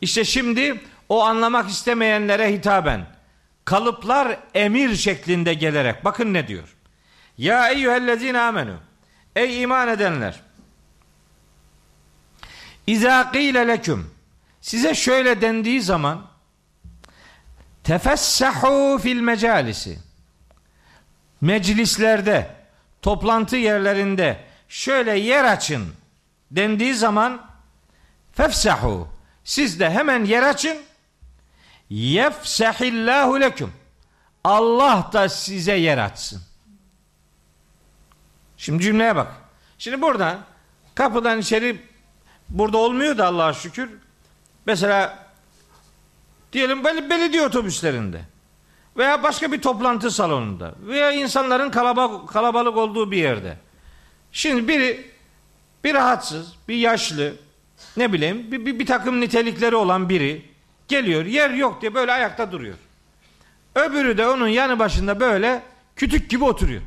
İşte 0.00 0.24
şimdi 0.24 0.80
o 1.08 1.22
anlamak 1.22 1.70
istemeyenlere 1.70 2.52
hitaben 2.52 3.06
kalıplar 3.64 4.38
emir 4.54 4.96
şeklinde 4.96 5.54
gelerek 5.54 6.04
bakın 6.04 6.34
ne 6.34 6.48
diyor. 6.48 6.73
Ya 7.38 7.68
eyyühellezine 7.68 8.40
amenu. 8.40 8.76
Ey 9.36 9.62
iman 9.62 9.88
edenler. 9.88 10.40
İzâ 12.86 13.30
qîle 13.32 13.68
leküm. 13.68 14.14
Size 14.60 14.94
şöyle 14.94 15.40
dendiği 15.40 15.82
zaman 15.82 16.26
tefessahu 17.84 18.98
fil 18.98 19.20
mecalisi 19.20 19.98
meclislerde 21.40 22.50
toplantı 23.02 23.56
yerlerinde 23.56 24.44
şöyle 24.68 25.18
yer 25.18 25.44
açın 25.44 25.94
dendiği 26.50 26.94
zaman 26.94 27.46
fefsahu 28.32 29.08
siz 29.44 29.80
de 29.80 29.90
hemen 29.90 30.24
yer 30.24 30.42
açın. 30.42 30.78
Yefsahillahu 31.90 33.40
leküm. 33.40 33.72
Allah 34.44 35.10
da 35.12 35.28
size 35.28 35.76
yer 35.76 35.98
açsın. 35.98 36.42
Şimdi 38.64 38.82
cümleye 38.82 39.16
bak. 39.16 39.26
Şimdi 39.78 40.02
burada 40.02 40.38
kapıdan 40.94 41.38
içeri 41.38 41.80
burada 42.48 42.78
olmuyor 42.78 43.18
da 43.18 43.26
Allah'a 43.26 43.52
şükür. 43.52 43.90
Mesela 44.66 45.18
diyelim 46.52 46.84
belediye 46.84 47.42
otobüslerinde 47.42 48.20
veya 48.96 49.22
başka 49.22 49.52
bir 49.52 49.62
toplantı 49.62 50.10
salonunda 50.10 50.74
veya 50.86 51.12
insanların 51.12 51.70
kalabalık, 51.70 52.28
kalabalık 52.28 52.76
olduğu 52.76 53.10
bir 53.10 53.16
yerde. 53.16 53.58
Şimdi 54.32 54.68
biri 54.68 55.10
bir 55.84 55.94
rahatsız, 55.94 56.52
bir 56.68 56.76
yaşlı, 56.76 57.34
ne 57.96 58.12
bileyim 58.12 58.52
bir, 58.52 58.66
bir, 58.66 58.78
bir 58.78 58.86
takım 58.86 59.20
nitelikleri 59.20 59.76
olan 59.76 60.08
biri 60.08 60.44
geliyor 60.88 61.24
yer 61.26 61.50
yok 61.50 61.80
diye 61.80 61.94
böyle 61.94 62.12
ayakta 62.12 62.52
duruyor. 62.52 62.76
Öbürü 63.74 64.18
de 64.18 64.28
onun 64.28 64.48
yanı 64.48 64.78
başında 64.78 65.20
böyle 65.20 65.62
kütük 65.96 66.30
gibi 66.30 66.44
oturuyor. 66.44 66.82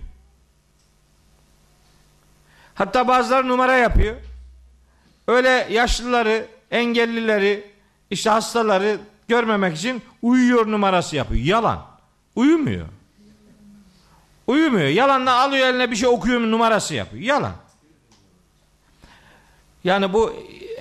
Hatta 2.78 3.08
bazıları 3.08 3.48
numara 3.48 3.78
yapıyor. 3.78 4.16
Öyle 5.28 5.68
yaşlıları, 5.70 6.48
engellileri, 6.72 7.72
işte 8.10 8.30
hastaları 8.30 8.98
görmemek 9.28 9.78
için 9.78 10.02
uyuyor 10.22 10.72
numarası 10.72 11.16
yapıyor. 11.16 11.46
Yalan. 11.46 11.86
Uyumuyor. 12.36 12.88
Uyumuyor. 14.48 14.88
Yalanla 14.88 15.42
alıyor 15.42 15.68
eline 15.68 15.92
bir 15.92 15.96
şey 15.96 16.10
okuyor 16.10 16.42
numarası 16.42 16.94
yapıyor. 16.94 17.24
Yalan. 17.24 17.54
Yani 19.84 20.14
bu 20.14 20.34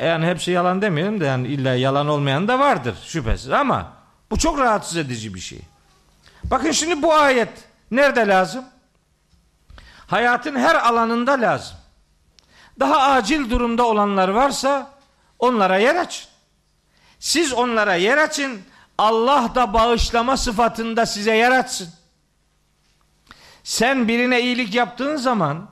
yani 0.02 0.26
hepsi 0.26 0.50
yalan 0.50 0.82
demiyorum 0.82 1.20
da 1.20 1.24
yani 1.24 1.48
illa 1.48 1.74
yalan 1.74 2.08
olmayan 2.08 2.48
da 2.48 2.58
vardır 2.58 2.96
şüphesiz 3.06 3.50
ama 3.50 3.92
bu 4.30 4.38
çok 4.38 4.58
rahatsız 4.58 4.96
edici 4.96 5.34
bir 5.34 5.40
şey. 5.40 5.60
Bakın 6.44 6.70
şimdi 6.70 7.02
bu 7.02 7.14
ayet 7.14 7.48
nerede 7.90 8.26
lazım? 8.26 8.64
Hayatın 10.06 10.56
her 10.56 10.74
alanında 10.74 11.32
lazım. 11.32 11.76
Daha 12.80 13.12
acil 13.12 13.50
durumda 13.50 13.86
olanlar 13.86 14.28
varsa 14.28 14.90
onlara 15.38 15.78
yer 15.78 15.96
açın. 15.96 16.28
Siz 17.18 17.52
onlara 17.52 17.94
yer 17.94 18.18
açın. 18.18 18.62
Allah 18.98 19.50
da 19.54 19.72
bağışlama 19.72 20.36
sıfatında 20.36 21.06
size 21.06 21.36
yer 21.36 21.50
açsın. 21.50 21.88
Sen 23.64 24.08
birine 24.08 24.40
iyilik 24.42 24.74
yaptığın 24.74 25.16
zaman 25.16 25.68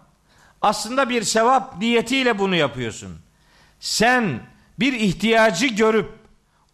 aslında 0.62 1.08
bir 1.08 1.22
sevap 1.22 1.78
niyetiyle 1.78 2.38
bunu 2.38 2.54
yapıyorsun. 2.54 3.18
Sen 3.80 4.40
bir 4.78 4.92
ihtiyacı 4.92 5.66
görüp 5.66 6.12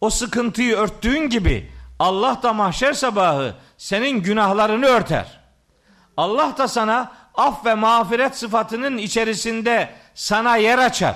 o 0.01 0.09
sıkıntıyı 0.09 0.75
örttüğün 0.75 1.29
gibi 1.29 1.71
Allah 1.99 2.43
da 2.43 2.53
mahşer 2.53 2.93
sabahı 2.93 3.55
senin 3.77 4.23
günahlarını 4.23 4.85
örter. 4.85 5.39
Allah 6.17 6.57
da 6.57 6.67
sana 6.67 7.11
af 7.35 7.65
ve 7.65 7.73
mağfiret 7.73 8.37
sıfatının 8.37 8.97
içerisinde 8.97 9.89
sana 10.15 10.55
yer 10.55 10.77
açar. 10.77 11.15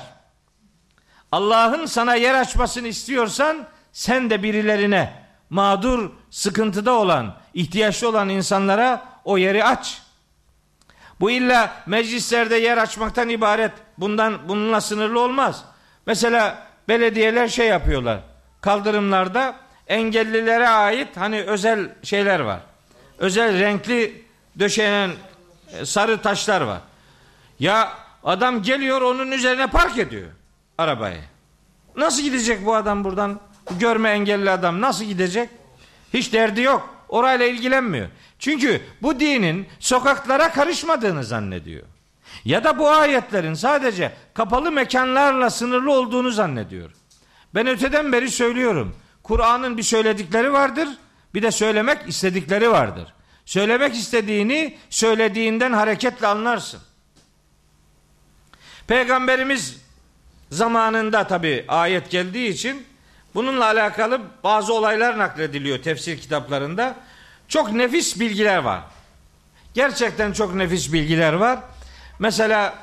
Allah'ın 1.31 1.85
sana 1.85 2.15
yer 2.15 2.35
açmasını 2.35 2.87
istiyorsan 2.87 3.67
sen 3.91 4.29
de 4.29 4.43
birilerine 4.43 5.13
mağdur, 5.49 6.11
sıkıntıda 6.29 6.93
olan, 6.93 7.35
ihtiyaçlı 7.53 8.09
olan 8.09 8.29
insanlara 8.29 9.05
o 9.23 9.37
yeri 9.37 9.63
aç. 9.63 10.01
Bu 11.19 11.31
illa 11.31 11.73
meclislerde 11.85 12.55
yer 12.55 12.77
açmaktan 12.77 13.29
ibaret. 13.29 13.71
Bundan 13.97 14.49
bununla 14.49 14.81
sınırlı 14.81 15.19
olmaz. 15.19 15.63
Mesela 16.05 16.67
belediyeler 16.87 17.47
şey 17.47 17.67
yapıyorlar. 17.67 18.19
Kaldırımlarda 18.61 19.55
engellilere 19.87 20.67
ait 20.67 21.17
hani 21.17 21.41
özel 21.41 21.89
şeyler 22.03 22.39
var. 22.39 22.59
Özel 23.17 23.59
renkli 23.59 24.23
döşenen 24.59 25.11
sarı 25.83 26.21
taşlar 26.21 26.61
var. 26.61 26.81
Ya 27.59 27.93
adam 28.23 28.61
geliyor 28.61 29.01
onun 29.01 29.31
üzerine 29.31 29.67
park 29.67 29.97
ediyor 29.97 30.27
arabayı. 30.77 31.21
Nasıl 31.95 32.23
gidecek 32.23 32.65
bu 32.65 32.75
adam 32.75 33.03
buradan? 33.03 33.39
Görme 33.79 34.09
engelli 34.09 34.51
adam 34.51 34.81
nasıl 34.81 35.05
gidecek? 35.05 35.49
Hiç 36.13 36.33
derdi 36.33 36.61
yok. 36.61 36.95
Orayla 37.09 37.45
ilgilenmiyor. 37.45 38.07
Çünkü 38.39 38.81
bu 39.01 39.19
dinin 39.19 39.67
sokaklara 39.79 40.51
karışmadığını 40.51 41.23
zannediyor. 41.23 41.83
Ya 42.45 42.63
da 42.63 42.79
bu 42.79 42.89
ayetlerin 42.89 43.53
sadece 43.53 44.11
kapalı 44.33 44.71
mekanlarla 44.71 45.49
sınırlı 45.49 45.91
olduğunu 45.91 46.31
zannediyor. 46.31 46.91
Ben 47.55 47.67
öteden 47.67 48.11
beri 48.11 48.29
söylüyorum. 48.29 48.95
Kur'an'ın 49.23 49.77
bir 49.77 49.83
söyledikleri 49.83 50.53
vardır, 50.53 50.89
bir 51.33 51.41
de 51.41 51.51
söylemek 51.51 51.97
istedikleri 52.07 52.71
vardır. 52.71 53.13
Söylemek 53.45 53.95
istediğini 53.95 54.77
söylediğinden 54.89 55.73
hareketle 55.73 56.27
anlarsın. 56.27 56.79
Peygamberimiz 58.87 59.77
zamanında 60.51 61.27
tabi 61.27 61.65
ayet 61.67 62.09
geldiği 62.09 62.49
için 62.49 62.85
bununla 63.35 63.65
alakalı 63.65 64.21
bazı 64.43 64.73
olaylar 64.73 65.17
naklediliyor 65.17 65.83
tefsir 65.83 66.21
kitaplarında. 66.21 66.95
Çok 67.47 67.71
nefis 67.71 68.19
bilgiler 68.19 68.57
var. 68.57 68.81
Gerçekten 69.73 70.33
çok 70.33 70.55
nefis 70.55 70.93
bilgiler 70.93 71.33
var. 71.33 71.59
Mesela 72.19 72.75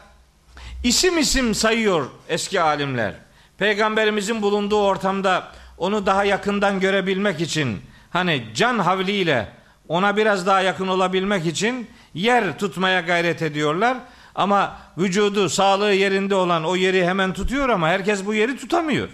isim 0.85 1.19
isim 1.19 1.55
sayıyor 1.55 2.11
eski 2.29 2.61
alimler. 2.61 3.15
Peygamberimizin 3.59 4.43
bulunduğu 4.43 4.83
ortamda 4.83 5.49
onu 5.79 6.07
daha 6.07 6.25
yakından 6.25 6.81
görebilmek 6.81 7.41
için 7.41 7.81
hani 8.11 8.45
can 8.55 8.79
havliyle 8.79 9.49
ona 9.89 10.17
biraz 10.17 10.47
daha 10.47 10.61
yakın 10.61 10.89
olabilmek 10.89 11.47
için 11.47 11.89
yer 12.15 12.59
tutmaya 12.59 13.01
gayret 13.01 13.43
ediyorlar. 13.43 13.97
Ama 14.35 14.79
vücudu, 14.99 15.49
sağlığı 15.49 15.93
yerinde 15.93 16.35
olan 16.35 16.65
o 16.65 16.77
yeri 16.77 17.07
hemen 17.07 17.33
tutuyor 17.33 17.69
ama 17.69 17.89
herkes 17.89 18.27
bu 18.27 18.35
yeri 18.35 18.57
tutamıyor. 18.57 19.09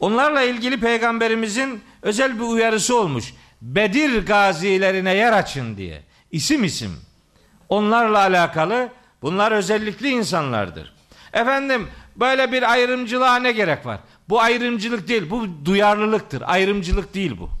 Onlarla 0.00 0.42
ilgili 0.42 0.80
peygamberimizin 0.80 1.80
özel 2.02 2.36
bir 2.36 2.44
uyarısı 2.44 2.96
olmuş. 2.96 3.34
Bedir 3.62 4.26
gazilerine 4.26 5.14
yer 5.14 5.32
açın 5.32 5.76
diye. 5.76 6.02
İsim 6.30 6.64
isim. 6.64 7.00
Onlarla 7.68 8.18
alakalı 8.18 8.88
bunlar 9.22 9.52
özellikli 9.52 10.08
insanlardır. 10.08 10.94
Efendim 11.32 11.88
böyle 12.16 12.52
bir 12.52 12.72
ayrımcılığa 12.72 13.36
ne 13.36 13.52
gerek 13.52 13.86
var? 13.86 14.00
Bu 14.28 14.40
ayrımcılık 14.40 15.08
değil, 15.08 15.30
bu 15.30 15.46
duyarlılıktır. 15.64 16.42
Ayrımcılık 16.46 17.14
değil 17.14 17.36
bu. 17.38 17.57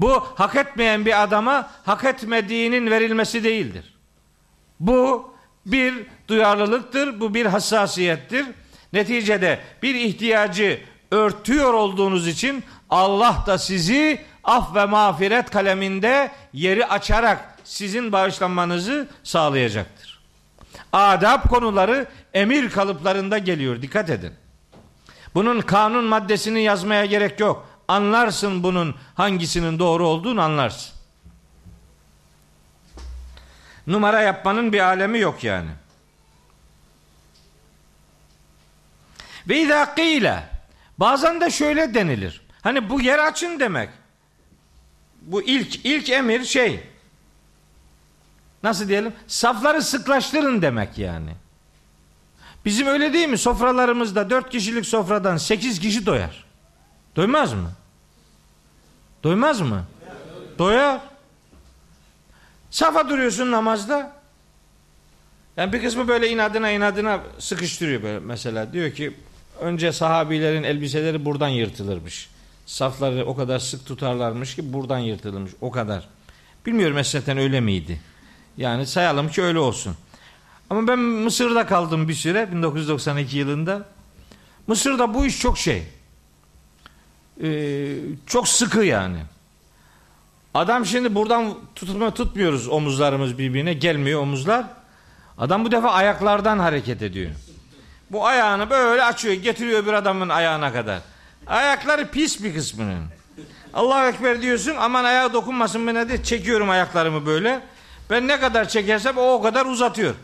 Bu 0.00 0.26
hak 0.34 0.56
etmeyen 0.56 1.06
bir 1.06 1.22
adama 1.22 1.70
hak 1.84 2.04
etmediğinin 2.04 2.90
verilmesi 2.90 3.44
değildir. 3.44 3.94
Bu 4.80 5.34
bir 5.66 5.94
duyarlılıktır, 6.28 7.20
bu 7.20 7.34
bir 7.34 7.46
hassasiyettir. 7.46 8.46
Neticede 8.92 9.60
bir 9.82 9.94
ihtiyacı 9.94 10.80
örtüyor 11.10 11.74
olduğunuz 11.74 12.28
için 12.28 12.64
Allah 12.90 13.44
da 13.46 13.58
sizi 13.58 14.24
af 14.44 14.74
ve 14.74 14.84
mağfiret 14.84 15.50
kaleminde 15.50 16.30
yeri 16.52 16.86
açarak 16.86 17.58
sizin 17.64 18.12
bağışlanmanızı 18.12 19.08
sağlayacaktır. 19.22 20.20
Adab 20.92 21.48
konuları 21.48 22.06
emir 22.34 22.70
kalıplarında 22.70 23.38
geliyor. 23.38 23.82
Dikkat 23.82 24.10
edin. 24.10 24.32
Bunun 25.34 25.60
kanun 25.60 26.04
maddesini 26.04 26.62
yazmaya 26.62 27.04
gerek 27.04 27.40
yok. 27.40 27.69
Anlarsın 27.90 28.62
bunun 28.62 28.94
hangisinin 29.14 29.78
doğru 29.78 30.08
olduğunu 30.08 30.42
anlarsın. 30.42 30.92
Numara 33.86 34.20
yapmanın 34.20 34.72
bir 34.72 34.80
alemi 34.80 35.18
yok 35.18 35.44
yani. 35.44 35.70
Ve 39.48 39.60
izâ 39.60 39.94
bazen 40.98 41.40
de 41.40 41.50
şöyle 41.50 41.94
denilir. 41.94 42.40
Hani 42.62 42.90
bu 42.90 43.00
yer 43.00 43.18
açın 43.18 43.60
demek. 43.60 43.90
Bu 45.22 45.42
ilk 45.42 45.86
ilk 45.86 46.10
emir 46.10 46.44
şey. 46.44 46.80
Nasıl 48.62 48.88
diyelim? 48.88 49.12
Safları 49.26 49.82
sıklaştırın 49.82 50.62
demek 50.62 50.98
yani. 50.98 51.32
Bizim 52.64 52.86
öyle 52.86 53.12
değil 53.12 53.28
mi? 53.28 53.38
Sofralarımızda 53.38 54.30
dört 54.30 54.50
kişilik 54.50 54.86
sofradan 54.86 55.36
sekiz 55.36 55.80
kişi 55.80 56.06
doyar. 56.06 56.44
Doymaz 57.16 57.52
mı? 57.52 57.79
Doymaz 59.24 59.60
mı? 59.60 59.84
Doyar. 60.58 61.00
Safa 62.70 63.08
duruyorsun 63.08 63.50
namazda. 63.50 64.12
Yani 65.56 65.72
bir 65.72 65.82
kısmı 65.82 66.08
böyle 66.08 66.28
inadına 66.28 66.70
inadına 66.70 67.20
sıkıştırıyor 67.38 68.02
böyle 68.02 68.18
mesela. 68.18 68.72
Diyor 68.72 68.90
ki 68.90 69.12
önce 69.60 69.92
sahabilerin 69.92 70.62
elbiseleri 70.62 71.24
buradan 71.24 71.48
yırtılırmış. 71.48 72.28
Safları 72.66 73.26
o 73.26 73.36
kadar 73.36 73.58
sık 73.58 73.86
tutarlarmış 73.86 74.54
ki 74.56 74.72
buradan 74.72 74.98
yırtılmış. 74.98 75.52
O 75.60 75.70
kadar. 75.70 76.08
Bilmiyorum 76.66 76.98
esasen 76.98 77.38
öyle 77.38 77.60
miydi? 77.60 78.00
Yani 78.56 78.86
sayalım 78.86 79.28
ki 79.28 79.42
öyle 79.42 79.58
olsun. 79.58 79.96
Ama 80.70 80.88
ben 80.88 80.98
Mısır'da 80.98 81.66
kaldım 81.66 82.08
bir 82.08 82.14
süre 82.14 82.52
1992 82.52 83.36
yılında. 83.38 83.86
Mısır'da 84.66 85.14
bu 85.14 85.26
iş 85.26 85.40
çok 85.40 85.58
şey. 85.58 85.82
Ee, 87.42 87.96
çok 88.26 88.48
sıkı 88.48 88.84
yani. 88.84 89.18
Adam 90.54 90.86
şimdi 90.86 91.14
buradan 91.14 91.54
tutma 91.74 92.14
tutmuyoruz 92.14 92.68
omuzlarımız 92.68 93.38
birbirine 93.38 93.74
gelmiyor 93.74 94.20
omuzlar. 94.20 94.64
Adam 95.38 95.64
bu 95.64 95.70
defa 95.70 95.90
ayaklardan 95.90 96.58
hareket 96.58 97.02
ediyor. 97.02 97.30
Bu 98.10 98.26
ayağını 98.26 98.70
böyle 98.70 99.04
açıyor 99.04 99.34
getiriyor 99.34 99.86
bir 99.86 99.92
adamın 99.92 100.28
ayağına 100.28 100.72
kadar. 100.72 101.00
Ayakları 101.46 102.08
pis 102.08 102.42
bir 102.42 102.54
kısmının. 102.54 103.04
Allahu 103.74 104.06
Ekber 104.06 104.42
diyorsun 104.42 104.74
aman 104.78 105.04
ayağa 105.04 105.32
dokunmasın 105.32 105.86
bana 105.86 106.08
de 106.08 106.22
çekiyorum 106.22 106.70
ayaklarımı 106.70 107.26
böyle. 107.26 107.60
Ben 108.10 108.28
ne 108.28 108.40
kadar 108.40 108.68
çekersem 108.68 109.18
o 109.18 109.32
o 109.32 109.42
kadar 109.42 109.66
uzatıyor. 109.66 110.14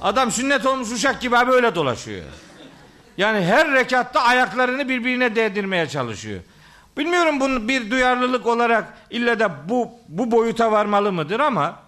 Adam 0.00 0.32
sünnet 0.32 0.66
olmuş 0.66 0.92
uşak 0.92 1.20
gibi 1.20 1.36
böyle 1.48 1.74
dolaşıyor. 1.74 2.24
Yani 3.16 3.44
her 3.44 3.72
rekatta 3.72 4.22
ayaklarını 4.22 4.88
birbirine 4.88 5.36
değdirmeye 5.36 5.88
çalışıyor. 5.88 6.40
Bilmiyorum 6.96 7.40
bunu 7.40 7.68
bir 7.68 7.90
duyarlılık 7.90 8.46
olarak 8.46 8.84
ille 9.10 9.38
de 9.38 9.48
bu 9.68 9.90
bu 10.08 10.30
boyuta 10.30 10.72
varmalı 10.72 11.12
mıdır 11.12 11.40
ama 11.40 11.78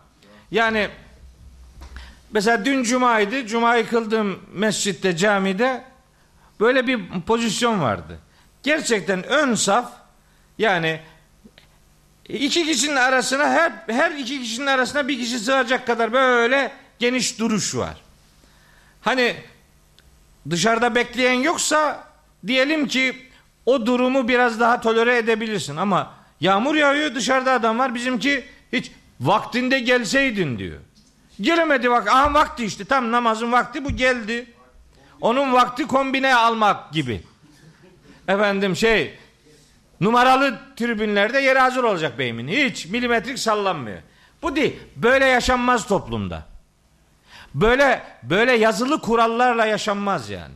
yani 0.51 0.89
mesela 2.33 2.65
dün 2.65 2.83
cumaydı. 2.83 3.47
Cumayı 3.47 3.87
kıldığım 3.89 4.41
mescitte, 4.53 5.17
camide 5.17 5.85
böyle 6.61 6.87
bir 6.87 7.01
pozisyon 7.27 7.81
vardı. 7.81 8.19
Gerçekten 8.63 9.25
ön 9.25 9.55
saf 9.55 9.93
yani 10.59 11.01
iki 12.29 12.65
kişinin 12.65 12.97
arasına 12.97 13.45
her 13.51 13.73
her 13.87 14.11
iki 14.11 14.43
kişinin 14.43 14.67
arasına 14.67 15.09
bir 15.09 15.19
kişi 15.19 15.39
sığacak 15.39 15.87
kadar 15.87 16.13
böyle 16.13 16.73
geniş 16.99 17.39
duruş 17.39 17.77
var. 17.77 17.97
Hani 19.01 19.37
dışarıda 20.51 20.95
bekleyen 20.95 21.33
yoksa 21.33 22.05
diyelim 22.47 22.89
ki 22.89 23.17
o 23.67 23.87
durumu 23.87 24.29
biraz 24.29 24.61
daha 24.61 24.81
tolere 24.81 25.17
edebilirsin 25.17 25.77
ama 25.77 26.13
yağmur 26.41 26.75
yağıyor 26.75 27.15
dışarıda 27.15 27.53
adam 27.53 27.79
var 27.79 27.95
bizimki 27.95 28.45
hiç 28.73 28.93
vaktinde 29.21 29.79
gelseydin 29.79 30.59
diyor. 30.59 30.79
Gelemedi 31.41 31.91
bak 31.91 32.09
aha 32.09 32.35
vakti 32.35 32.65
işte 32.65 32.85
tam 32.85 33.13
namazın 33.13 33.53
vakti 33.53 33.85
bu 33.85 33.91
geldi. 33.91 34.47
Onun 35.21 35.53
vakti 35.53 35.87
kombine 35.87 36.35
almak 36.35 36.93
gibi. 36.93 37.21
Efendim 38.29 38.77
şey 38.77 39.15
numaralı 40.01 40.59
tribünlerde 40.77 41.41
yeri 41.41 41.59
hazır 41.59 41.85
olacak 41.85 42.19
beyimin. 42.19 42.49
Hiç 42.49 42.87
milimetrik 42.87 43.39
sallanmıyor. 43.39 43.99
Bu 44.43 44.57
değil. 44.57 44.77
Böyle 44.97 45.25
yaşanmaz 45.25 45.87
toplumda. 45.87 46.47
Böyle 47.55 48.03
böyle 48.23 48.53
yazılı 48.53 49.01
kurallarla 49.01 49.67
yaşanmaz 49.67 50.31
yani. 50.31 50.55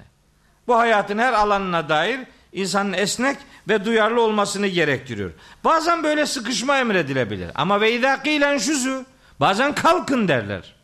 Bu 0.67 0.79
hayatın 0.79 1.19
her 1.19 1.33
alanına 1.33 1.89
dair 1.89 2.21
insanın 2.53 2.93
esnek 2.93 3.37
ve 3.69 3.85
duyarlı 3.85 4.21
olmasını 4.21 4.67
gerektiriyor. 4.67 5.31
Bazen 5.65 6.03
böyle 6.03 6.27
sıkışma 6.27 6.79
emredilebilir. 6.79 7.51
Ama 7.55 7.81
ve 7.81 7.93
izâ 7.93 8.23
kîlen 8.23 8.59
şuzu 8.59 9.05
bazen 9.41 9.75
kalkın 9.75 10.29
derler. 10.29 10.75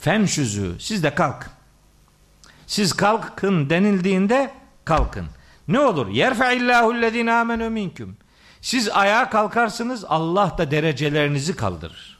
Fen 0.00 0.24
şuzu 0.24 0.80
siz 0.80 1.02
de 1.02 1.14
kalkın. 1.14 1.52
Siz 2.66 2.92
kalkın 2.92 3.70
denildiğinde 3.70 4.50
kalkın. 4.84 5.26
Ne 5.68 5.80
olur? 5.80 6.08
Yerfe'illahu 6.08 7.02
lezine 7.02 7.32
amenu 7.32 7.70
minkum. 7.70 8.16
Siz 8.60 8.88
ayağa 8.88 9.30
kalkarsınız 9.30 10.04
Allah 10.08 10.54
da 10.58 10.70
derecelerinizi 10.70 11.56
kaldırır. 11.56 12.18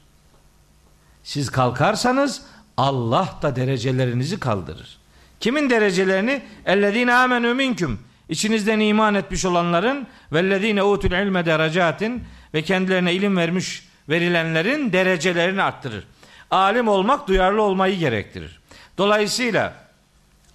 Siz 1.22 1.50
kalkarsanız 1.50 2.42
Allah 2.79 3.39
da 3.43 3.57
derecelerinizi 3.57 4.41
kaldırır. 4.41 4.99
Kimin 5.41 5.70
derecelerini? 5.70 6.43
Ellezine 6.66 7.14
amenu 7.14 7.55
minkum. 7.55 8.01
İçinizden 8.29 8.81
iman 8.81 9.14
etmiş 9.14 9.45
olanların 9.45 10.07
vellezine 10.33 10.83
utul 10.83 11.12
ilme 11.12 11.47
derecatin 11.47 12.24
ve 12.55 12.62
kendilerine 12.62 13.14
ilim 13.14 13.37
vermiş 13.37 13.89
verilenlerin 14.09 14.93
derecelerini 14.93 15.62
arttırır. 15.62 16.07
Alim 16.51 16.89
olmak 16.89 17.29
duyarlı 17.29 17.62
olmayı 17.62 17.99
gerektirir. 17.99 18.61
Dolayısıyla 18.99 19.74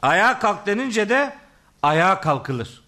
ayağa 0.01 0.39
kalk 0.39 0.65
denince 0.65 1.09
de 1.09 1.33
ayağa 1.81 2.21
kalkılır. 2.21 2.83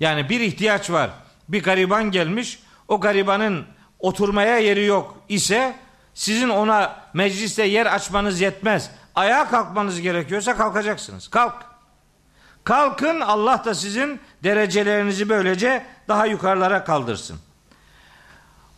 Yani 0.00 0.28
bir 0.28 0.40
ihtiyaç 0.40 0.90
var. 0.90 1.10
Bir 1.48 1.62
gariban 1.62 2.10
gelmiş. 2.10 2.58
O 2.88 3.00
garibanın 3.00 3.64
oturmaya 3.98 4.58
yeri 4.58 4.84
yok 4.84 5.18
ise 5.28 5.76
sizin 6.16 6.48
ona 6.48 6.96
mecliste 7.14 7.62
yer 7.62 7.86
açmanız 7.86 8.40
yetmez. 8.40 8.90
Ayağa 9.14 9.48
kalkmanız 9.48 10.00
gerekiyorsa 10.00 10.56
kalkacaksınız. 10.56 11.28
Kalk. 11.28 11.54
Kalkın 12.64 13.20
Allah 13.20 13.62
da 13.64 13.74
sizin 13.74 14.20
derecelerinizi 14.44 15.28
böylece 15.28 15.86
daha 16.08 16.26
yukarılara 16.26 16.84
kaldırsın. 16.84 17.38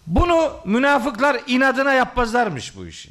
Bunu 0.06 0.52
münafıklar 0.64 1.40
inadına 1.46 1.92
yapmazlarmış 1.92 2.76
bu 2.76 2.86
işi. 2.86 3.10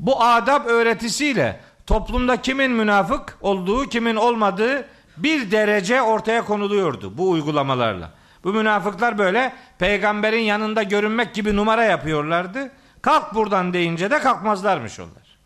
Bu 0.00 0.24
adab 0.24 0.66
öğretisiyle 0.66 1.60
toplumda 1.86 2.42
kimin 2.42 2.70
münafık 2.70 3.38
olduğu, 3.40 3.88
kimin 3.88 4.16
olmadığı 4.16 4.88
bir 5.16 5.50
derece 5.50 6.02
ortaya 6.02 6.44
konuluyordu 6.44 7.18
bu 7.18 7.30
uygulamalarla. 7.30 8.10
Bu 8.44 8.52
münafıklar 8.52 9.18
böyle 9.18 9.52
peygamberin 9.78 10.42
yanında 10.42 10.82
görünmek 10.82 11.34
gibi 11.34 11.56
numara 11.56 11.84
yapıyorlardı. 11.84 12.70
Kalk 13.06 13.34
buradan 13.34 13.72
deyince 13.72 14.10
de 14.10 14.18
kalkmazlarmış 14.18 15.00
onlar. 15.00 15.38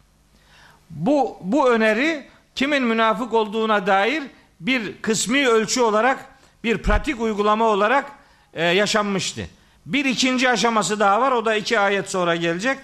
Bu, 0.90 1.38
bu 1.40 1.70
öneri 1.70 2.28
kimin 2.54 2.82
münafık 2.82 3.32
olduğuna 3.34 3.86
dair 3.86 4.22
bir 4.60 5.02
kısmi 5.02 5.48
ölçü 5.48 5.80
olarak 5.80 6.24
bir 6.64 6.78
pratik 6.78 7.20
uygulama 7.20 7.64
olarak 7.64 8.12
e, 8.54 8.64
yaşanmıştı. 8.64 9.46
Bir 9.86 10.04
ikinci 10.04 10.50
aşaması 10.50 11.00
daha 11.00 11.20
var. 11.20 11.32
O 11.32 11.44
da 11.44 11.54
iki 11.54 11.78
ayet 11.78 12.10
sonra 12.10 12.36
gelecek. 12.36 12.78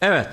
Evet. 0.00 0.28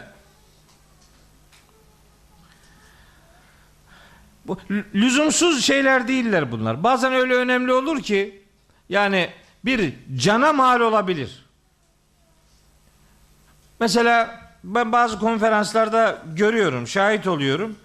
Bu 4.48 4.58
lüzumsuz 4.72 5.66
şeyler 5.66 6.08
değiller 6.08 6.52
bunlar. 6.52 6.84
Bazen 6.84 7.14
öyle 7.14 7.36
önemli 7.36 7.74
olur 7.74 8.02
ki 8.02 8.44
yani 8.90 9.30
bir 9.66 9.94
cana 10.16 10.54
mal 10.54 10.80
olabilir. 10.80 11.47
Mesela 13.80 14.40
ben 14.64 14.92
bazı 14.92 15.20
konferanslarda 15.20 16.18
görüyorum, 16.36 16.88
şahit 16.88 17.28
oluyorum. 17.28 17.76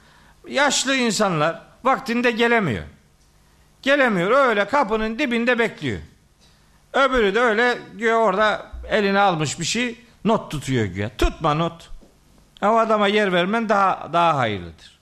Yaşlı 0.49 0.97
insanlar 0.97 1.62
vaktinde 1.84 2.30
gelemiyor. 2.30 2.84
Gelemiyor 3.82 4.30
öyle 4.30 4.64
kapının 4.64 5.18
dibinde 5.18 5.59
bekliyor. 5.59 6.01
Öbürü 6.93 7.34
de 7.34 7.40
öyle 7.40 7.78
diyor 7.99 8.20
orada 8.20 8.66
eline 8.90 9.18
almış 9.18 9.61
bir 9.61 9.64
şey 9.64 10.01
not 10.24 10.51
tutuyor 10.51 10.84
güya. 10.84 11.16
Tutma 11.16 11.55
not. 11.55 11.90
O 12.62 12.66
adama 12.66 13.09
yer 13.09 13.32
vermen 13.32 13.68
daha 13.68 14.11
daha 14.12 14.36
hayırlıdır. 14.36 14.99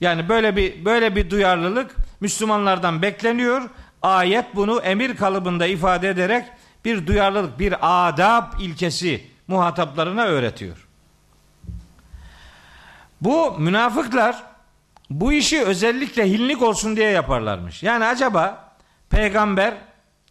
Yani 0.00 0.28
böyle 0.28 0.56
bir 0.56 0.84
böyle 0.84 1.16
bir 1.16 1.30
duyarlılık 1.30 1.96
Müslümanlardan 2.20 3.02
bekleniyor. 3.02 3.62
Ayet 4.02 4.44
bunu 4.54 4.80
emir 4.80 5.16
kalıbında 5.16 5.66
ifade 5.66 6.08
ederek 6.08 6.44
bir 6.84 7.06
duyarlılık, 7.06 7.58
bir 7.58 7.74
adab 7.80 8.60
ilkesi 8.60 9.35
muhataplarına 9.48 10.24
öğretiyor. 10.24 10.86
Bu 13.20 13.58
münafıklar 13.58 14.42
bu 15.10 15.32
işi 15.32 15.62
özellikle 15.62 16.30
hinlik 16.30 16.62
olsun 16.62 16.96
diye 16.96 17.10
yaparlarmış. 17.10 17.82
Yani 17.82 18.04
acaba 18.04 18.72
peygamber 19.10 19.74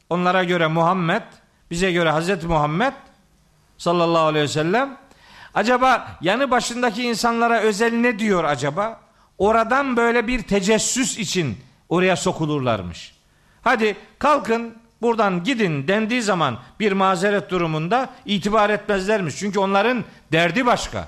onlara 0.09 0.43
göre 0.43 0.67
Muhammed, 0.67 1.23
bize 1.71 1.91
göre 1.91 2.09
Hazreti 2.11 2.47
Muhammed 2.47 2.93
sallallahu 3.77 4.25
aleyhi 4.25 4.43
ve 4.43 4.47
sellem 4.47 4.97
acaba 5.53 6.07
yanı 6.21 6.51
başındaki 6.51 7.03
insanlara 7.03 7.59
özel 7.59 7.93
ne 7.93 8.19
diyor 8.19 8.43
acaba? 8.43 8.99
Oradan 9.37 9.97
böyle 9.97 10.27
bir 10.27 10.41
tecessüs 10.41 11.17
için 11.17 11.57
oraya 11.89 12.15
sokulurlarmış. 12.15 13.15
Hadi 13.61 13.97
kalkın 14.19 14.75
buradan 15.01 15.43
gidin 15.43 15.87
dendiği 15.87 16.21
zaman 16.21 16.57
bir 16.79 16.91
mazeret 16.91 17.49
durumunda 17.49 18.09
itibar 18.25 18.69
etmezlermiş. 18.69 19.35
Çünkü 19.37 19.59
onların 19.59 20.03
derdi 20.31 20.65
başka. 20.65 21.07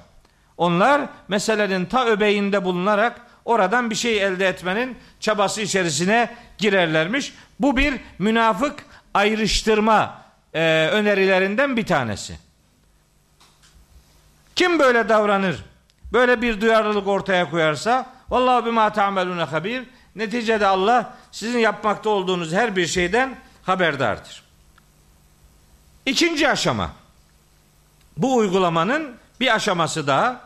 Onlar 0.57 1.01
meselenin 1.27 1.85
ta 1.85 2.05
öbeğinde 2.05 2.65
bulunarak 2.65 3.21
oradan 3.45 3.89
bir 3.89 3.95
şey 3.95 4.23
elde 4.23 4.47
etmenin 4.47 4.97
çabası 5.19 5.61
içerisine 5.61 6.35
girerlermiş. 6.57 7.33
Bu 7.59 7.77
bir 7.77 7.93
münafık 8.19 8.85
ayrıştırma 9.13 10.21
e, 10.53 10.89
önerilerinden 10.91 11.77
bir 11.77 11.85
tanesi. 11.85 12.37
Kim 14.55 14.79
böyle 14.79 15.09
davranır? 15.09 15.65
Böyle 16.13 16.41
bir 16.41 16.61
duyarlılık 16.61 17.07
ortaya 17.07 17.49
koyarsa 17.49 18.17
Vallahu 18.29 18.65
bima 18.65 18.93
ta'melune 18.93 19.43
habir. 19.43 19.83
Neticede 20.15 20.67
Allah 20.67 21.13
sizin 21.31 21.59
yapmakta 21.59 22.09
olduğunuz 22.09 22.53
her 22.53 22.75
bir 22.75 22.87
şeyden 22.87 23.35
haberdardır. 23.67 24.43
İkinci 26.05 26.49
aşama. 26.49 26.91
Bu 28.17 28.35
uygulamanın 28.35 29.15
bir 29.39 29.55
aşaması 29.55 30.07
daha. 30.07 30.41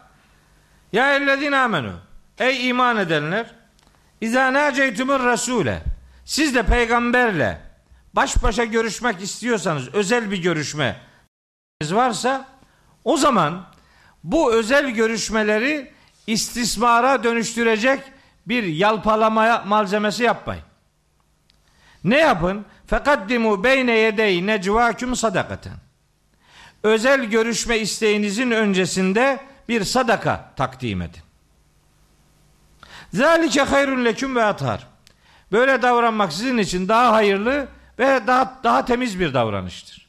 Ya 0.93 1.15
ellezine 1.15 1.57
amenu. 1.57 1.93
Ey 2.39 2.69
iman 2.69 2.97
edenler. 2.97 3.55
İzâ 4.21 4.53
nâceytumur 4.53 5.19
rasûle. 5.19 5.79
Siz 6.25 6.55
de 6.55 6.63
peygamberle 6.63 7.61
baş 8.13 8.43
başa 8.43 8.63
görüşmek 8.65 9.21
istiyorsanız 9.21 9.93
özel 9.93 10.31
bir 10.31 10.37
görüşme 10.37 10.99
varsa 11.83 12.45
o 13.03 13.17
zaman 13.17 13.65
bu 14.23 14.53
özel 14.53 14.89
görüşmeleri 14.89 15.91
istismara 16.27 17.23
dönüştürecek 17.23 18.03
bir 18.47 18.63
yalpalama 18.63 19.63
malzemesi 19.67 20.23
yapmayın. 20.23 20.63
Ne 22.03 22.17
yapın? 22.17 22.65
Fekaddimu 22.91 23.63
beyne 23.63 23.91
yedey 23.91 24.47
necvâküm 24.47 25.15
sadakaten. 25.15 25.73
Özel 26.83 27.23
görüşme 27.25 27.77
isteğinizin 27.77 28.51
öncesinde 28.51 29.39
bir 29.69 29.83
sadaka 29.83 30.51
takdim 30.55 31.01
edin. 31.01 31.21
Zalike 33.13 33.61
hayrun 33.61 34.05
leküm 34.05 34.35
ve 34.35 34.43
atar. 34.43 34.87
Böyle 35.51 35.81
davranmak 35.81 36.33
sizin 36.33 36.57
için 36.57 36.87
daha 36.87 37.13
hayırlı 37.13 37.67
ve 37.99 38.21
daha 38.27 38.59
daha 38.63 38.85
temiz 38.85 39.19
bir 39.19 39.33
davranıştır. 39.33 40.07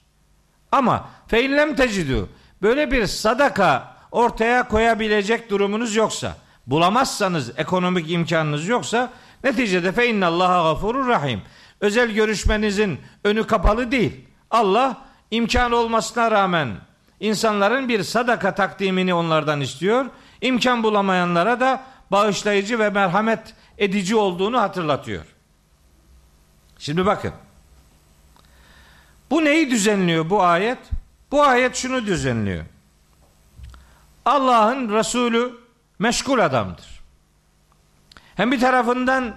Ama 0.73 1.09
fe 1.29 1.45
inlem 1.45 1.77
tecidü 1.77 2.27
böyle 2.63 2.91
bir 2.91 3.07
sadaka 3.07 3.97
ortaya 4.11 4.69
koyabilecek 4.69 5.51
durumunuz 5.51 5.97
yoksa, 5.97 6.37
bulamazsanız 6.67 7.59
ekonomik 7.59 8.11
imkanınız 8.11 8.69
yoksa 8.69 9.13
neticede 9.45 9.93
fe 9.93 10.09
innallaha 10.09 10.63
gafurur 10.63 11.09
rahim. 11.09 11.43
Özel 11.83 12.11
görüşmenizin 12.11 13.01
önü 13.25 13.47
kapalı 13.47 13.91
değil. 13.91 14.27
Allah 14.51 15.05
imkan 15.31 15.73
olmasına 15.73 16.31
rağmen 16.31 16.69
insanların 17.21 17.89
bir 17.89 18.03
sadaka 18.03 18.55
takdimini 18.55 19.15
onlardan 19.15 19.61
istiyor. 19.61 20.07
İmkan 20.41 20.83
bulamayanlara 20.83 21.61
da 21.61 21.83
bağışlayıcı 22.11 22.79
ve 22.79 22.91
merhamet 22.91 23.55
edici 23.79 24.17
olduğunu 24.17 24.61
hatırlatıyor. 24.61 25.25
Şimdi 26.79 27.07
bakın. 27.07 27.33
Bu 29.31 29.45
neyi 29.45 29.71
düzenliyor 29.71 30.31
bu 30.31 30.43
ayet? 30.43 30.79
Bu 31.31 31.43
ayet 31.43 31.77
şunu 31.77 32.07
düzenliyor. 32.07 32.65
Allah'ın 34.25 34.95
Resulü 34.95 35.53
meşgul 35.99 36.39
adamdır. 36.39 37.03
Hem 38.35 38.53
bir 38.53 38.61
tarafından 38.61 39.35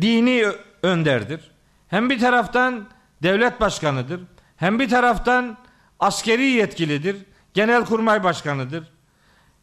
dini 0.00 0.46
önderdir. 0.82 1.49
Hem 1.90 2.10
bir 2.10 2.20
taraftan 2.20 2.88
devlet 3.22 3.60
başkanıdır. 3.60 4.20
Hem 4.56 4.78
bir 4.78 4.88
taraftan 4.88 5.56
askeri 6.00 6.44
yetkilidir. 6.44 7.16
Genelkurmay 7.54 8.24
başkanıdır. 8.24 8.92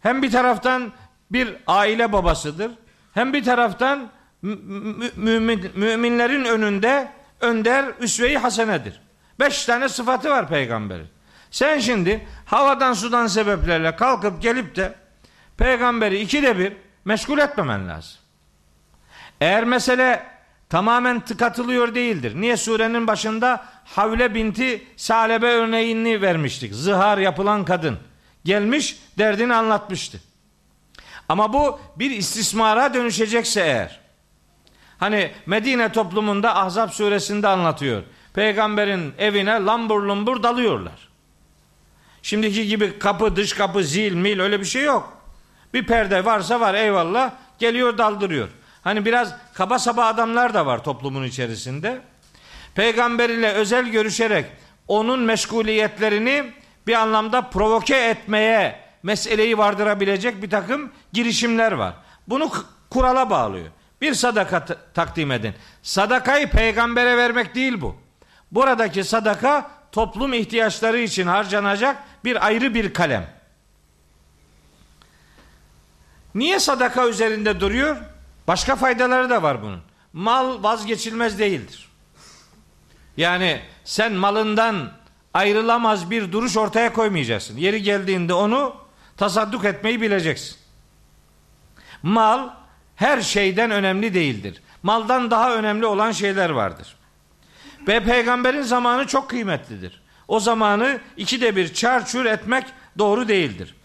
Hem 0.02 0.22
bir 0.22 0.32
taraftan 0.32 0.94
bir 1.32 1.56
aile 1.68 2.14
babasıdır. 2.14 2.72
Hem 3.14 3.34
bir 3.34 3.44
taraftan 3.44 4.10
mümin, 4.42 5.72
müminlerin 5.76 6.46
önünde 6.46 7.12
önder 7.42 7.86
üsve-i 8.00 8.38
hasenedir. 8.38 9.02
Beş 9.40 9.66
tane 9.66 9.90
sıfatı 9.90 10.30
var 10.30 10.50
peygamberin. 10.50 11.08
Sen 11.52 11.80
şimdi 11.80 12.28
havadan 12.46 12.94
sudan 12.94 13.28
sebeplerle 13.28 13.96
kalkıp 13.96 14.42
gelip 14.42 14.76
de 14.76 14.96
peygamberi 15.58 16.20
ikide 16.20 16.60
bir 16.60 16.74
meşgul 17.06 17.38
etmemen 17.38 17.90
lazım. 17.90 18.20
Eğer 19.42 19.64
mesele 19.64 20.37
tamamen 20.70 21.20
tıkatılıyor 21.20 21.96
değildir. 21.96 22.42
Niye 22.42 22.58
surenin 22.58 23.08
başında 23.08 23.66
Havle 23.86 24.36
binti 24.36 24.88
Salebe 24.98 25.46
örneğini 25.46 26.22
vermiştik. 26.22 26.74
Zihar 26.74 27.18
yapılan 27.18 27.66
kadın 27.66 27.98
gelmiş 28.46 29.00
derdini 29.18 29.54
anlatmıştı. 29.54 30.22
Ama 31.30 31.54
bu 31.54 31.80
bir 31.96 32.12
istismara 32.12 32.94
dönüşecekse 32.94 33.62
eğer 33.62 34.00
hani 34.98 35.32
Medine 35.46 35.92
toplumunda 35.92 36.56
Ahzab 36.56 36.90
suresinde 36.90 37.48
anlatıyor. 37.48 38.04
Peygamberin 38.34 39.14
evine 39.18 39.52
lambur 39.66 40.02
lumbur 40.02 40.44
dalıyorlar. 40.44 41.08
Şimdiki 42.22 42.68
gibi 42.68 43.00
kapı 43.00 43.36
dış 43.36 43.54
kapı 43.54 43.84
zil 43.84 44.14
mil 44.14 44.40
öyle 44.40 44.60
bir 44.60 44.66
şey 44.66 44.84
yok. 44.84 45.18
Bir 45.74 45.88
perde 45.88 46.26
varsa 46.26 46.60
var 46.60 46.74
eyvallah 46.74 47.32
geliyor 47.60 47.98
daldırıyor. 47.98 48.50
Hani 48.88 49.06
biraz 49.06 49.34
kaba 49.54 49.80
saba 49.80 50.06
adamlar 50.06 50.54
da 50.54 50.66
var 50.66 50.84
toplumun 50.84 51.24
içerisinde. 51.24 52.02
Peygamber 52.76 53.30
ile 53.30 53.52
özel 53.52 53.86
görüşerek 53.86 54.46
onun 54.88 55.20
meşguliyetlerini 55.20 56.54
bir 56.88 56.94
anlamda 56.94 57.42
provoke 57.42 57.96
etmeye 57.98 58.80
meseleyi 59.04 59.58
vardırabilecek 59.58 60.42
bir 60.42 60.50
takım 60.50 60.92
girişimler 61.14 61.72
var. 61.72 61.94
Bunu 62.28 62.52
kurala 62.90 63.30
bağlıyor. 63.30 63.68
Bir 64.02 64.14
sadaka 64.14 64.66
takdim 64.94 65.32
edin. 65.32 65.54
Sadakayı 65.82 66.50
peygambere 66.50 67.18
vermek 67.18 67.56
değil 67.56 67.82
bu. 67.82 67.96
Buradaki 68.52 69.04
sadaka 69.04 69.72
toplum 69.92 70.34
ihtiyaçları 70.34 71.00
için 71.00 71.28
harcanacak 71.28 72.04
bir 72.24 72.46
ayrı 72.46 72.74
bir 72.74 72.94
kalem. 72.94 73.28
Niye 76.36 76.60
sadaka 76.60 77.08
üzerinde 77.08 77.60
duruyor? 77.60 77.98
Başka 78.48 78.76
faydaları 78.76 79.30
da 79.30 79.44
var 79.44 79.62
bunun. 79.62 79.82
Mal 80.14 80.64
vazgeçilmez 80.64 81.40
değildir. 81.40 81.90
Yani 83.18 83.62
sen 83.84 84.14
malından 84.14 84.92
ayrılamaz 85.34 86.12
bir 86.12 86.32
duruş 86.32 86.58
ortaya 86.58 86.94
koymayacaksın. 86.94 87.58
Yeri 87.58 87.84
geldiğinde 87.84 88.34
onu 88.34 88.76
tasadduk 89.18 89.66
etmeyi 89.66 90.02
bileceksin. 90.02 90.58
Mal 92.04 92.50
her 92.96 93.22
şeyden 93.22 93.72
önemli 93.72 94.14
değildir. 94.14 94.62
Maldan 94.84 95.32
daha 95.32 95.56
önemli 95.56 95.86
olan 95.86 96.12
şeyler 96.12 96.50
vardır. 96.50 96.96
Ve 97.88 98.04
peygamberin 98.04 98.62
zamanı 98.62 99.08
çok 99.08 99.30
kıymetlidir. 99.30 100.02
O 100.28 100.40
zamanı 100.40 101.00
ikide 101.18 101.56
bir 101.56 101.74
çarçur 101.74 102.26
etmek 102.26 102.66
doğru 102.98 103.28
değildir. 103.28 103.76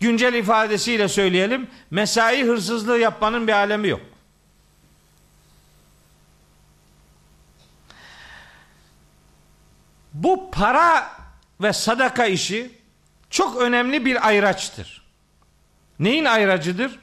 Güncel 0.00 0.34
ifadesiyle 0.34 1.08
söyleyelim, 1.08 1.70
mesai 1.90 2.44
hırsızlığı 2.44 2.98
yapmanın 2.98 3.46
bir 3.46 3.52
alemi 3.52 3.88
yok. 3.88 4.00
Bu 10.14 10.50
para 10.50 11.10
ve 11.60 11.72
sadaka 11.72 12.26
işi 12.26 12.70
çok 13.30 13.62
önemli 13.62 14.04
bir 14.04 14.28
ayraçtır. 14.28 15.04
Neyin 15.98 16.24
ayracıdır? 16.24 16.98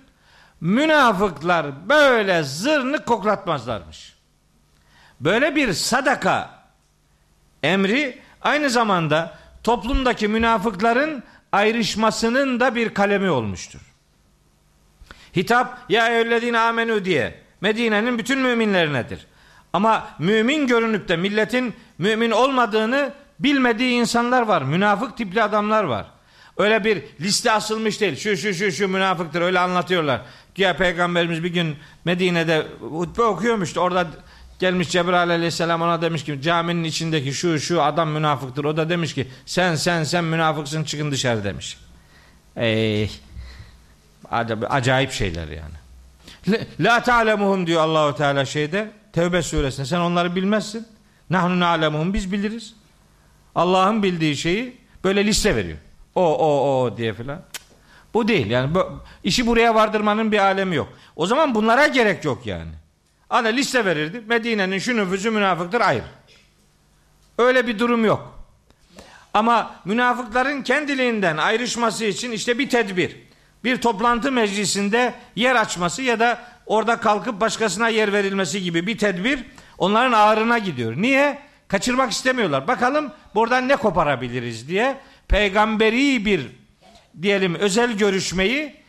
Münafıklar 0.61 1.89
böyle 1.89 2.43
zırnık 2.43 3.05
koklatmazlarmış. 3.05 4.15
Böyle 5.19 5.55
bir 5.55 5.73
sadaka 5.73 6.63
emri 7.63 8.21
aynı 8.41 8.69
zamanda 8.69 9.37
toplumdaki 9.63 10.27
münafıkların 10.27 11.23
ayrışmasının 11.51 12.59
da 12.59 12.75
bir 12.75 12.93
kalemi 12.93 13.29
olmuştur. 13.29 13.79
Hitap 15.35 15.77
ya 15.89 16.09
eyyühellezine 16.09 16.59
amenü 16.59 17.05
diye 17.05 17.39
Medine'nin 17.61 18.17
bütün 18.17 18.39
müminlerinedir. 18.39 19.27
Ama 19.73 20.07
mümin 20.19 20.67
görünüp 20.67 21.07
de 21.07 21.17
milletin 21.17 21.73
mümin 21.97 22.31
olmadığını 22.31 23.13
bilmediği 23.39 23.91
insanlar 23.93 24.41
var. 24.41 24.61
Münafık 24.61 25.17
tipli 25.17 25.43
adamlar 25.43 25.83
var. 25.83 26.05
Öyle 26.57 26.83
bir 26.83 27.03
liste 27.21 27.51
asılmış 27.51 28.01
değil. 28.01 28.15
Şu 28.15 28.37
şu 28.37 28.53
şu 28.53 28.71
şu 28.71 28.87
münafıktır 28.87 29.41
öyle 29.41 29.59
anlatıyorlar. 29.59 30.21
Güya 30.55 30.77
peygamberimiz 30.77 31.43
bir 31.43 31.53
gün 31.53 31.75
Medine'de 32.05 32.67
hutbe 32.79 33.21
okuyormuştu. 33.21 33.79
Orada 33.79 34.07
gelmiş 34.61 34.89
Cebrail 34.89 35.29
aleyhisselam 35.29 35.81
ona 35.81 36.01
demiş 36.01 36.23
ki 36.23 36.41
caminin 36.41 36.83
içindeki 36.83 37.33
şu 37.33 37.59
şu 37.59 37.83
adam 37.83 38.09
münafıktır. 38.09 38.63
O 38.63 38.77
da 38.77 38.89
demiş 38.89 39.13
ki 39.13 39.27
sen 39.45 39.75
sen 39.75 40.03
sen 40.03 40.23
münafıksın 40.23 40.83
çıkın 40.83 41.11
dışarı 41.11 41.43
demiş. 41.43 41.77
Ey 42.55 43.11
acayip 44.69 45.11
şeyler 45.11 45.47
yani. 45.47 45.73
La 46.79 47.03
ta'lemuhum 47.03 47.67
diyor 47.67 47.81
Allahu 47.81 48.17
Teala 48.17 48.45
şeyde 48.45 48.91
Tevbe 49.13 49.41
suresinde 49.41 49.85
sen 49.85 49.99
onları 49.99 50.35
bilmezsin. 50.35 50.87
Nahnu 51.29 51.59
na'lemuhum 51.59 52.13
biz 52.13 52.31
biliriz. 52.31 52.73
Allah'ın 53.55 54.03
bildiği 54.03 54.37
şeyi 54.37 54.77
böyle 55.03 55.25
liste 55.25 55.55
veriyor. 55.55 55.77
O 56.15 56.37
o 56.37 56.81
o 56.81 56.97
diye 56.97 57.13
filan. 57.13 57.41
Bu 58.13 58.27
değil 58.27 58.49
yani 58.49 58.75
bu, 58.75 59.01
işi 59.23 59.47
buraya 59.47 59.75
vardırmanın 59.75 60.31
bir 60.31 60.39
alemi 60.39 60.75
yok. 60.75 60.89
O 61.15 61.25
zaman 61.25 61.55
bunlara 61.55 61.87
gerek 61.87 62.25
yok 62.25 62.45
yani. 62.45 62.71
Ana 63.31 63.47
liste 63.47 63.85
verirdi. 63.85 64.23
Medine'nin 64.27 64.79
şu 64.79 64.97
nüfusu 64.97 65.31
münafıktır 65.31 65.81
ayrı. 65.81 66.03
Öyle 67.37 67.67
bir 67.67 67.79
durum 67.79 68.05
yok. 68.05 68.45
Ama 69.33 69.75
münafıkların 69.85 70.61
kendiliğinden 70.61 71.37
ayrışması 71.37 72.05
için 72.05 72.31
işte 72.31 72.59
bir 72.59 72.69
tedbir. 72.69 73.17
Bir 73.63 73.81
toplantı 73.81 74.31
meclisinde 74.31 75.13
yer 75.35 75.55
açması 75.55 76.01
ya 76.01 76.19
da 76.19 76.39
orada 76.65 76.99
kalkıp 76.99 77.41
başkasına 77.41 77.89
yer 77.89 78.13
verilmesi 78.13 78.63
gibi 78.63 78.87
bir 78.87 78.97
tedbir 78.97 79.39
onların 79.77 80.11
ağrına 80.11 80.57
gidiyor. 80.57 80.93
Niye? 80.97 81.39
Kaçırmak 81.67 82.11
istemiyorlar. 82.11 82.67
Bakalım 82.67 83.11
buradan 83.35 83.67
ne 83.67 83.75
koparabiliriz 83.75 84.67
diye 84.67 84.97
peygamberi 85.27 86.25
bir 86.25 86.47
diyelim 87.21 87.55
özel 87.55 87.97
görüşmeyi 87.97 88.80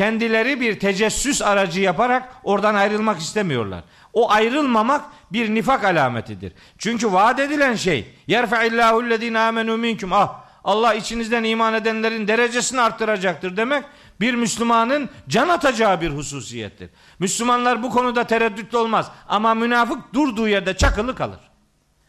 kendileri 0.00 0.60
bir 0.60 0.80
tecessüs 0.80 1.42
aracı 1.42 1.80
yaparak 1.80 2.28
oradan 2.44 2.74
ayrılmak 2.74 3.20
istemiyorlar. 3.20 3.84
O 4.12 4.30
ayrılmamak 4.30 5.04
bir 5.32 5.54
nifak 5.54 5.84
alametidir. 5.84 6.52
Çünkü 6.78 7.12
vaat 7.12 7.40
edilen 7.40 7.74
şey 7.74 8.14
yerfe'illahu 8.26 9.10
lezine 9.10 9.38
amenu 9.38 9.76
minkum 9.76 10.12
ah 10.12 10.40
Allah 10.64 10.94
içinizden 10.94 11.44
iman 11.44 11.74
edenlerin 11.74 12.28
derecesini 12.28 12.80
arttıracaktır 12.80 13.56
demek 13.56 13.84
bir 14.20 14.34
Müslümanın 14.34 15.08
can 15.28 15.48
atacağı 15.48 16.00
bir 16.00 16.10
hususiyettir. 16.10 16.90
Müslümanlar 17.18 17.82
bu 17.82 17.90
konuda 17.90 18.24
tereddütlü 18.24 18.78
olmaz 18.78 19.10
ama 19.28 19.54
münafık 19.54 20.14
durduğu 20.14 20.48
yerde 20.48 20.76
çakılı 20.76 21.14
kalır. 21.14 21.40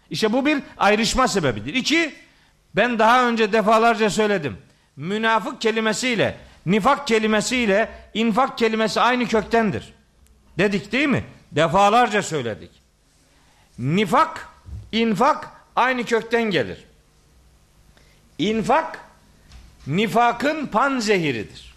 İşte 0.10 0.34
bu 0.34 0.46
bir 0.46 0.60
ayrışma 0.78 1.28
sebebidir. 1.28 1.74
İki, 1.74 2.14
ben 2.76 3.00
daha 3.00 3.28
önce 3.28 3.54
defalarca 3.54 4.10
söyledim. 4.10 4.58
Münafık 4.96 5.62
kelimesiyle, 5.62 6.38
nifak 6.66 7.08
kelimesiyle 7.08 7.90
infak 8.14 8.58
kelimesi 8.58 9.02
aynı 9.02 9.28
köktendir. 9.28 9.94
Dedik 10.58 10.92
değil 10.92 11.08
mi? 11.08 11.24
Defalarca 11.52 12.22
söyledik. 12.22 12.72
Nifak, 13.80 14.50
infak 14.92 15.50
aynı 15.76 16.04
kökten 16.04 16.44
gelir. 16.44 16.86
İnfak, 18.38 19.00
nifakın 19.88 20.68
panzehiridir. 20.68 21.74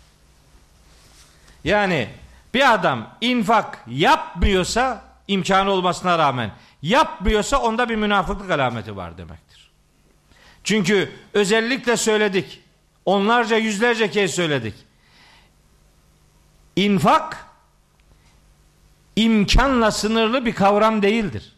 Yani 1.64 2.08
bir 2.54 2.74
adam 2.74 3.16
infak 3.20 3.78
yapmıyorsa 3.86 5.04
imkanı 5.28 5.70
olmasına 5.70 6.18
rağmen 6.18 6.50
yapmıyorsa 6.82 7.58
onda 7.58 7.88
bir 7.88 7.96
münafıklık 7.96 8.50
alameti 8.50 8.96
var 8.96 9.18
demektir. 9.18 9.70
Çünkü 10.64 11.12
özellikle 11.32 11.96
söyledik. 11.96 12.63
Onlarca 13.06 13.56
yüzlerce 13.56 14.10
kez 14.10 14.30
söyledik. 14.30 14.74
İnfak 16.76 17.46
imkanla 19.16 19.90
sınırlı 19.90 20.44
bir 20.44 20.54
kavram 20.54 21.02
değildir. 21.02 21.56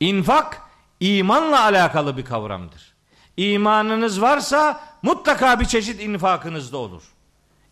İnfak 0.00 0.62
imanla 1.00 1.62
alakalı 1.62 2.16
bir 2.16 2.24
kavramdır. 2.24 2.94
İmanınız 3.36 4.20
varsa 4.20 4.80
mutlaka 5.02 5.60
bir 5.60 5.64
çeşit 5.64 6.00
infakınız 6.00 6.72
da 6.72 6.76
olur. 6.76 7.02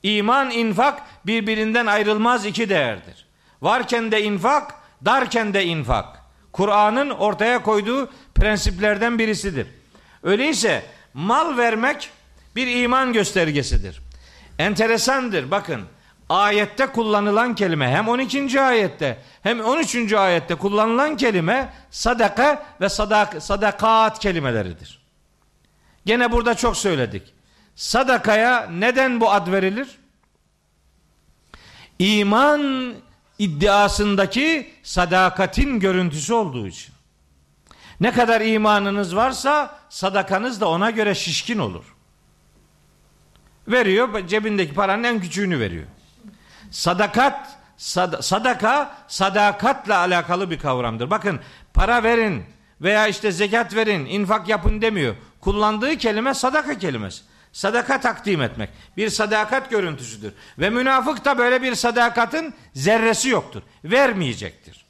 İman, 0.03 0.51
infak 0.51 1.03
birbirinden 1.26 1.87
ayrılmaz 1.87 2.47
iki 2.47 2.68
değerdir. 2.68 3.26
Varken 3.62 4.12
de 4.12 4.22
infak, 4.22 4.74
darken 5.05 5.55
de 5.55 5.64
infak. 5.64 6.22
Kur'an'ın 6.53 7.11
ortaya 7.11 7.62
koyduğu 7.62 8.11
prensiplerden 8.34 9.18
birisidir. 9.18 9.66
Öyleyse 10.22 10.87
mal 11.14 11.57
vermek 11.57 12.11
bir 12.57 12.83
iman 12.83 13.13
göstergesidir. 13.13 14.03
Enteresandır 14.59 15.51
bakın. 15.51 15.83
Ayette 16.29 16.87
kullanılan 16.87 17.55
kelime 17.55 17.89
hem 17.89 18.09
12. 18.09 18.61
ayette 18.61 19.19
hem 19.43 19.61
13. 19.61 20.13
ayette 20.13 20.55
kullanılan 20.55 21.17
kelime 21.17 21.73
sadaka 21.91 22.67
ve 22.81 22.89
sadak, 22.89 23.43
sadakat 23.43 24.19
kelimeleridir. 24.19 25.07
Gene 26.07 26.33
burada 26.33 26.55
çok 26.55 26.77
söyledik. 26.77 27.35
Sadakaya 27.75 28.67
neden 28.71 29.21
bu 29.21 29.31
ad 29.31 29.53
verilir? 29.53 29.89
iman 31.99 32.95
iddiasındaki 33.39 34.73
sadakatin 34.83 35.81
görüntüsü 35.81 36.35
olduğu 36.35 36.67
için. 36.67 36.95
Ne 38.01 38.13
kadar 38.13 38.41
imanınız 38.41 39.17
varsa 39.17 39.79
sadakanız 39.89 40.61
da 40.61 40.69
ona 40.69 40.91
göre 40.91 41.15
şişkin 41.15 41.59
olur. 41.59 41.95
Veriyor, 43.69 44.29
cebindeki 44.29 44.75
paranın 44.75 45.05
en 45.05 45.21
küçüğünü 45.21 45.61
veriyor. 45.61 45.85
Sadakat, 46.71 47.59
sad, 47.77 48.23
sadaka 48.23 48.95
sadakatla 49.09 49.99
alakalı 49.99 50.51
bir 50.51 50.59
kavramdır. 50.59 51.11
Bakın 51.11 51.41
para 51.75 52.03
verin 52.03 52.45
veya 52.81 53.07
işte 53.07 53.33
zekat 53.33 53.75
verin, 53.75 54.07
infak 54.07 54.49
yapın 54.49 54.83
demiyor. 54.83 55.14
Kullandığı 55.41 55.97
kelime 55.97 56.35
sadaka 56.35 56.79
kelimesi. 56.79 57.23
Sadaka 57.53 58.01
takdim 58.01 58.43
etmek. 58.43 58.71
Bir 58.97 59.11
sadakat 59.11 59.71
görüntüsüdür. 59.71 60.33
Ve 60.59 60.71
münafık 60.71 61.25
da 61.25 61.39
böyle 61.39 61.62
bir 61.62 61.75
sadakatin 61.75 62.55
zerresi 62.75 63.29
yoktur. 63.29 63.62
Vermeyecektir. 63.85 64.85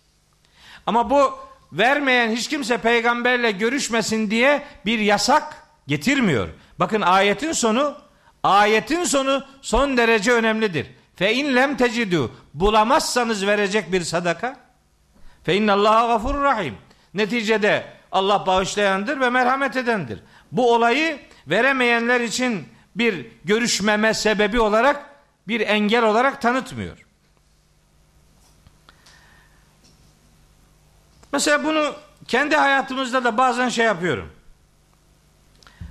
Ama 0.87 1.11
bu 1.11 1.39
vermeyen 1.73 2.31
hiç 2.31 2.49
kimse 2.49 2.79
peygamberle 2.79 3.51
görüşmesin 3.51 4.31
diye 4.31 4.63
bir 4.87 4.99
yasak 4.99 5.57
getirmiyor. 5.87 6.49
Bakın 6.79 7.01
ayetin 7.01 7.53
sonu 7.53 7.97
ayetin 8.47 9.05
sonu 9.05 9.45
son 9.63 9.97
derece 9.97 10.33
önemlidir. 10.33 10.87
Fe 11.17 11.35
in 11.35 11.57
lem 11.57 11.77
tecidu 11.77 12.33
bulamazsanız 12.55 13.47
verecek 13.47 13.93
bir 13.93 14.01
sadaka. 14.01 14.57
Fe 15.45 15.55
innallaha 15.55 16.07
gafurur 16.07 16.43
rahim. 16.43 16.75
Neticede 17.15 17.87
Allah 18.13 18.47
bağışlayandır 18.47 19.21
ve 19.21 19.31
merhamet 19.31 19.77
edendir. 19.77 20.23
Bu 20.53 20.75
olayı 20.75 21.19
veremeyenler 21.47 22.21
için 22.21 22.69
bir 22.97 23.27
görüşmeme 23.45 24.15
sebebi 24.15 24.61
olarak 24.61 25.11
bir 25.49 25.61
engel 25.61 26.05
olarak 26.05 26.43
tanıtmıyor. 26.43 27.07
Mesela 31.33 31.65
bunu 31.65 31.95
kendi 32.29 32.57
hayatımızda 32.57 33.25
da 33.25 33.39
bazen 33.39 33.69
şey 33.69 33.87
yapıyorum. 33.87 34.33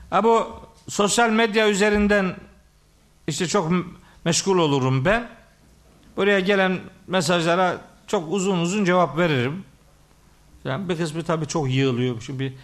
Ha 0.10 0.24
bu 0.24 0.65
sosyal 0.88 1.30
medya 1.30 1.70
üzerinden 1.70 2.36
işte 3.28 3.48
çok 3.48 3.72
meşgul 4.26 4.58
olurum 4.58 5.06
ben. 5.06 5.30
Buraya 6.18 6.40
gelen 6.40 6.80
mesajlara 7.08 7.78
çok 8.08 8.34
uzun 8.34 8.60
uzun 8.60 8.86
cevap 8.86 9.18
veririm. 9.18 9.64
Yani 10.64 10.90
bir 10.90 10.98
kısmı 10.98 11.24
tabii 11.24 11.48
çok 11.48 11.72
yığılıyor. 11.72 12.22
Şimdi 12.22 12.58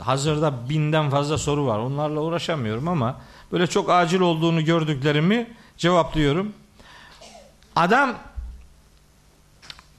hazırda 0.00 0.68
binden 0.68 1.10
fazla 1.10 1.38
soru 1.38 1.66
var. 1.66 1.78
Onlarla 1.78 2.20
uğraşamıyorum 2.20 2.88
ama 2.88 3.20
böyle 3.52 3.66
çok 3.66 3.90
acil 3.90 4.20
olduğunu 4.20 4.64
gördüklerimi 4.64 5.50
cevaplıyorum. 5.76 6.52
Adam 7.76 8.14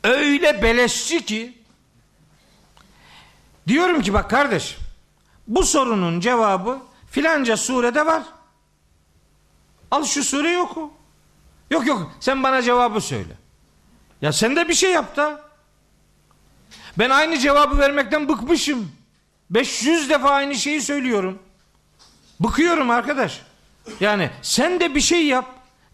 öyle 0.03 0.61
beleşçi 0.61 1.25
ki 1.25 1.57
diyorum 3.67 4.01
ki 4.01 4.13
bak 4.13 4.29
kardeş 4.29 4.77
bu 5.47 5.63
sorunun 5.63 6.19
cevabı 6.19 6.79
filanca 7.15 7.57
surede 7.57 8.05
var. 8.05 8.23
Al 9.91 10.03
şu 10.03 10.23
sureyi 10.23 10.57
oku. 10.57 10.91
Yok 11.71 11.87
yok 11.87 12.11
sen 12.19 12.43
bana 12.43 12.61
cevabı 12.61 13.01
söyle. 13.01 13.33
Ya 14.21 14.33
sen 14.33 14.55
de 14.55 14.69
bir 14.69 14.73
şey 14.73 14.91
yap 14.91 15.15
da. 15.15 15.41
Ben 16.99 17.09
aynı 17.09 17.39
cevabı 17.39 17.77
vermekten 17.79 18.29
bıkmışım. 18.29 18.91
500 19.49 20.09
defa 20.09 20.29
aynı 20.29 20.55
şeyi 20.55 20.81
söylüyorum. 20.81 21.39
Bıkıyorum 22.39 22.89
arkadaş. 22.89 23.41
Yani 23.99 24.29
sen 24.41 24.79
de 24.79 24.95
bir 24.95 25.01
şey 25.01 25.25
yap. 25.25 25.45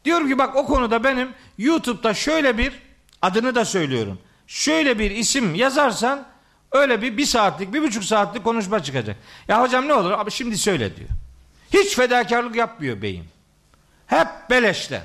Diyorum 0.05 0.27
ki 0.27 0.37
bak 0.37 0.55
o 0.55 0.65
konuda 0.65 1.03
benim 1.03 1.29
YouTube'da 1.57 2.13
şöyle 2.13 2.57
bir 2.57 2.81
adını 3.21 3.55
da 3.55 3.65
söylüyorum. 3.65 4.19
Şöyle 4.47 4.99
bir 4.99 5.11
isim 5.11 5.55
yazarsan 5.55 6.25
öyle 6.71 7.01
bir 7.01 7.17
bir 7.17 7.25
saatlik 7.25 7.73
bir 7.73 7.81
buçuk 7.81 8.03
saatlik 8.03 8.43
konuşma 8.43 8.83
çıkacak. 8.83 9.17
Ya 9.47 9.61
hocam 9.61 9.87
ne 9.87 9.93
olur 9.93 10.11
abi 10.11 10.31
şimdi 10.31 10.57
söyle 10.57 10.95
diyor. 10.95 11.09
Hiç 11.73 11.95
fedakarlık 11.95 12.55
yapmıyor 12.55 13.01
beyim. 13.01 13.25
Hep 14.07 14.27
beleşle. 14.49 15.01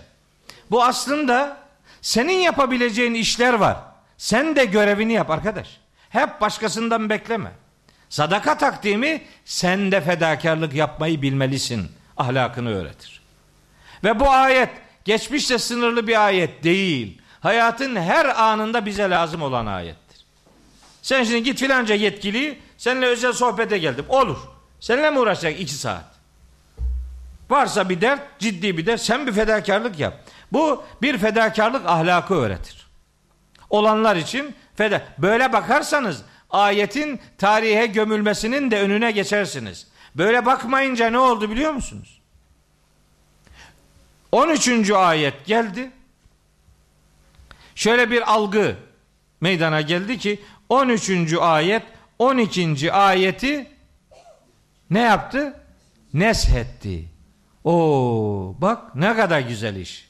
Bu 0.70 0.84
aslında 0.84 1.56
senin 2.02 2.38
yapabileceğin 2.38 3.14
işler 3.14 3.54
var. 3.54 3.76
Sen 4.18 4.56
de 4.56 4.64
görevini 4.64 5.12
yap 5.12 5.30
arkadaş. 5.30 5.80
Hep 6.10 6.40
başkasından 6.40 7.10
bekleme. 7.10 7.52
Sadaka 8.08 8.58
takdimi 8.58 9.22
sen 9.44 9.92
de 9.92 10.00
fedakarlık 10.00 10.74
yapmayı 10.74 11.22
bilmelisin 11.22 11.92
ahlakını 12.16 12.74
öğretir. 12.74 13.22
Ve 14.04 14.20
bu 14.20 14.30
ayet 14.30 14.70
geçmişte 15.04 15.58
sınırlı 15.58 16.06
bir 16.06 16.26
ayet 16.26 16.64
değil. 16.64 17.22
Hayatın 17.40 17.96
her 17.96 18.42
anında 18.42 18.86
bize 18.86 19.10
lazım 19.10 19.42
olan 19.42 19.66
ayettir. 19.66 20.05
Sen 21.06 21.24
şimdi 21.24 21.42
git 21.42 21.58
filanca 21.58 21.94
yetkili 21.94 22.58
seninle 22.76 23.06
özel 23.06 23.32
sohbete 23.32 23.78
geldim. 23.78 24.04
Olur. 24.08 24.38
Seninle 24.80 25.10
mi 25.10 25.18
uğraşacak 25.18 25.60
iki 25.60 25.74
saat? 25.74 26.04
Varsa 27.50 27.88
bir 27.88 28.00
dert, 28.00 28.38
ciddi 28.38 28.78
bir 28.78 28.86
dert, 28.86 29.00
sen 29.00 29.26
bir 29.26 29.32
fedakarlık 29.32 29.98
yap. 29.98 30.14
Bu 30.52 30.84
bir 31.02 31.18
fedakarlık 31.18 31.86
ahlakı 31.86 32.34
öğretir. 32.34 32.86
Olanlar 33.70 34.16
için 34.16 34.54
feda. 34.76 35.02
Böyle 35.18 35.52
bakarsanız 35.52 36.22
ayetin 36.50 37.20
tarihe 37.38 37.86
gömülmesinin 37.86 38.70
de 38.70 38.80
önüne 38.80 39.10
geçersiniz. 39.10 39.86
Böyle 40.14 40.46
bakmayınca 40.46 41.10
ne 41.10 41.18
oldu 41.18 41.50
biliyor 41.50 41.72
musunuz? 41.72 42.20
13. 44.32 44.90
ayet 44.90 45.46
geldi. 45.46 45.90
Şöyle 47.74 48.10
bir 48.10 48.32
algı 48.32 48.76
meydana 49.40 49.80
geldi 49.80 50.18
ki 50.18 50.40
13. 50.68 51.32
ayet 51.40 51.82
12. 52.18 52.92
ayeti 52.92 53.66
ne 54.90 55.00
yaptı? 55.00 55.60
Neshetti. 56.14 57.08
O 57.64 58.54
bak 58.58 58.94
ne 58.94 59.16
kadar 59.16 59.40
güzel 59.40 59.76
iş. 59.76 60.08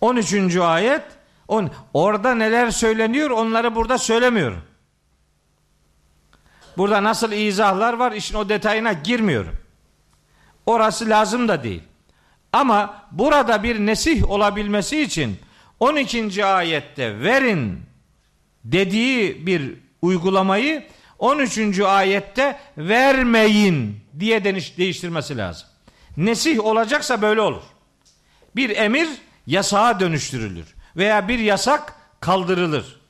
13. 0.00 0.56
ayet 0.56 1.02
on, 1.48 1.70
orada 1.94 2.34
neler 2.34 2.70
söyleniyor 2.70 3.30
onları 3.30 3.74
burada 3.74 3.98
söylemiyorum. 3.98 4.62
Burada 6.76 7.04
nasıl 7.04 7.32
izahlar 7.32 7.92
var 7.92 8.12
işin 8.12 8.34
o 8.34 8.48
detayına 8.48 8.92
girmiyorum. 8.92 9.56
Orası 10.66 11.08
lazım 11.08 11.48
da 11.48 11.62
değil. 11.62 11.82
Ama 12.52 13.04
burada 13.12 13.62
bir 13.62 13.86
nesih 13.86 14.30
olabilmesi 14.30 15.02
için 15.02 15.40
12. 15.80 16.44
ayette 16.44 17.20
verin 17.20 17.85
dediği 18.72 19.46
bir 19.46 19.74
uygulamayı 20.02 20.84
13. 21.18 21.80
ayette 21.80 22.58
vermeyin 22.78 24.00
diye 24.20 24.44
değiştirmesi 24.44 25.36
lazım. 25.36 25.68
Nesih 26.16 26.64
olacaksa 26.64 27.22
böyle 27.22 27.40
olur. 27.40 27.62
Bir 28.56 28.76
emir 28.76 29.08
yasağa 29.46 30.00
dönüştürülür 30.00 30.74
veya 30.96 31.28
bir 31.28 31.38
yasak 31.38 31.94
kaldırılır 32.20 33.00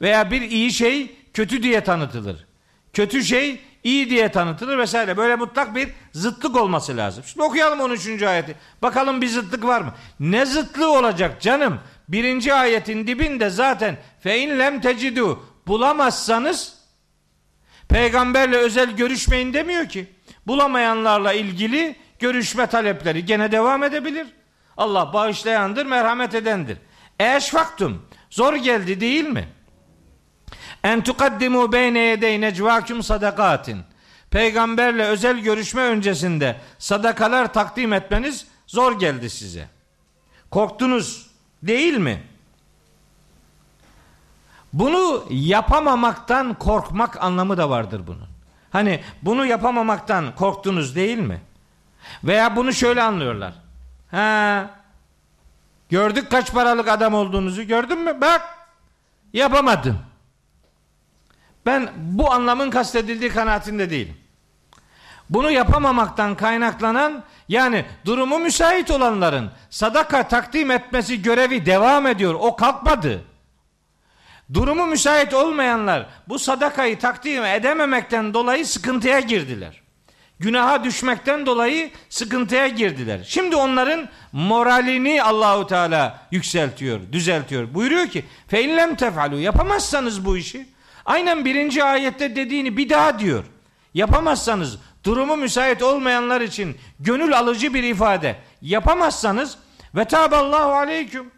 veya 0.00 0.30
bir 0.30 0.42
iyi 0.42 0.72
şey 0.72 1.16
kötü 1.34 1.62
diye 1.62 1.84
tanıtılır. 1.84 2.46
Kötü 2.92 3.24
şey 3.24 3.60
iyi 3.84 4.10
diye 4.10 4.32
tanıtılır 4.32 4.78
vesaire. 4.78 5.16
Böyle 5.16 5.36
mutlak 5.36 5.74
bir 5.74 5.88
zıtlık 6.12 6.56
olması 6.56 6.96
lazım. 6.96 7.24
Şimdi 7.26 7.42
okuyalım 7.42 7.80
13. 7.80 8.22
ayeti. 8.22 8.56
Bakalım 8.82 9.20
bir 9.22 9.28
zıtlık 9.28 9.64
var 9.64 9.80
mı? 9.80 9.94
Ne 10.20 10.46
zıtlığı 10.46 10.92
olacak 10.98 11.40
canım? 11.40 11.78
Birinci 12.08 12.54
ayetin 12.54 13.06
dibinde 13.06 13.50
zaten 13.50 13.96
fe 14.26 14.38
in 14.40 14.58
lem 14.58 14.80
tecidu 14.80 15.42
bulamazsanız 15.66 16.74
peygamberle 17.88 18.56
özel 18.56 18.90
görüşmeyin 18.90 19.52
demiyor 19.54 19.88
ki. 19.88 20.06
Bulamayanlarla 20.46 21.32
ilgili 21.32 21.96
görüşme 22.18 22.66
talepleri 22.66 23.24
gene 23.24 23.52
devam 23.52 23.82
edebilir. 23.82 24.26
Allah 24.76 25.12
bağışlayandır, 25.12 25.86
merhamet 25.86 26.34
edendir. 26.34 26.78
Eşfaktum. 27.20 28.06
Zor 28.30 28.54
geldi 28.54 29.00
değil 29.00 29.28
mi? 29.28 29.48
En 30.84 31.04
tukaddimu 31.04 31.72
beyne 31.72 31.98
yedey 31.98 32.40
necvakum 32.40 33.02
sadakatin. 33.02 33.80
Peygamberle 34.30 35.04
özel 35.04 35.38
görüşme 35.38 35.82
öncesinde 35.82 36.56
sadakalar 36.78 37.52
takdim 37.52 37.92
etmeniz 37.92 38.46
zor 38.66 39.00
geldi 39.00 39.30
size. 39.30 39.68
Korktunuz 40.50 41.30
değil 41.62 41.98
mi? 41.98 42.35
Bunu 44.78 45.24
yapamamaktan 45.30 46.54
korkmak 46.54 47.24
anlamı 47.24 47.56
da 47.56 47.70
vardır 47.70 48.02
bunun. 48.06 48.28
Hani 48.70 49.00
bunu 49.22 49.46
yapamamaktan 49.46 50.34
korktunuz 50.34 50.96
değil 50.96 51.18
mi? 51.18 51.40
Veya 52.24 52.56
bunu 52.56 52.72
şöyle 52.72 53.02
anlıyorlar. 53.02 53.52
Ha, 54.10 54.70
gördük 55.88 56.30
kaç 56.30 56.52
paralık 56.52 56.88
adam 56.88 57.14
olduğunuzu 57.14 57.62
gördün 57.62 57.98
mü? 57.98 58.20
Bak 58.20 58.42
yapamadın. 59.32 59.98
Ben 61.66 61.88
bu 61.96 62.32
anlamın 62.32 62.70
kastedildiği 62.70 63.30
kanaatinde 63.30 63.90
değilim. 63.90 64.16
Bunu 65.30 65.50
yapamamaktan 65.50 66.34
kaynaklanan 66.34 67.24
Yani 67.48 67.84
durumu 68.04 68.38
müsait 68.38 68.90
olanların 68.90 69.50
sadaka 69.70 70.28
takdim 70.28 70.70
etmesi 70.70 71.22
görevi 71.22 71.66
devam 71.66 72.06
ediyor. 72.06 72.34
O 72.34 72.56
kalkmadı. 72.56 73.24
Durumu 74.54 74.86
müsait 74.86 75.34
olmayanlar 75.34 76.06
bu 76.28 76.38
sadakayı 76.38 76.98
takdim 76.98 77.44
edememekten 77.44 78.34
dolayı 78.34 78.66
sıkıntıya 78.66 79.20
girdiler. 79.20 79.82
Günaha 80.38 80.84
düşmekten 80.84 81.46
dolayı 81.46 81.90
sıkıntıya 82.08 82.68
girdiler. 82.68 83.20
Şimdi 83.28 83.56
onların 83.56 84.08
moralini 84.32 85.22
Allahu 85.22 85.66
Teala 85.66 86.18
yükseltiyor, 86.30 87.00
düzeltiyor. 87.12 87.74
Buyuruyor 87.74 88.06
ki: 88.06 88.24
"Fe 88.48 88.62
inlem 88.62 88.96
tefalu 88.96 89.38
yapamazsanız 89.38 90.24
bu 90.24 90.36
işi 90.36 90.66
aynen 91.04 91.44
birinci 91.44 91.84
ayette 91.84 92.36
dediğini 92.36 92.76
bir 92.76 92.88
daha 92.88 93.18
diyor. 93.18 93.44
Yapamazsanız 93.94 94.78
durumu 95.04 95.36
müsait 95.36 95.82
olmayanlar 95.82 96.40
için 96.40 96.76
gönül 97.00 97.38
alıcı 97.38 97.74
bir 97.74 97.82
ifade. 97.82 98.36
Yapamazsanız 98.62 99.58
ve 99.94 100.04
taballahu 100.04 100.72
aleyküm. 100.72 101.30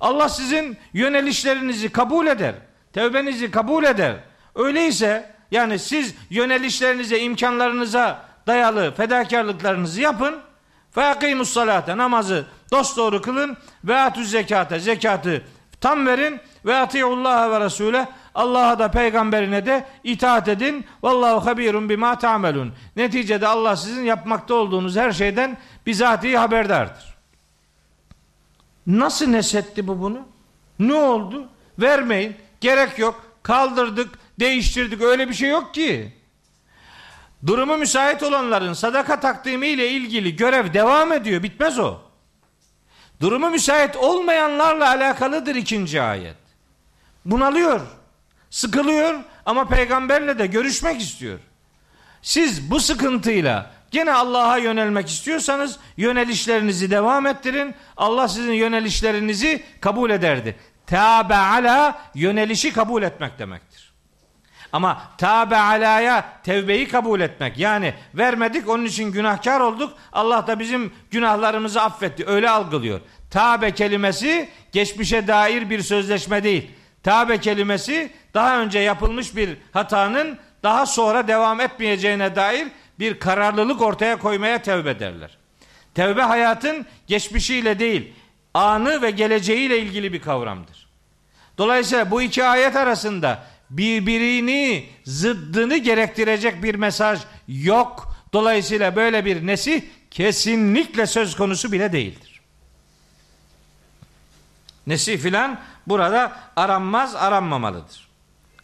Allah 0.00 0.28
sizin 0.28 0.76
yönelişlerinizi 0.92 1.88
kabul 1.88 2.26
eder. 2.26 2.54
Tevbenizi 2.92 3.50
kabul 3.50 3.84
eder. 3.84 4.16
Öyleyse 4.54 5.34
yani 5.50 5.78
siz 5.78 6.14
yönelişlerinize, 6.30 7.20
imkanlarınıza 7.20 8.24
dayalı 8.46 8.94
fedakarlıklarınızı 8.94 10.00
yapın. 10.00 10.36
Fe 10.90 11.04
akimus 11.04 11.50
salate 11.50 11.96
namazı 11.96 12.46
dosdoğru 12.72 13.22
kılın 13.22 13.56
ve 13.84 13.96
atüz 13.96 14.30
zekate 14.30 14.78
zekatı 14.80 15.42
tam 15.80 16.06
verin 16.06 16.40
ve 16.64 16.76
atiullah 16.76 17.50
ve 17.50 17.60
resule 17.60 18.08
Allah'a 18.34 18.78
da 18.78 18.90
peygamberine 18.90 19.66
de 19.66 19.86
itaat 20.04 20.48
edin. 20.48 20.86
Vallahu 21.02 21.46
habirun 21.46 21.88
bima 21.88 22.18
ta'melun. 22.18 22.72
Neticede 22.96 23.46
Allah 23.46 23.76
sizin 23.76 24.04
yapmakta 24.04 24.54
olduğunuz 24.54 24.96
her 24.96 25.12
şeyden 25.12 25.56
bizatihi 25.86 26.36
haberdardır. 26.36 27.15
Nasıl 28.86 29.26
nesetti 29.26 29.86
bu 29.88 30.00
bunu? 30.00 30.28
Ne 30.78 30.94
oldu? 30.94 31.48
Vermeyin. 31.78 32.36
Gerek 32.60 32.98
yok. 32.98 33.26
Kaldırdık, 33.42 34.18
değiştirdik. 34.40 35.02
Öyle 35.02 35.28
bir 35.28 35.34
şey 35.34 35.50
yok 35.50 35.74
ki. 35.74 36.12
Durumu 37.46 37.76
müsait 37.76 38.22
olanların 38.22 38.72
sadaka 38.72 39.20
takdimi 39.20 39.66
ile 39.66 39.88
ilgili 39.90 40.36
görev 40.36 40.74
devam 40.74 41.12
ediyor. 41.12 41.42
Bitmez 41.42 41.78
o. 41.78 41.98
Durumu 43.20 43.50
müsait 43.50 43.96
olmayanlarla 43.96 44.88
alakalıdır 44.88 45.54
ikinci 45.54 46.02
ayet. 46.02 46.36
Bunalıyor. 47.24 47.80
Sıkılıyor 48.50 49.20
ama 49.46 49.68
peygamberle 49.68 50.38
de 50.38 50.46
görüşmek 50.46 51.00
istiyor. 51.00 51.38
Siz 52.22 52.70
bu 52.70 52.80
sıkıntıyla 52.80 53.70
gene 53.96 54.12
Allah'a 54.12 54.58
yönelmek 54.58 55.08
istiyorsanız 55.08 55.78
yönelişlerinizi 55.96 56.90
devam 56.90 57.26
ettirin. 57.26 57.74
Allah 57.96 58.28
sizin 58.28 58.52
yönelişlerinizi 58.52 59.62
kabul 59.80 60.10
ederdi. 60.10 60.56
Tabe 60.86 61.36
ala 61.36 61.98
yönelişi 62.14 62.72
kabul 62.72 63.02
etmek 63.02 63.38
demektir. 63.38 63.92
Ama 64.72 65.02
tabe 65.18 65.56
alaya 65.56 66.24
tevbeyi 66.44 66.88
kabul 66.88 67.20
etmek. 67.20 67.58
Yani 67.58 67.94
vermedik 68.14 68.68
onun 68.68 68.84
için 68.84 69.12
günahkar 69.12 69.60
olduk. 69.60 69.92
Allah 70.12 70.46
da 70.46 70.58
bizim 70.58 70.92
günahlarımızı 71.10 71.82
affetti. 71.82 72.26
Öyle 72.26 72.50
algılıyor. 72.50 73.00
Tabe 73.30 73.70
kelimesi 73.70 74.48
geçmişe 74.72 75.26
dair 75.26 75.70
bir 75.70 75.82
sözleşme 75.82 76.44
değil. 76.44 76.70
Tabe 77.02 77.38
kelimesi 77.38 78.12
daha 78.34 78.60
önce 78.60 78.78
yapılmış 78.78 79.36
bir 79.36 79.56
hatanın 79.72 80.38
daha 80.62 80.86
sonra 80.86 81.28
devam 81.28 81.60
etmeyeceğine 81.60 82.36
dair 82.36 82.68
bir 82.98 83.18
kararlılık 83.18 83.82
ortaya 83.82 84.18
koymaya 84.18 84.62
tevbe 84.62 85.00
derler. 85.00 85.38
Tevbe 85.94 86.22
hayatın 86.22 86.86
geçmişiyle 87.06 87.78
değil, 87.78 88.12
anı 88.54 89.02
ve 89.02 89.10
geleceğiyle 89.10 89.78
ilgili 89.78 90.12
bir 90.12 90.20
kavramdır. 90.20 90.88
Dolayısıyla 91.58 92.10
bu 92.10 92.22
iki 92.22 92.44
ayet 92.44 92.76
arasında 92.76 93.44
birbirini 93.70 94.86
zıddını 95.04 95.76
gerektirecek 95.76 96.62
bir 96.62 96.74
mesaj 96.74 97.20
yok. 97.48 98.16
Dolayısıyla 98.32 98.96
böyle 98.96 99.24
bir 99.24 99.46
nesih 99.46 99.82
kesinlikle 100.10 101.06
söz 101.06 101.36
konusu 101.36 101.72
bile 101.72 101.92
değildir. 101.92 102.40
Nesih 104.86 105.18
filan 105.18 105.60
burada 105.86 106.32
aranmaz, 106.56 107.14
aranmamalıdır. 107.14 108.08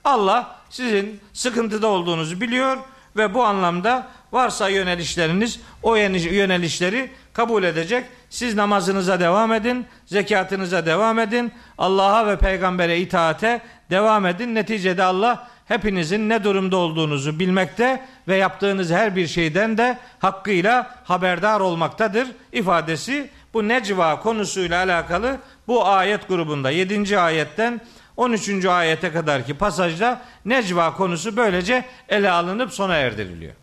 Allah 0.04 0.60
sizin 0.70 1.20
sıkıntıda 1.32 1.86
olduğunuzu 1.86 2.40
biliyor 2.40 2.78
ve 3.16 3.34
bu 3.34 3.44
anlamda 3.44 4.06
varsa 4.32 4.68
yönelişleriniz 4.68 5.60
o 5.82 5.96
yönelişleri 5.96 7.10
kabul 7.32 7.62
edecek. 7.62 8.04
Siz 8.30 8.54
namazınıza 8.54 9.20
devam 9.20 9.52
edin, 9.52 9.86
zekatınıza 10.06 10.86
devam 10.86 11.18
edin, 11.18 11.52
Allah'a 11.78 12.26
ve 12.26 12.36
peygambere 12.36 12.98
itaate 12.98 13.60
devam 13.90 14.26
edin. 14.26 14.54
Neticede 14.54 15.02
Allah 15.02 15.48
hepinizin 15.68 16.28
ne 16.28 16.44
durumda 16.44 16.76
olduğunuzu 16.76 17.38
bilmekte 17.38 18.02
ve 18.28 18.36
yaptığınız 18.36 18.90
her 18.90 19.16
bir 19.16 19.26
şeyden 19.26 19.78
de 19.78 19.98
hakkıyla 20.18 20.94
haberdar 21.04 21.60
olmaktadır 21.60 22.28
ifadesi 22.52 23.30
bu 23.54 23.68
necva 23.68 24.20
konusuyla 24.20 24.84
alakalı 24.84 25.36
bu 25.66 25.86
ayet 25.86 26.28
grubunda 26.28 26.70
7. 26.70 27.18
ayetten 27.18 27.80
13. 28.16 28.64
ayete 28.64 29.12
kadarki 29.12 29.54
pasajda 29.54 30.22
necva 30.44 30.96
konusu 30.96 31.36
böylece 31.36 31.84
ele 32.08 32.30
alınıp 32.30 32.72
sona 32.72 32.94
erdiriliyor. 32.94 33.54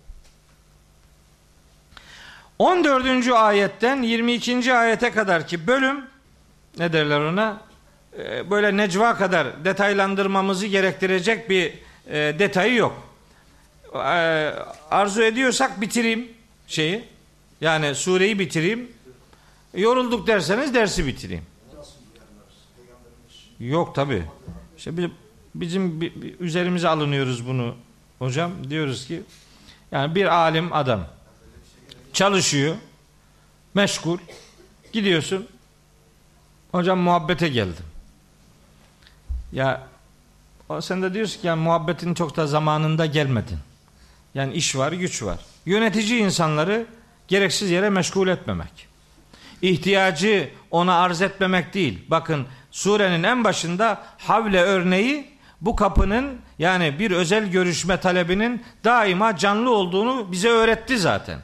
14. 2.60 3.28
ayetten 3.28 4.02
22. 4.02 4.74
ayete 4.74 5.12
kadarki 5.12 5.68
bölüm 5.68 6.06
ne 6.78 6.94
derler 6.94 7.20
ona? 7.20 7.62
Ee, 8.18 8.50
böyle 8.50 8.78
necva 8.78 9.16
kadar 9.18 9.66
detaylandırmamızı 9.66 10.66
gerektirecek 10.66 11.50
bir 11.50 11.74
e, 12.08 12.40
detayı 12.40 12.76
yok. 12.76 13.10
E, 13.94 13.98
arzu 14.92 15.22
ediyorsak 15.24 15.82
bitireyim 15.82 16.28
şeyi. 16.68 17.04
Yani 17.62 17.96
sureyi 17.96 18.40
bitireyim. 18.40 18.92
Yorulduk 19.74 20.28
derseniz 20.28 20.74
dersi 20.74 21.08
bitireyim. 21.08 21.46
Yok 23.60 23.96
tabi. 23.96 24.24
İşte 24.78 24.92
bizim 25.56 26.02
üzerimize 26.40 26.88
alınıyoruz 26.90 27.48
bunu 27.48 27.76
hocam. 28.20 28.52
Diyoruz 28.70 29.08
ki 29.08 29.24
yani 29.92 30.16
bir 30.16 30.26
alim 30.26 30.74
adam 30.74 31.08
çalışıyor, 32.14 32.76
meşgul, 33.74 34.18
gidiyorsun. 34.94 35.48
Hocam 36.72 37.00
muhabbete 37.00 37.50
geldim. 37.50 37.86
Ya 39.52 39.88
sen 40.82 41.02
de 41.02 41.14
diyorsun 41.14 41.42
ki 41.42 41.48
yani 41.48 41.62
muhabbetin 41.62 42.14
çok 42.14 42.38
da 42.38 42.48
zamanında 42.48 43.06
gelmedin. 43.06 43.58
Yani 44.36 44.54
iş 44.54 44.76
var, 44.76 44.92
güç 44.92 45.24
var. 45.24 45.40
Yönetici 45.66 46.20
insanları 46.20 46.86
gereksiz 47.28 47.70
yere 47.70 47.90
meşgul 47.90 48.28
etmemek. 48.28 48.88
İhtiyacı 49.62 50.50
ona 50.72 50.96
arz 50.96 51.22
etmemek 51.22 51.74
değil. 51.74 52.00
Bakın 52.08 52.48
surenin 52.72 53.24
en 53.24 53.44
başında 53.44 54.02
havle 54.18 54.62
örneği 54.62 55.30
bu 55.62 55.76
kapının 55.76 56.38
yani 56.60 57.00
bir 57.00 57.12
özel 57.12 57.52
görüşme 57.52 57.98
talebinin 57.98 58.64
daima 58.84 59.38
canlı 59.38 59.72
olduğunu 59.72 60.32
bize 60.32 60.50
öğretti 60.50 60.98
zaten. 60.98 61.40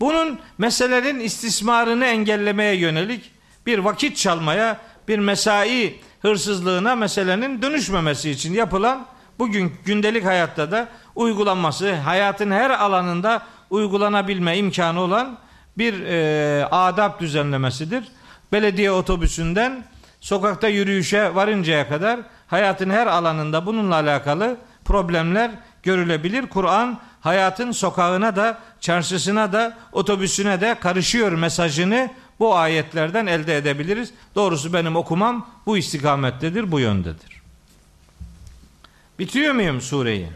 Bunun 0.00 0.38
meselelerin 0.58 1.20
istismarını 1.20 2.04
engellemeye 2.04 2.76
yönelik 2.76 3.30
bir 3.66 3.78
vakit 3.78 4.16
çalmaya, 4.16 4.76
bir 5.08 5.18
mesai 5.18 6.00
hırsızlığına 6.22 6.94
meselenin 6.94 7.62
dönüşmemesi 7.62 8.30
için 8.30 8.54
yapılan 8.54 9.06
bugün 9.38 9.72
gündelik 9.84 10.24
hayatta 10.24 10.70
da 10.70 10.88
uygulanması, 11.14 11.94
hayatın 11.94 12.50
her 12.50 12.70
alanında 12.70 13.42
uygulanabilme 13.70 14.58
imkanı 14.58 15.00
olan 15.00 15.38
bir 15.78 16.02
e, 16.04 16.66
adab 16.66 17.20
düzenlemesidir. 17.20 18.04
Belediye 18.52 18.90
otobüsünden 18.90 19.84
sokakta 20.26 20.68
yürüyüşe 20.68 21.34
varıncaya 21.34 21.88
kadar 21.88 22.20
hayatın 22.46 22.90
her 22.90 23.06
alanında 23.06 23.66
bununla 23.66 23.94
alakalı 23.94 24.56
problemler 24.84 25.50
görülebilir. 25.82 26.46
Kur'an 26.46 27.00
hayatın 27.20 27.72
sokağına 27.72 28.36
da, 28.36 28.58
çarşısına 28.80 29.52
da, 29.52 29.76
otobüsüne 29.92 30.60
de 30.60 30.74
karışıyor 30.80 31.32
mesajını 31.32 32.10
bu 32.38 32.56
ayetlerden 32.56 33.26
elde 33.26 33.56
edebiliriz. 33.56 34.10
Doğrusu 34.34 34.72
benim 34.72 34.96
okumam 34.96 35.48
bu 35.66 35.78
istikamettedir, 35.78 36.72
bu 36.72 36.80
yöndedir. 36.80 37.42
Bitiyor 39.18 39.54
muyum 39.54 39.80
sureyi? 39.80 40.28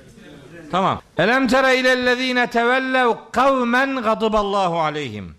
Tamam. 0.70 1.02
Elem 1.18 1.48
tera 1.48 1.72
ilellezine 1.72 2.50
tevellev 2.50 3.08
kavmen 3.32 3.96
gadaballahu 4.02 4.80
aleyhim. 4.80 5.34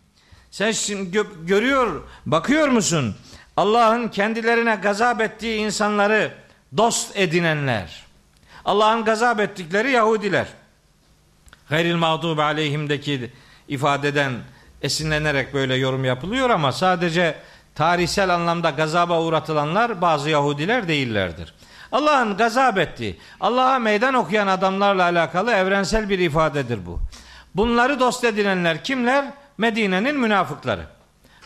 Sen 0.51 0.71
şimdi 0.71 1.17
gö- 1.17 1.45
görüyor, 1.45 2.01
bakıyor 2.25 2.67
musun? 2.67 3.15
Allah'ın 3.57 4.07
kendilerine 4.07 4.75
gazap 4.75 5.21
ettiği 5.21 5.57
insanları 5.57 6.31
dost 6.77 7.17
edinenler. 7.17 8.05
Allah'ın 8.65 9.05
gazap 9.05 9.39
ettikleri 9.39 9.91
Yahudiler. 9.91 10.47
Gayril 11.69 11.95
mağdub 11.95 12.37
aleyhimdeki 12.37 13.31
ifadeden 13.67 14.33
esinlenerek 14.81 15.53
böyle 15.53 15.75
yorum 15.75 16.05
yapılıyor 16.05 16.49
ama 16.49 16.71
sadece 16.71 17.35
tarihsel 17.75 18.33
anlamda 18.33 18.69
gazaba 18.69 19.21
uğratılanlar 19.21 20.01
bazı 20.01 20.29
Yahudiler 20.29 20.87
değillerdir. 20.87 21.53
Allah'ın 21.91 22.37
gazap 22.37 22.77
ettiği, 22.77 23.19
Allah'a 23.39 23.79
meydan 23.79 24.13
okuyan 24.13 24.47
adamlarla 24.47 25.03
alakalı 25.03 25.51
evrensel 25.51 26.09
bir 26.09 26.19
ifadedir 26.19 26.85
bu. 26.85 26.99
Bunları 27.55 27.99
dost 27.99 28.23
edinenler 28.23 28.83
kimler? 28.83 29.25
Medine'nin 29.57 30.19
münafıkları. 30.19 30.85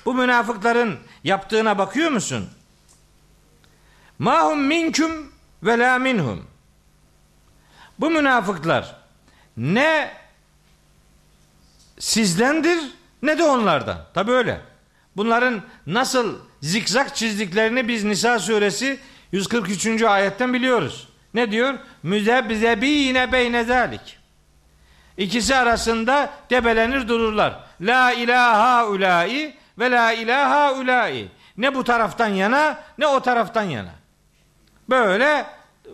Bu 0.05 0.13
münafıkların 0.13 0.99
yaptığına 1.23 1.77
bakıyor 1.77 2.11
musun? 2.11 2.49
Mahum 4.19 4.61
minküm 4.61 5.31
ve 5.63 5.79
la 5.79 5.99
minhum. 5.99 6.47
Bu 7.99 8.09
münafıklar 8.09 8.95
ne 9.57 10.11
sizdendir 11.99 12.79
ne 13.21 13.37
de 13.37 13.43
onlardan. 13.43 13.97
Tabi 14.13 14.31
öyle. 14.31 14.61
Bunların 15.15 15.61
nasıl 15.87 16.35
zikzak 16.61 17.15
çizdiklerini 17.15 17.87
biz 17.87 18.03
Nisa 18.03 18.39
suresi 18.39 18.99
143. 19.31 20.01
ayetten 20.01 20.53
biliyoruz. 20.53 21.07
Ne 21.33 21.51
diyor? 21.51 21.73
Müzebbzebine 22.03 23.31
beyne 23.31 23.63
zalik. 23.63 24.17
İkisi 25.17 25.55
arasında 25.55 26.33
debelenir 26.49 27.07
dururlar. 27.07 27.63
La 27.81 28.11
ilaha 28.11 28.87
ulai 28.87 29.55
ve 29.79 29.91
la 29.91 30.13
ilaha 30.13 30.73
ulai. 30.73 31.27
Ne 31.57 31.75
bu 31.75 31.83
taraftan 31.83 32.27
yana 32.27 32.77
ne 32.97 33.07
o 33.07 33.19
taraftan 33.19 33.63
yana. 33.63 33.91
Böyle 34.89 35.45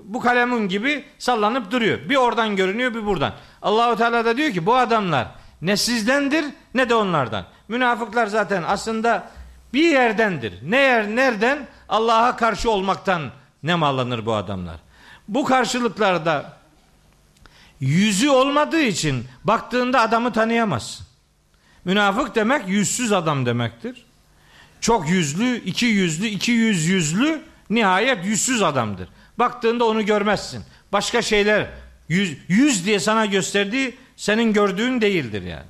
bu 0.04 0.20
kalemun 0.20 0.68
gibi 0.68 1.06
sallanıp 1.20 1.72
duruyor. 1.72 2.10
Bir 2.10 2.16
oradan 2.16 2.56
görünüyor 2.56 2.94
bir 2.94 3.06
buradan. 3.06 3.34
Allahu 3.62 3.96
Teala 3.96 4.26
da 4.26 4.38
diyor 4.38 4.52
ki 4.52 4.66
bu 4.66 4.76
adamlar 4.76 5.28
ne 5.62 5.78
sizdendir 5.78 6.46
ne 6.74 6.90
de 6.90 6.96
onlardan. 6.96 7.46
Münafıklar 7.68 8.28
zaten 8.28 8.64
aslında 8.68 9.30
bir 9.74 9.92
yerdendir. 9.92 10.54
Ne 10.64 10.78
yer 10.78 11.08
nereden? 11.08 11.68
Allah'a 11.90 12.36
karşı 12.36 12.72
olmaktan 12.72 13.32
ne 13.64 13.76
mallanır 13.76 14.26
bu 14.26 14.34
adamlar. 14.34 14.76
Bu 15.28 15.46
karşılıklarda 15.46 16.54
yüzü 17.80 18.30
olmadığı 18.30 18.82
için 18.82 19.26
baktığında 19.44 20.02
adamı 20.02 20.34
tanıyamazsın. 20.34 21.11
Münafık 21.86 22.36
demek 22.36 22.68
yüzsüz 22.68 23.12
adam 23.12 23.46
demektir. 23.46 24.06
Çok 24.82 25.10
yüzlü, 25.10 25.56
iki 25.56 25.86
yüzlü, 25.86 26.28
iki 26.28 26.52
yüz 26.52 26.86
yüzlü 26.86 27.42
nihayet 27.70 28.26
yüzsüz 28.26 28.64
adamdır. 28.64 29.10
Baktığında 29.40 29.86
onu 29.86 30.06
görmezsin. 30.06 30.64
Başka 30.94 31.22
şeyler 31.22 31.68
yüz, 32.10 32.38
yüz 32.48 32.86
diye 32.86 33.00
sana 33.00 33.26
gösterdiği 33.26 33.96
senin 34.16 34.54
gördüğün 34.54 35.02
değildir 35.02 35.42
yani. 35.42 35.66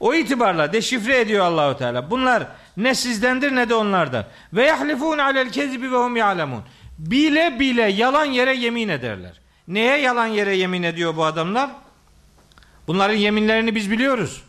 O 0.00 0.14
itibarla 0.14 0.72
deşifre 0.72 1.20
ediyor 1.20 1.44
Allahu 1.44 1.78
Teala. 1.78 2.10
Bunlar 2.10 2.46
ne 2.76 2.94
sizdendir 2.94 3.56
ne 3.56 3.68
de 3.68 3.74
onlardan. 3.74 4.26
Ve 4.52 4.66
yahlifun 4.66 5.18
alel 5.18 5.52
kezibi 5.52 5.92
ve 5.92 5.96
hum 5.96 6.16
ya'lemun. 6.16 6.62
Bile 6.98 7.60
bile 7.60 7.82
yalan 7.82 8.24
yere 8.24 8.54
yemin 8.56 8.88
ederler. 8.88 9.40
Neye 9.68 9.98
yalan 9.98 10.26
yere 10.26 10.56
yemin 10.56 10.82
ediyor 10.82 11.16
bu 11.16 11.24
adamlar? 11.24 11.70
Bunların 12.86 13.16
yeminlerini 13.16 13.74
biz 13.74 13.90
biliyoruz. 13.90 14.42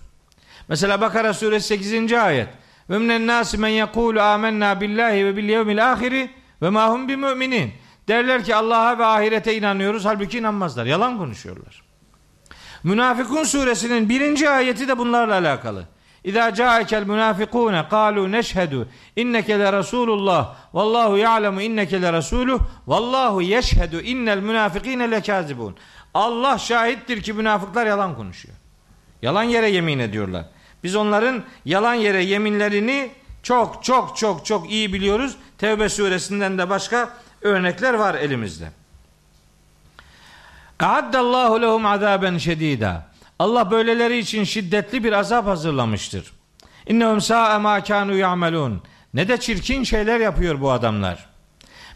Mesela 0.70 1.02
Bakara 1.02 1.34
suresi 1.34 1.68
8. 1.68 2.14
ayet. 2.14 2.50
Ve 2.90 2.98
minen 2.98 3.28
nasi 3.28 3.58
men 3.58 3.70
yekulu 3.70 4.22
amennâ 4.22 4.82
billahi 4.82 5.26
ve 5.26 5.38
bil 5.38 5.50
yevmil 5.50 5.92
ahiri 5.92 6.30
ve 6.62 6.70
ma 6.70 6.90
hum 6.90 7.06
müminin. 7.06 7.74
Derler 8.08 8.44
ki 8.44 8.56
Allah'a 8.56 9.00
ve 9.00 9.06
ahirete 9.06 9.58
inanıyoruz 9.58 10.06
halbuki 10.06 10.38
inanmazlar. 10.38 10.86
Yalan 10.86 11.18
konuşuyorlar. 11.18 11.84
Münafıkun 12.84 13.44
suresinin 13.44 14.10
birinci 14.10 14.50
ayeti 14.50 14.88
de 14.88 14.98
bunlarla 14.98 15.34
alakalı. 15.34 15.86
İza 16.24 16.54
ca'akel 16.54 17.04
münafikune 17.04 17.88
kalu 17.90 18.32
neşhedü 18.32 18.88
inneke 19.16 19.60
le 19.60 19.74
Resulullah 19.74 20.56
vallahu 20.74 21.18
ya'lemu 21.18 21.62
inneke 21.62 22.02
le 22.02 22.14
Resuluh 22.14 22.60
vallahu 22.88 23.42
yeşhedü 23.42 24.04
innel 24.04 24.40
münafikine 24.40 25.12
lekazibun. 25.12 25.76
Allah 26.14 26.58
şahittir 26.58 27.22
ki 27.22 27.34
münafıklar 27.34 27.86
yalan 27.86 28.16
konuşuyor. 28.16 28.56
Yalan 29.22 29.44
yere 29.44 29.70
yemin 29.70 30.00
ediyorlar. 30.00 30.46
Biz 30.84 30.96
onların 30.96 31.44
yalan 31.66 31.94
yere 31.94 32.24
yeminlerini 32.24 33.12
çok 33.44 33.84
çok 33.84 34.18
çok 34.18 34.46
çok 34.46 34.72
iyi 34.72 34.94
biliyoruz. 34.94 35.36
Tevbe 35.58 35.90
suresinden 35.90 36.58
de 36.58 36.70
başka 36.70 37.10
örnekler 37.42 37.94
var 37.94 38.16
elimizde. 38.16 38.72
A'addallahu 40.80 41.62
lehum 41.62 41.86
azaben 41.86 42.38
şedida. 42.38 43.10
Allah 43.40 43.72
böyleleri 43.72 44.18
için 44.18 44.44
şiddetli 44.44 45.04
bir 45.04 45.14
azap 45.14 45.46
hazırlamıştır. 45.46 46.32
İnnehum 46.88 47.22
sa'a 47.22 47.60
ma 47.60 47.84
kanu 47.84 48.16
ya'melun. 48.16 48.82
Ne 49.14 49.28
de 49.28 49.38
çirkin 49.38 49.84
şeyler 49.84 50.20
yapıyor 50.20 50.62
bu 50.62 50.72
adamlar. 50.72 51.30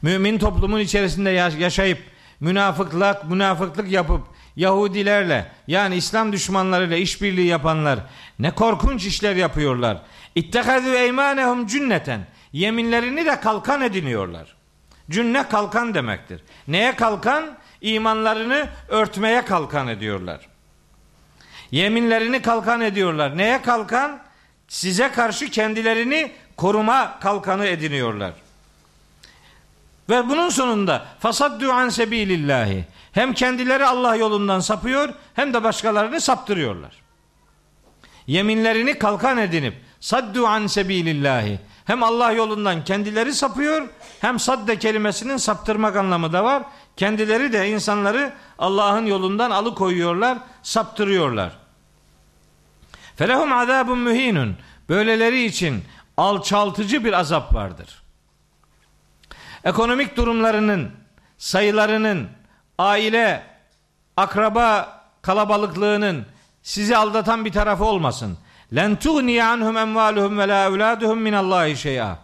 Mümin 0.02 0.38
toplumun 0.38 0.80
içerisinde 0.80 1.30
yaşayıp 1.30 2.00
münafıklık, 2.40 3.24
münafıklık 3.24 3.92
yapıp 3.92 4.22
Yahudilerle 4.56 5.52
yani 5.68 5.96
İslam 5.96 6.32
düşmanlarıyla 6.32 6.98
işbirliği 6.98 7.48
yapanlar 7.48 8.00
ne 8.40 8.52
korkunç 8.52 9.06
işler 9.06 9.36
yapıyorlar. 9.36 9.98
İttekazü 10.36 10.90
eymanehum 10.90 11.68
cünneten. 11.68 12.28
Yeminlerini 12.54 13.26
de 13.26 13.40
kalkan 13.40 13.82
ediniyorlar. 13.82 14.56
Cünne 15.10 15.48
kalkan 15.48 15.94
demektir. 15.94 16.42
Neye 16.68 16.96
kalkan? 16.96 17.58
İmanlarını 17.82 18.70
örtmeye 18.88 19.46
kalkan 19.46 19.88
ediyorlar. 19.88 20.40
Yeminlerini 21.72 22.42
kalkan 22.42 22.82
ediyorlar. 22.82 23.38
Neye 23.38 23.62
kalkan? 23.62 24.20
Size 24.68 25.12
karşı 25.12 25.50
kendilerini 25.50 26.32
koruma 26.58 27.20
kalkanı 27.20 27.66
ediniyorlar. 27.66 28.34
Ve 30.10 30.30
bunun 30.30 30.50
sonunda 30.50 31.06
fasaddu 31.20 31.72
an 31.72 31.90
sebilillahi. 31.90 32.86
Hem 33.14 33.34
kendileri 33.34 33.86
Allah 33.86 34.16
yolundan 34.16 34.60
sapıyor 34.60 35.10
hem 35.34 35.54
de 35.54 35.64
başkalarını 35.64 36.22
saptırıyorlar. 36.22 36.92
Yeminlerini 38.28 39.00
kalkan 39.00 39.38
edinip 39.38 39.74
saddu 40.00 40.48
an 40.48 40.68
sebilillahi. 40.68 41.60
Hem 41.86 42.04
Allah 42.04 42.32
yolundan 42.32 42.84
kendileri 42.84 43.34
sapıyor 43.34 43.88
hem 44.20 44.40
sadde 44.40 44.80
kelimesinin 44.80 45.38
saptırmak 45.38 45.96
anlamı 45.96 46.34
da 46.34 46.44
var. 46.44 46.64
Kendileri 46.98 47.54
de 47.54 47.70
insanları 47.70 48.34
Allah'ın 48.60 49.06
yolundan 49.06 49.52
alıkoyuyorlar, 49.52 50.38
saptırıyorlar. 50.64 51.52
Felehum 53.16 53.54
azabun 53.54 54.00
mühinun. 54.00 54.56
Böyleleri 54.90 55.44
için 55.44 55.84
alçaltıcı 56.18 57.06
bir 57.06 57.14
azap 57.14 57.56
vardır. 57.56 58.04
Ekonomik 59.64 60.18
durumlarının, 60.18 60.92
sayılarının, 61.38 62.30
aile, 62.78 63.44
akraba 64.18 65.02
kalabalıklığının 65.22 66.26
sizi 66.64 66.98
aldatan 66.98 67.46
bir 67.46 67.52
tarafı 67.52 67.86
olmasın. 67.86 68.38
Len 68.76 68.96
tuğni 68.96 69.44
anhum 69.44 69.78
emvaluhum 69.78 70.38
ve 70.38 70.48
la 70.48 70.66
evladuhum 70.66 71.20
min 71.20 71.34
Allahi 71.34 71.78
şey'a. 71.78 72.18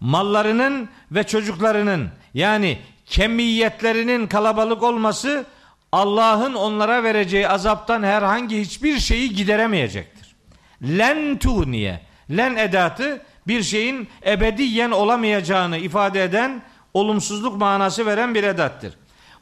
Mallarının 0.00 0.88
ve 1.10 1.24
çocuklarının 1.24 2.08
yani 2.34 2.78
kemiyetlerinin 3.06 4.26
kalabalık 4.26 4.82
olması 4.82 5.44
Allah'ın 5.92 6.54
onlara 6.54 7.02
vereceği 7.02 7.48
azaptan 7.48 8.02
herhangi 8.02 8.60
hiçbir 8.60 8.98
şeyi 8.98 9.34
gideremeyecektir. 9.34 10.36
Len 10.82 11.38
tuğniye. 11.38 12.00
Len 12.30 12.56
edatı 12.56 13.22
bir 13.46 13.62
şeyin 13.62 14.08
ebediyen 14.26 14.90
olamayacağını 14.90 15.78
ifade 15.78 16.24
eden 16.24 16.62
olumsuzluk 16.94 17.56
manası 17.56 18.06
veren 18.06 18.34
bir 18.34 18.42
edattır. 18.42 18.94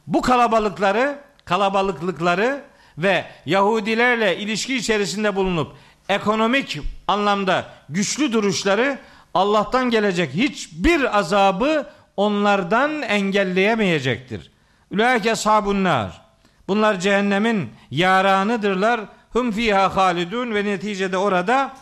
Bu 0.08 0.22
kalabalıkları, 0.22 1.18
kalabalıklıkları 1.44 2.64
ve 2.98 3.24
Yahudilerle 3.46 4.38
ilişki 4.38 4.76
içerisinde 4.76 5.36
bulunup 5.36 5.72
ekonomik 6.08 6.80
anlamda 7.08 7.64
güçlü 7.88 8.32
duruşları 8.32 8.98
Allah'tan 9.34 9.90
gelecek 9.90 10.34
hiçbir 10.34 11.18
azabı 11.18 11.90
onlardan 12.16 13.02
engelleyemeyecektir. 13.02 14.50
Ulaike 14.90 15.32
ashabun 15.32 15.84
nar. 15.84 16.22
Bunlar 16.68 17.00
cehennemin 17.00 17.70
yaranıdırlar. 17.90 19.00
Hum 19.32 19.52
fiha 19.52 19.96
halidun 19.96 20.54
ve 20.54 20.64
neticede 20.64 21.16
orada 21.16 21.74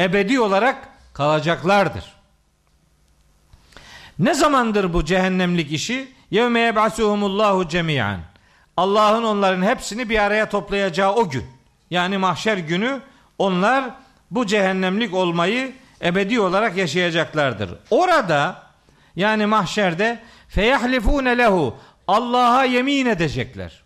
ebedi 0.00 0.40
olarak 0.40 0.88
kalacaklardır. 1.14 2.04
Ne 4.18 4.34
zamandır 4.34 4.92
bu 4.92 5.04
cehennemlik 5.04 5.72
işi? 5.72 6.17
Yevme 6.30 6.60
yeb'asuhumullahu 6.60 7.68
cemiyan. 7.68 8.20
Allah'ın 8.76 9.22
onların 9.22 9.62
hepsini 9.62 10.08
bir 10.08 10.18
araya 10.18 10.48
toplayacağı 10.48 11.14
o 11.14 11.30
gün. 11.30 11.44
Yani 11.90 12.18
mahşer 12.18 12.58
günü 12.58 13.00
onlar 13.38 13.84
bu 14.30 14.46
cehennemlik 14.46 15.14
olmayı 15.14 15.72
ebedi 16.02 16.40
olarak 16.40 16.76
yaşayacaklardır. 16.76 17.70
Orada 17.90 18.62
yani 19.16 19.46
mahşerde 19.46 20.18
feyahlifune 20.48 21.38
lehu 21.38 21.76
Allah'a 22.06 22.64
yemin 22.64 23.06
edecekler. 23.06 23.82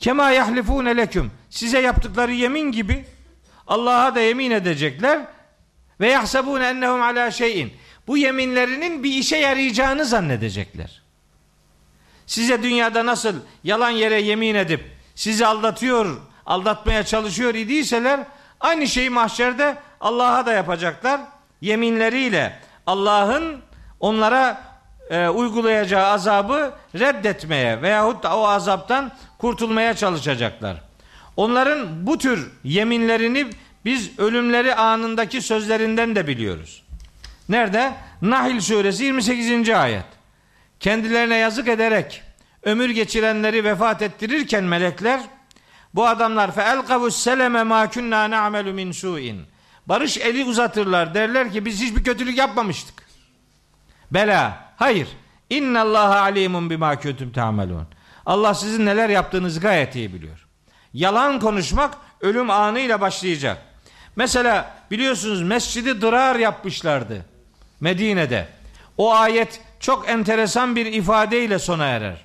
Kema 0.00 0.30
yahlifune 0.30 0.96
leküm 0.96 1.30
size 1.50 1.80
yaptıkları 1.80 2.32
yemin 2.32 2.72
gibi 2.72 3.04
Allah'a 3.66 4.14
da 4.14 4.20
yemin 4.20 4.50
edecekler 4.50 5.20
ve 6.00 6.10
yahsabun 6.10 6.60
ennehum 6.60 7.02
ala 7.02 7.30
şeyin. 7.30 7.72
Bu 8.06 8.16
yeminlerinin 8.16 9.04
bir 9.04 9.10
işe 9.10 9.36
yarayacağını 9.36 10.04
zannedecekler. 10.04 11.03
Size 12.26 12.62
dünyada 12.62 13.06
nasıl 13.06 13.34
yalan 13.64 13.90
yere 13.90 14.20
yemin 14.20 14.54
edip 14.54 14.84
sizi 15.14 15.46
aldatıyor, 15.46 16.16
aldatmaya 16.46 17.04
çalışıyor 17.04 17.54
idiyseler 17.54 18.20
aynı 18.60 18.88
şeyi 18.88 19.10
mahşerde 19.10 19.76
Allah'a 20.00 20.46
da 20.46 20.52
yapacaklar. 20.52 21.20
Yeminleriyle 21.60 22.60
Allah'ın 22.86 23.60
onlara 24.00 24.62
e, 25.10 25.28
uygulayacağı 25.28 26.06
azabı 26.06 26.72
reddetmeye 26.94 27.82
veyahut 27.82 28.22
da 28.22 28.36
o 28.36 28.46
azaptan 28.46 29.12
kurtulmaya 29.38 29.94
çalışacaklar. 29.94 30.76
Onların 31.36 32.06
bu 32.06 32.18
tür 32.18 32.52
yeminlerini 32.64 33.46
biz 33.84 34.18
ölümleri 34.18 34.74
anındaki 34.74 35.42
sözlerinden 35.42 36.16
de 36.16 36.26
biliyoruz. 36.26 36.82
Nerede? 37.48 37.92
Nahil 38.22 38.60
suresi 38.60 39.04
28. 39.04 39.70
ayet. 39.70 40.04
Kendilerine 40.84 41.36
yazık 41.36 41.68
ederek 41.68 42.22
ömür 42.62 42.90
geçirenleri 42.90 43.64
vefat 43.64 44.02
ettirirken 44.02 44.64
melekler 44.64 45.20
bu 45.94 46.06
adamlar 46.06 46.54
fe 46.54 46.62
elkavus 46.62 47.16
seleme 47.16 47.62
ma 47.62 47.90
kunna 47.90 48.30
na'melu 48.30 48.72
min 48.72 48.92
su'in. 48.92 49.42
Barış 49.86 50.18
eli 50.18 50.44
uzatırlar 50.44 51.14
derler 51.14 51.52
ki 51.52 51.64
biz 51.64 51.80
hiçbir 51.80 52.04
kötülük 52.04 52.38
yapmamıştık. 52.38 52.94
Bela. 54.10 54.58
Hayır. 54.76 55.08
İnna 55.50 55.80
Allah 55.80 56.20
alimun 56.20 56.70
bima 56.70 57.00
kuntum 57.00 57.32
ta'malun. 57.32 57.86
Allah 58.26 58.54
sizin 58.54 58.86
neler 58.86 59.08
yaptığınızı 59.08 59.60
gayet 59.60 59.96
iyi 59.96 60.14
biliyor. 60.14 60.46
Yalan 60.92 61.40
konuşmak 61.40 61.94
ölüm 62.20 62.50
anıyla 62.50 63.00
başlayacak. 63.00 63.58
Mesela 64.16 64.76
biliyorsunuz 64.90 65.42
mescidi 65.42 66.00
dırar 66.00 66.36
yapmışlardı 66.36 67.26
Medine'de. 67.80 68.48
O 68.96 69.14
ayet 69.14 69.60
çok 69.84 70.08
enteresan 70.08 70.76
bir 70.76 70.86
ifadeyle 70.86 71.58
sona 71.58 71.84
erer. 71.84 72.24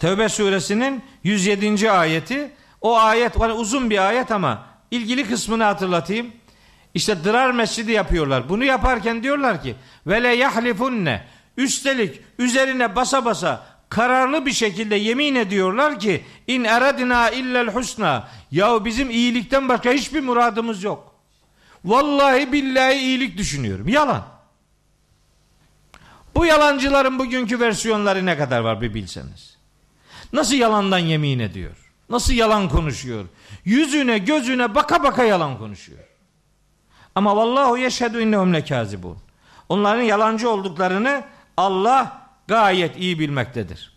Tevbe 0.00 0.28
suresinin 0.28 1.02
107. 1.24 1.90
ayeti 1.90 2.50
o 2.80 2.98
ayet 2.98 3.40
var 3.40 3.50
uzun 3.50 3.90
bir 3.90 4.08
ayet 4.08 4.30
ama 4.30 4.66
ilgili 4.90 5.28
kısmını 5.28 5.64
hatırlatayım. 5.64 6.32
İşte 6.94 7.24
dırar 7.24 7.50
mescidi 7.50 7.92
yapıyorlar. 7.92 8.48
Bunu 8.48 8.64
yaparken 8.64 9.22
diyorlar 9.22 9.62
ki 9.62 9.74
ve 10.06 10.22
le 10.22 10.28
yahlifunne 10.28 11.24
üstelik 11.56 12.20
üzerine 12.38 12.96
basa 12.96 13.24
basa 13.24 13.66
kararlı 13.88 14.46
bir 14.46 14.52
şekilde 14.52 14.96
yemin 14.96 15.34
ediyorlar 15.34 15.98
ki 15.98 16.24
in 16.46 16.64
eradina 16.64 17.30
illel 17.30 17.66
husna 17.68 18.28
ya 18.50 18.84
bizim 18.84 19.10
iyilikten 19.10 19.68
başka 19.68 19.92
hiçbir 19.92 20.20
muradımız 20.20 20.82
yok. 20.82 21.14
Vallahi 21.84 22.52
billahi 22.52 22.94
iyilik 22.94 23.38
düşünüyorum. 23.38 23.88
Yalan. 23.88 24.39
Bu 26.34 26.46
yalancıların 26.46 27.18
bugünkü 27.18 27.60
versiyonları 27.60 28.26
ne 28.26 28.38
kadar 28.38 28.60
var 28.60 28.80
bir 28.80 28.94
bilseniz. 28.94 29.56
Nasıl 30.32 30.54
yalandan 30.54 30.98
yemin 30.98 31.38
ediyor? 31.38 31.76
Nasıl 32.10 32.32
yalan 32.32 32.68
konuşuyor? 32.68 33.24
Yüzüne 33.64 34.18
gözüne 34.18 34.74
baka 34.74 35.02
baka 35.02 35.24
yalan 35.24 35.58
konuşuyor. 35.58 36.04
Ama 37.14 37.36
vallahu 37.36 37.78
yeşhedü 37.78 38.22
innehum 38.22 38.54
lekazibun. 38.54 39.18
Onların 39.68 40.02
yalancı 40.02 40.50
olduklarını 40.50 41.24
Allah 41.56 42.26
gayet 42.48 42.96
iyi 42.98 43.18
bilmektedir. 43.18 43.92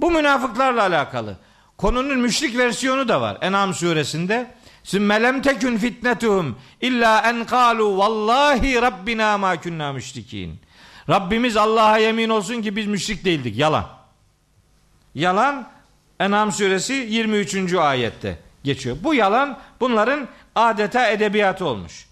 Bu 0.00 0.10
münafıklarla 0.10 0.82
alakalı. 0.82 1.36
Konunun 1.76 2.18
müşrik 2.18 2.58
versiyonu 2.58 3.08
da 3.08 3.20
var. 3.20 3.38
En'am 3.40 3.74
suresinde. 3.74 4.54
Sümme 4.84 5.22
lem 5.22 5.42
tekün 5.42 5.76
fitnetuhum 5.76 6.58
illa 6.80 7.20
en 7.30 7.44
kalu 7.44 7.98
vallahi 7.98 8.82
rabbina 8.82 9.38
ma 9.38 9.60
kunna 9.60 9.92
müşrikin. 9.92 10.60
Rabbimiz 11.08 11.56
Allah'a 11.56 11.98
yemin 11.98 12.28
olsun 12.28 12.62
ki 12.62 12.76
biz 12.76 12.86
müşrik 12.86 13.24
değildik. 13.24 13.58
Yalan. 13.58 13.86
Yalan 15.14 15.68
En'am 16.20 16.52
suresi 16.52 16.92
23. 16.92 17.74
ayette 17.74 18.38
geçiyor. 18.64 18.96
Bu 19.02 19.14
yalan 19.14 19.58
bunların 19.80 20.28
adeta 20.54 21.10
edebiyatı 21.10 21.64
olmuş. 21.64 22.08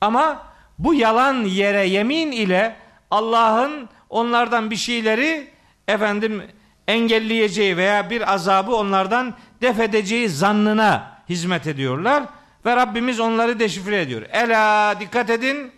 Ama 0.00 0.42
bu 0.78 0.94
yalan 0.94 1.44
yere 1.44 1.86
yemin 1.86 2.32
ile 2.32 2.76
Allah'ın 3.10 3.88
onlardan 4.10 4.70
bir 4.70 4.76
şeyleri 4.76 5.50
efendim 5.88 6.42
engelleyeceği 6.88 7.76
veya 7.76 8.10
bir 8.10 8.32
azabı 8.32 8.76
onlardan 8.76 9.34
def 9.62 9.80
edeceği 9.80 10.28
zannına 10.28 11.18
hizmet 11.28 11.66
ediyorlar 11.66 12.24
ve 12.66 12.76
Rabbimiz 12.76 13.20
onları 13.20 13.60
deşifre 13.60 14.00
ediyor. 14.00 14.22
Ela 14.30 14.94
dikkat 15.00 15.30
edin. 15.30 15.72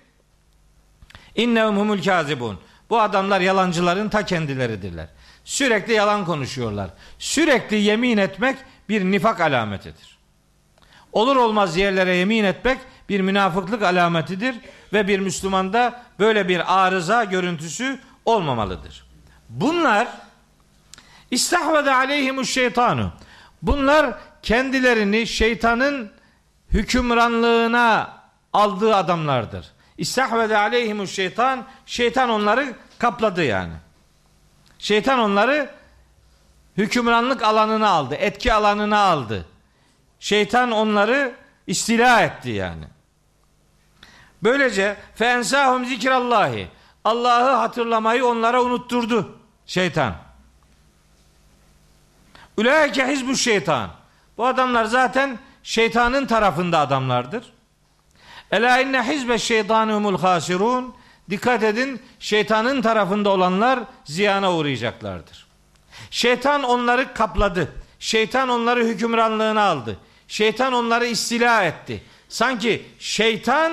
İnnehum 1.36 1.76
humul 1.76 2.02
kazibun. 2.02 2.58
Bu 2.90 3.00
adamlar 3.00 3.40
yalancıların 3.40 4.08
ta 4.08 4.24
kendileridirler. 4.24 5.08
Sürekli 5.44 5.92
yalan 5.92 6.24
konuşuyorlar. 6.24 6.90
Sürekli 7.18 7.76
yemin 7.76 8.18
etmek 8.18 8.56
bir 8.88 9.04
nifak 9.04 9.40
alametidir. 9.40 10.18
Olur 11.12 11.36
olmaz 11.36 11.76
yerlere 11.76 12.14
yemin 12.14 12.44
etmek 12.44 12.78
bir 13.08 13.20
münafıklık 13.20 13.82
alametidir 13.82 14.56
ve 14.92 15.08
bir 15.08 15.18
Müslümanda 15.18 16.02
böyle 16.18 16.48
bir 16.48 16.84
arıza 16.84 17.24
görüntüsü 17.24 18.00
olmamalıdır. 18.24 19.06
Bunlar 19.48 20.08
İstahvede 21.30 21.94
aleyhimuş 21.94 22.50
şeytanu. 22.50 23.12
Bunlar 23.62 24.14
kendilerini 24.42 25.26
şeytanın 25.26 26.10
hükümranlığına 26.72 28.10
aldığı 28.52 28.96
adamlardır. 28.96 29.76
İstahvede 29.98 30.59
aleyhimuş 30.59 31.10
şeytan, 31.10 31.64
şeytan 31.86 32.31
onları 32.31 32.74
kapladı 32.98 33.44
yani. 33.44 33.73
Şeytan 34.78 35.18
onları 35.18 35.70
hükümranlık 36.77 37.43
alanına 37.43 37.89
aldı, 37.89 38.14
etki 38.14 38.52
alanına 38.52 38.98
aldı. 38.98 39.47
Şeytan 40.20 40.70
onları 40.70 41.35
istila 41.66 42.20
etti 42.20 42.51
yani. 42.51 42.85
Böylece 44.43 44.97
fensahum 45.14 45.85
zikrallahi. 45.85 46.68
Allah'ı 47.05 47.51
hatırlamayı 47.56 48.27
onlara 48.27 48.62
unutturdu 48.62 49.39
şeytan. 49.66 50.14
Ulaike 52.56 53.06
hizbu 53.06 53.36
şeytan. 53.36 53.90
Bu 54.36 54.47
adamlar 54.47 54.85
zaten 54.85 55.39
şeytanın 55.62 56.27
tarafında 56.27 56.78
adamlardır. 56.78 57.52
Ela 58.51 58.81
inne 58.81 59.02
hizbe 59.02 59.39
şeytanumul 59.39 60.18
hasirun. 60.18 60.94
Dikkat 61.31 61.62
edin 61.62 62.01
şeytanın 62.18 62.82
tarafında 62.82 63.31
olanlar 63.31 63.81
ziyana 64.05 64.56
uğrayacaklardır. 64.56 65.47
Şeytan 66.10 66.62
onları 66.62 67.14
kapladı. 67.14 67.73
Şeytan 67.98 68.48
onları 68.48 68.85
hükümranlığına 68.85 69.62
aldı. 69.62 69.97
Şeytan 70.28 70.73
onları 70.73 71.06
istila 71.06 71.64
etti. 71.64 72.02
Sanki 72.28 72.86
şeytan 72.98 73.73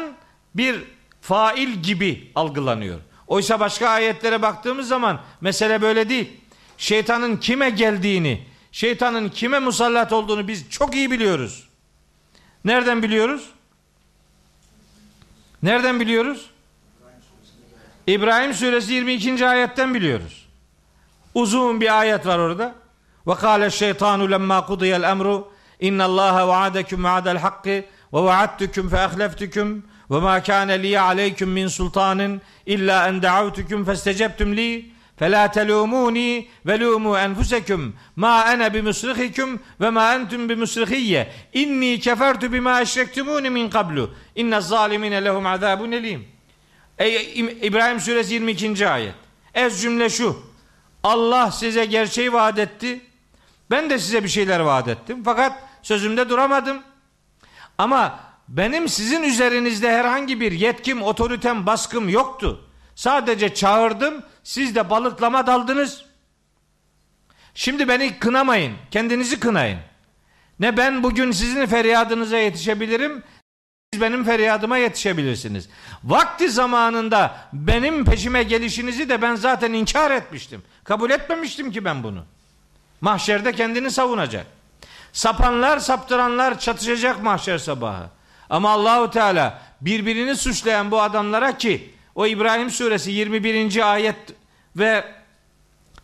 bir 0.56 0.84
fail 1.22 1.70
gibi 1.70 2.32
algılanıyor. 2.36 3.00
Oysa 3.28 3.60
başka 3.60 3.90
ayetlere 3.90 4.42
baktığımız 4.42 4.88
zaman 4.88 5.22
mesele 5.42 5.82
böyle 5.82 6.10
değil. 6.10 6.32
Şeytanın 6.78 7.38
kime 7.38 7.70
geldiğini, 7.70 8.48
şeytanın 8.72 9.30
kime 9.30 9.60
musallat 9.60 10.14
olduğunu 10.14 10.48
biz 10.48 10.70
çok 10.70 10.96
iyi 10.96 11.12
biliyoruz. 11.12 11.68
Nereden 12.66 13.04
biliyoruz? 13.04 13.50
Nereden 15.64 16.00
biliyoruz? 16.00 16.50
İbrahim 18.08 18.54
suresi 18.54 18.94
22. 18.94 19.48
ayetten 19.48 19.94
biliyoruz. 19.94 20.48
Uzun 21.34 21.82
bir 21.82 22.00
ayet 22.00 22.26
var 22.26 22.40
orada. 22.40 22.76
Ve 23.28 23.36
kâle 23.36 23.70
şeytanu 23.70 24.32
lemma 24.32 24.66
kudiyel 24.66 25.04
emru 25.04 25.52
inna 25.80 26.06
allaha 26.06 26.48
vaadakum 26.48 27.04
vaadel 27.04 27.38
hakkı 27.38 27.70
ve 27.70 27.86
vaadtukum 28.14 28.90
fe 28.90 29.00
ahleftukum 29.00 29.84
ve 30.12 30.20
ma 30.20 30.44
kâne 30.44 30.84
liye 30.84 31.00
aleyküm 31.00 31.50
min 31.50 31.68
sultanin 31.68 32.42
illa 32.66 33.08
en 33.08 33.22
da'avtukum 33.22 33.86
festecebtum 33.86 34.58
li 34.58 34.93
فَلَا 35.23 35.47
تَلُومُونِي 35.57 36.31
وَلُومُوا 36.69 37.17
أَنْفُسَكُمْ 37.27 37.81
مَا 38.17 38.35
أَنَا 38.53 38.67
بِمُسْرِخِكُمْ 38.75 39.49
وَمَا 39.83 40.05
أَنْتُمْ 40.17 40.41
بِمُسْرِخِيَّ 40.49 41.13
إِنِّي 41.63 41.93
كَفَرْتُ 42.07 42.43
بِمَا 42.55 42.73
أَشْرَكْتُمُونِ 42.85 43.45
مِنْ 43.57 43.65
قَبْلُ 43.77 43.97
إِنَّ 44.41 44.53
الظَّالِمِينَ 44.61 45.15
لَهُمْ 45.27 45.45
عَذَابٌ 45.53 45.81
اَلِيمٌ 45.99 46.21
Ey 46.99 47.41
İbrahim 47.63 48.01
suresi 48.01 48.35
22. 48.35 48.89
ayet. 48.89 49.15
Ez 49.55 49.83
cümle 49.83 50.11
şu. 50.11 50.43
Allah 51.03 51.51
size 51.51 51.85
gerçeği 51.85 52.33
vaat 52.33 52.59
etti. 52.59 53.01
Ben 53.71 53.91
de 53.91 53.99
size 53.99 54.25
bir 54.25 54.29
şeyler 54.29 54.61
vaat 54.61 54.89
ettim. 54.89 55.23
Fakat 55.25 55.53
sözümde 55.83 56.29
duramadım. 56.29 56.83
Ama 57.79 58.21
benim 58.49 58.89
sizin 58.89 59.23
üzerinizde 59.23 59.93
herhangi 59.93 60.41
bir 60.41 60.53
yetkim, 60.53 61.03
otoritem, 61.03 61.67
baskım 61.67 62.09
yoktu. 62.09 62.65
Sadece 62.95 63.55
çağırdım, 63.55 64.23
siz 64.44 64.76
de 64.76 64.90
balıklama 64.90 65.48
daldınız. 65.48 66.06
Şimdi 67.56 67.88
beni 67.88 68.20
kınamayın, 68.20 68.74
kendinizi 68.92 69.40
kınayın. 69.40 69.80
Ne 70.60 70.78
ben 70.78 71.04
bugün 71.04 71.32
sizin 71.32 71.66
feryadınıza 71.66 72.38
yetişebilirim, 72.38 73.24
siz 73.94 74.02
benim 74.02 74.24
feryadıma 74.24 74.78
yetişebilirsiniz. 74.78 75.70
Vakti 76.04 76.50
zamanında 76.50 77.36
benim 77.54 78.06
peşime 78.06 78.44
gelişinizi 78.44 79.10
de 79.10 79.22
ben 79.22 79.36
zaten 79.36 79.74
inkar 79.74 80.12
etmiştim. 80.12 80.64
Kabul 80.84 81.10
etmemiştim 81.10 81.72
ki 81.72 81.86
ben 81.86 82.04
bunu. 82.04 82.26
Mahşerde 83.02 83.52
kendini 83.52 83.92
savunacak. 83.92 84.46
Sapanlar, 85.14 85.80
saptıranlar 85.80 86.60
çatışacak 86.60 87.24
mahşer 87.24 87.58
sabahı. 87.58 88.06
Ama 88.50 88.72
Allahu 88.72 89.12
Teala 89.12 89.62
birbirini 89.82 90.36
suçlayan 90.36 90.92
bu 90.92 91.02
adamlara 91.02 91.58
ki 91.58 91.94
o 92.16 92.26
İbrahim 92.28 92.70
suresi 92.70 93.12
21. 93.12 93.92
ayet 93.92 94.16
ve 94.76 95.06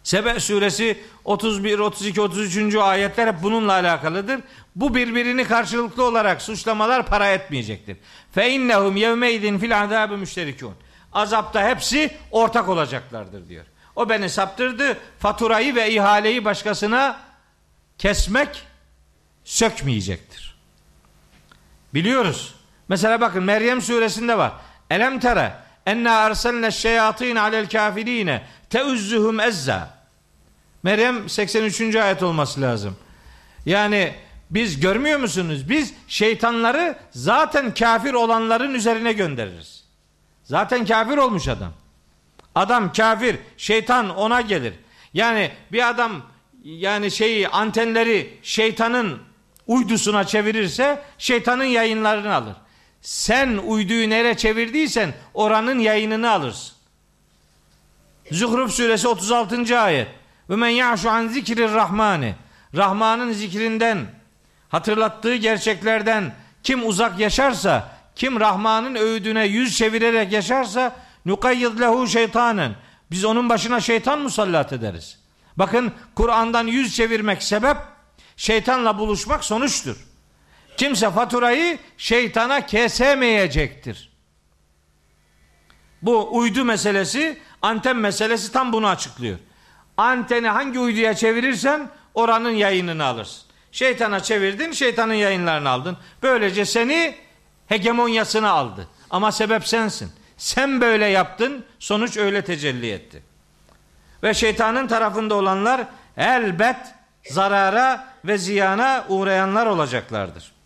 Sebe 0.03 0.39
suresi 0.39 0.97
31, 1.25 1.79
32, 1.79 2.21
33. 2.21 2.75
ayetler 2.75 3.27
hep 3.27 3.43
bununla 3.43 3.71
alakalıdır. 3.73 4.39
Bu 4.75 4.95
birbirini 4.95 5.43
karşılıklı 5.43 6.03
olarak 6.03 6.41
suçlamalar 6.41 7.05
para 7.05 7.27
etmeyecektir. 7.27 7.97
Fe 8.31 8.51
innehum 8.51 8.95
yevmeydin 8.95 9.59
fil 9.59 9.81
azabı 9.81 10.17
müşterikun. 10.17 10.73
Azapta 11.13 11.69
hepsi 11.69 12.11
ortak 12.31 12.69
olacaklardır 12.69 13.49
diyor. 13.49 13.65
O 13.95 14.09
beni 14.09 14.29
saptırdı. 14.29 14.97
Faturayı 15.19 15.75
ve 15.75 15.91
ihaleyi 15.91 16.45
başkasına 16.45 17.19
kesmek 17.97 18.63
sökmeyecektir. 19.43 20.59
Biliyoruz. 21.93 22.55
Mesela 22.87 23.21
bakın 23.21 23.43
Meryem 23.43 23.81
suresinde 23.81 24.37
var. 24.37 24.51
Elem 24.89 25.19
tere 25.19 25.53
enna 25.85 26.17
arsalne 26.17 26.71
şeyatin 26.71 27.35
alel 27.35 27.69
kafirine 27.69 28.43
teuzzuhum 28.69 29.39
ezza. 29.39 29.99
Meryem 30.83 31.29
83. 31.29 31.95
ayet 31.95 32.23
olması 32.23 32.61
lazım. 32.61 32.97
Yani 33.65 34.13
biz 34.49 34.79
görmüyor 34.79 35.19
musunuz? 35.19 35.69
Biz 35.69 35.93
şeytanları 36.07 36.95
zaten 37.11 37.73
kafir 37.73 38.13
olanların 38.13 38.73
üzerine 38.73 39.13
göndeririz. 39.13 39.83
Zaten 40.43 40.85
kafir 40.85 41.17
olmuş 41.17 41.47
adam. 41.47 41.73
Adam 42.55 42.93
kafir, 42.93 43.35
şeytan 43.57 44.09
ona 44.09 44.41
gelir. 44.41 44.73
Yani 45.13 45.51
bir 45.71 45.89
adam 45.89 46.21
yani 46.63 47.11
şeyi 47.11 47.47
antenleri 47.47 48.37
şeytanın 48.43 49.19
uydusuna 49.67 50.23
çevirirse 50.23 51.01
şeytanın 51.17 51.63
yayınlarını 51.63 52.35
alır. 52.35 52.55
Sen 53.01 53.57
uyduyu 53.57 54.09
nereye 54.09 54.37
çevirdiysen 54.37 55.13
oranın 55.33 55.79
yayınını 55.79 56.31
alırsın. 56.31 56.75
Zuhruf 58.31 58.71
suresi 58.71 59.07
36. 59.07 59.79
ayet. 59.79 60.07
Ve 60.49 60.55
men 60.55 60.69
ya'şu 60.69 61.09
an 61.09 61.27
zikrir 61.27 61.73
rahmani. 61.73 62.35
Rahman'ın 62.75 63.31
zikrinden, 63.31 64.05
hatırlattığı 64.69 65.35
gerçeklerden 65.35 66.35
kim 66.63 66.87
uzak 66.87 67.19
yaşarsa, 67.19 67.91
kim 68.15 68.39
Rahman'ın 68.39 68.95
öğüdüne 68.95 69.45
yüz 69.45 69.77
çevirerek 69.77 70.31
yaşarsa 70.31 70.95
nukayyid 71.25 71.79
lehu 71.79 72.07
şeytanen. 72.07 72.75
Biz 73.11 73.25
onun 73.25 73.49
başına 73.49 73.79
şeytan 73.79 74.19
musallat 74.19 74.73
ederiz. 74.73 75.19
Bakın 75.57 75.91
Kur'an'dan 76.15 76.67
yüz 76.67 76.95
çevirmek 76.95 77.43
sebep, 77.43 77.77
şeytanla 78.37 78.99
buluşmak 78.99 79.43
sonuçtur. 79.43 80.08
Kimse 80.79 81.11
faturayı 81.11 81.77
şeytana 81.97 82.65
kesemeyecektir. 82.65 84.09
Bu 86.01 86.37
uydu 86.37 86.65
meselesi, 86.65 87.37
anten 87.61 87.97
meselesi 87.97 88.51
tam 88.51 88.73
bunu 88.73 88.87
açıklıyor. 88.87 89.39
Anteni 89.97 90.47
hangi 90.47 90.79
uyduya 90.79 91.13
çevirirsen 91.13 91.89
oranın 92.13 92.49
yayınını 92.49 93.03
alırsın. 93.05 93.43
Şeytana 93.71 94.19
çevirdin, 94.19 94.71
şeytanın 94.71 95.13
yayınlarını 95.13 95.69
aldın. 95.69 95.97
Böylece 96.23 96.65
seni 96.65 97.15
hegemonyasına 97.67 98.49
aldı. 98.49 98.87
Ama 99.09 99.31
sebep 99.31 99.67
sensin. 99.67 100.11
Sen 100.37 100.81
böyle 100.81 101.05
yaptın, 101.05 101.65
sonuç 101.79 102.17
öyle 102.17 102.41
tecelli 102.41 102.91
etti. 102.91 103.23
Ve 104.23 104.33
şeytanın 104.33 104.87
tarafında 104.87 105.35
olanlar 105.35 105.87
elbet 106.17 106.77
zarara 107.29 108.07
ve 108.25 108.37
ziyana 108.37 109.05
uğrayanlar 109.09 109.65
olacaklardır. 109.65 110.58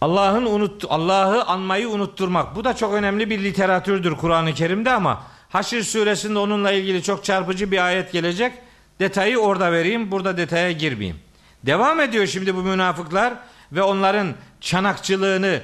Allah'ın 0.00 0.46
unut 0.46 0.84
Allah'ı 0.88 1.44
anmayı 1.44 1.88
unutturmak. 1.88 2.56
Bu 2.56 2.64
da 2.64 2.76
çok 2.76 2.94
önemli 2.94 3.30
bir 3.30 3.44
literatürdür 3.44 4.16
Kur'an-ı 4.16 4.54
Kerim'de 4.54 4.90
ama 4.90 5.22
Haşr 5.48 5.82
suresinde 5.82 6.38
onunla 6.38 6.72
ilgili 6.72 7.02
çok 7.02 7.24
çarpıcı 7.24 7.70
bir 7.70 7.86
ayet 7.86 8.12
gelecek. 8.12 8.52
Detayı 9.00 9.38
orada 9.38 9.72
vereyim. 9.72 10.10
Burada 10.10 10.36
detaya 10.36 10.72
girmeyeyim. 10.72 11.20
Devam 11.66 12.00
ediyor 12.00 12.26
şimdi 12.26 12.56
bu 12.56 12.62
münafıklar 12.62 13.34
ve 13.72 13.82
onların 13.82 14.34
çanakçılığını, 14.60 15.60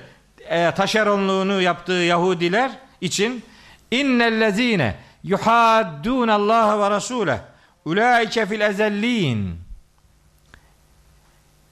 e, 0.48 0.70
taşeronluğunu 0.70 1.62
yaptığı 1.62 1.92
Yahudiler 1.92 2.70
için 3.00 3.44
innellezine 3.90 4.96
yuhaddun 5.22 6.28
Allah 6.28 6.80
ve 6.80 6.96
Resuleh 6.96 7.38
ulaike 7.84 8.46
fil 8.46 8.60
ezellin 8.60 9.56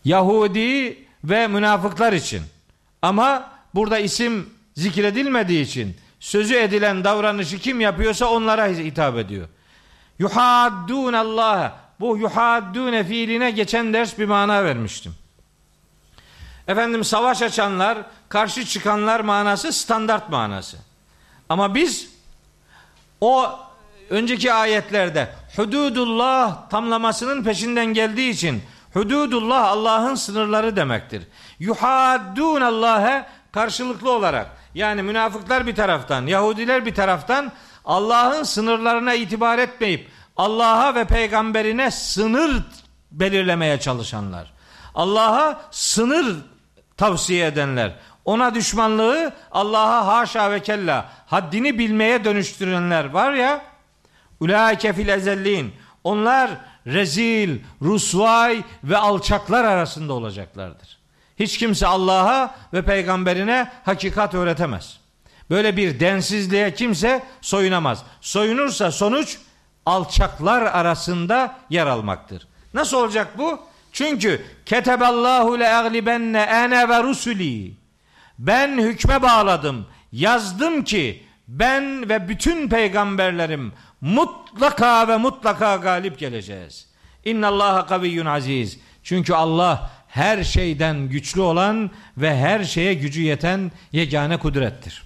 Yahudi 0.05 1.05
ve 1.25 1.47
münafıklar 1.47 2.13
için 2.13 2.43
ama 3.03 3.51
burada 3.75 3.99
isim 3.99 4.51
zikredilmediği 4.75 5.65
için 5.65 5.97
sözü 6.21 6.55
edilen 6.55 7.05
davranışı 7.05 7.59
kim 7.59 7.81
yapıyorsa 7.81 8.27
onlara 8.27 8.67
hitap 8.67 9.19
ediyor. 9.19 9.49
Yuhaddun 10.19 11.13
Allah. 11.13 11.83
Bu 12.01 12.17
yuhaddune 12.17 13.05
fiiline 13.05 13.51
geçen 13.51 13.93
ders 13.93 14.19
bir 14.19 14.25
mana 14.25 14.65
vermiştim. 14.65 15.15
Efendim 16.69 17.05
savaş 17.05 17.43
açanlar, 17.43 17.99
karşı 18.29 18.65
çıkanlar 18.65 19.21
manası 19.21 19.73
standart 19.73 20.31
manası. 20.31 20.77
Ama 21.49 21.75
biz 21.75 22.09
o 23.21 23.59
önceki 24.11 24.53
ayetlerde 24.53 25.29
hududullah 25.57 26.71
tamlamasının 26.71 27.45
peşinden 27.45 27.87
geldiği 27.87 28.31
için 28.31 28.63
hududullah 28.93 29.65
Allah'ın 29.69 30.15
sınırları 30.15 30.77
demektir. 30.77 31.23
Yuhaddun 31.59 32.61
Allah'a 32.61 33.27
karşılıklı 33.53 34.11
olarak 34.11 34.47
yani 34.75 35.03
münafıklar 35.03 35.67
bir 35.67 35.75
taraftan, 35.75 36.27
Yahudiler 36.27 36.87
bir 36.87 36.95
taraftan 36.95 37.53
Allah'ın 37.85 38.43
sınırlarına 38.43 39.15
itibar 39.15 39.59
etmeyip 39.59 40.09
Allah'a 40.37 40.95
ve 40.95 41.05
peygamberine 41.05 41.91
sınır 41.91 42.63
belirlemeye 43.13 43.81
çalışanlar. 43.81 44.53
Allah'a 44.95 45.61
sınır 45.71 46.37
tavsiye 46.97 47.47
edenler. 47.47 47.95
Ona 48.25 48.55
düşmanlığı 48.55 49.33
Allah'a 49.53 50.07
haşa 50.07 50.51
ve 50.51 50.61
kella 50.61 51.07
haddini 51.27 51.79
bilmeye 51.79 52.25
dönüştürenler 52.25 53.05
var 53.05 53.33
ya. 53.33 53.61
Ulaike 54.41 54.93
fil 54.93 55.09
ezellin. 55.09 55.75
Onlar 56.05 56.51
rezil, 56.87 57.59
rusvay 57.83 58.63
ve 58.85 58.97
alçaklar 58.97 59.65
arasında 59.65 60.13
olacaklardır. 60.13 60.99
Hiç 61.39 61.59
kimse 61.59 61.87
Allah'a 61.87 62.55
ve 62.73 62.83
peygamberine 62.83 63.73
hakikat 63.85 64.35
öğretemez. 64.35 64.99
Böyle 65.51 65.77
bir 65.77 66.01
densizliğe 66.01 66.75
kimse 66.75 67.23
soyunamaz. 67.41 68.05
Soyunursa 68.21 68.93
sonuç 68.93 69.39
alçaklar 69.87 70.63
arasında 70.63 71.59
yer 71.71 71.87
almaktır. 71.87 72.49
Nasıl 72.75 72.97
olacak 72.97 73.39
bu? 73.39 73.61
Çünkü 73.93 74.45
keteballahu 74.67 75.61
le 75.61 75.75
aglibenne 75.75 76.41
ene 76.41 76.89
ve 76.89 77.03
rusuli. 77.03 77.75
Ben 78.39 78.79
hükme 78.79 79.23
bağladım. 79.23 79.87
Yazdım 80.13 80.85
ki 80.85 81.23
ben 81.49 82.09
ve 82.09 82.29
bütün 82.29 82.69
peygamberlerim 82.69 83.73
mutlaka 84.03 85.09
ve 85.09 85.17
mutlaka 85.17 85.77
galip 85.77 86.19
geleceğiz. 86.19 86.87
İnna 87.25 87.49
Allaha 87.49 87.87
kaviyyun 87.87 88.27
aziz. 88.27 88.79
Çünkü 89.03 89.35
Allah 89.35 89.91
her 90.09 90.45
şeyden 90.45 91.09
güçlü 91.09 91.41
olan 91.41 91.91
ve 92.17 92.37
her 92.37 92.65
şeye 92.65 92.95
gücü 92.95 93.23
yeten 93.23 93.73
yegane 93.93 94.37
kudrettir. 94.37 95.03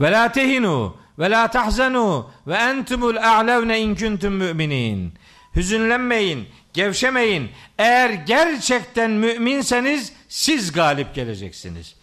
Ve 0.00 0.12
la 0.12 0.32
tehinu 0.32 0.96
ve 1.18 1.30
la 1.30 1.48
tahzanu 1.48 2.30
ve 2.46 2.54
entumul 2.54 3.16
a'levne 3.16 3.80
in 3.80 3.94
kuntum 3.94 4.34
müminin. 4.34 5.14
Hüzünlenmeyin, 5.56 6.48
gevşemeyin. 6.72 7.50
Eğer 7.78 8.10
gerçekten 8.10 9.10
müminseniz 9.10 10.12
siz 10.28 10.72
galip 10.72 11.14
geleceksiniz. 11.14 11.94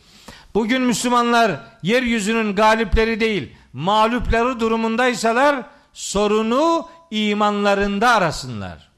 Bugün 0.54 0.82
Müslümanlar 0.82 1.52
yeryüzünün 1.84 2.56
galipleri 2.56 3.20
değil, 3.20 3.56
mağlupları 3.74 4.60
durumundaysalar 4.60 5.64
sorunu 5.94 6.90
imanlarında 7.12 8.10
arasınlar. 8.10 8.92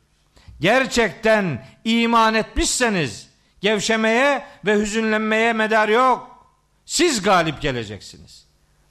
Gerçekten 0.59 1.65
iman 1.83 2.33
etmişseniz 2.33 3.29
gevşemeye 3.61 4.45
ve 4.65 4.79
hüzünlenmeye 4.79 5.53
medar 5.53 5.89
yok. 5.89 6.45
Siz 6.85 7.21
galip 7.21 7.61
geleceksiniz. 7.61 8.45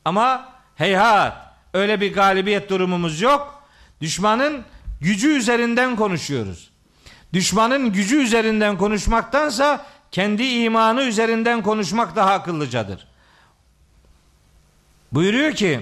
Ama 0.05 0.53
heyhat 0.77 1.37
öyle 1.75 2.01
bir 2.01 2.15
galibiyet 2.15 2.71
durumumuz 2.71 3.21
yok. 3.21 3.63
Düşmanın 4.01 4.65
gücü 5.01 5.29
üzerinden 5.29 5.97
konuşuyoruz. 5.97 6.71
Düşmanın 7.33 7.93
gücü 7.93 8.17
üzerinden 8.23 8.79
konuşmaktansa 8.79 9.87
kendi 10.13 10.43
imanı 10.43 11.03
üzerinden 11.03 11.63
konuşmak 11.63 12.17
daha 12.17 12.33
akıllıcadır. 12.33 13.09
Buyuruyor 15.13 15.53
ki 15.53 15.81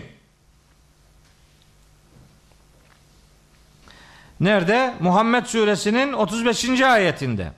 Nerede? 4.41 4.95
Muhammed 5.01 5.47
suresinin 5.47 6.13
35. 6.13 6.81
ayetinde. 6.81 7.53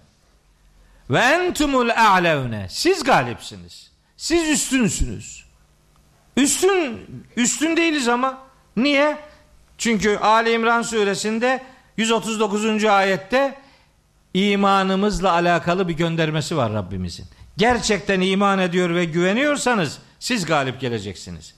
Ve 1.11 1.19
entumul 1.19 1.89
a'levne. 1.89 2.67
Siz 2.71 3.05
galipsiniz. 3.05 3.91
Siz 4.17 4.49
üstünsünüz. 4.49 5.45
Üstün 6.37 7.07
üstün 7.37 7.77
değiliz 7.77 8.09
ama 8.09 8.39
niye? 8.77 9.17
Çünkü 9.79 10.17
Ali 10.17 10.53
İmran 10.53 10.83
suresinde 10.83 11.63
139. 11.97 12.85
ayette 12.85 13.62
imanımızla 14.35 15.33
alakalı 15.33 15.89
bir 15.89 15.95
göndermesi 15.95 16.57
var 16.57 16.73
Rabbimizin. 16.73 17.27
Gerçekten 17.57 18.21
iman 18.21 18.59
ediyor 18.59 18.95
ve 18.95 19.05
güveniyorsanız 19.05 19.99
siz 20.19 20.47
galip 20.47 20.81
geleceksiniz. 20.81 21.55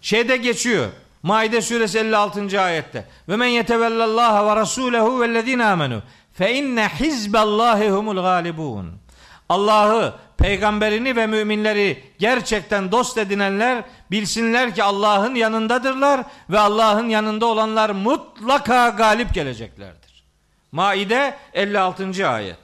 Şeyde 0.00 0.36
geçiyor. 0.36 0.88
Maide 1.22 1.62
suresi 1.62 1.98
56. 1.98 2.60
ayette. 2.60 3.04
Ve 3.28 3.36
men 3.36 3.46
yetevellallaha 3.46 4.46
ve 4.46 4.56
rasulehu 4.56 5.20
vellezine 5.20 5.64
amenu 5.64 6.02
fe 6.32 6.54
inne 6.54 6.88
hizballahi 6.88 7.90
humul 7.90 8.22
galibun. 8.22 8.92
Allah'ı, 9.48 10.14
peygamberini 10.36 11.16
ve 11.16 11.26
müminleri 11.26 12.04
gerçekten 12.18 12.92
dost 12.92 13.18
edinenler 13.18 13.84
bilsinler 14.10 14.74
ki 14.74 14.82
Allah'ın 14.82 15.34
yanındadırlar 15.34 16.24
ve 16.50 16.58
Allah'ın 16.58 17.08
yanında 17.08 17.46
olanlar 17.46 17.90
mutlaka 17.90 18.88
galip 18.88 19.34
geleceklerdir. 19.34 20.03
Maide 20.74 21.34
56. 21.52 22.28
ayet. 22.28 22.58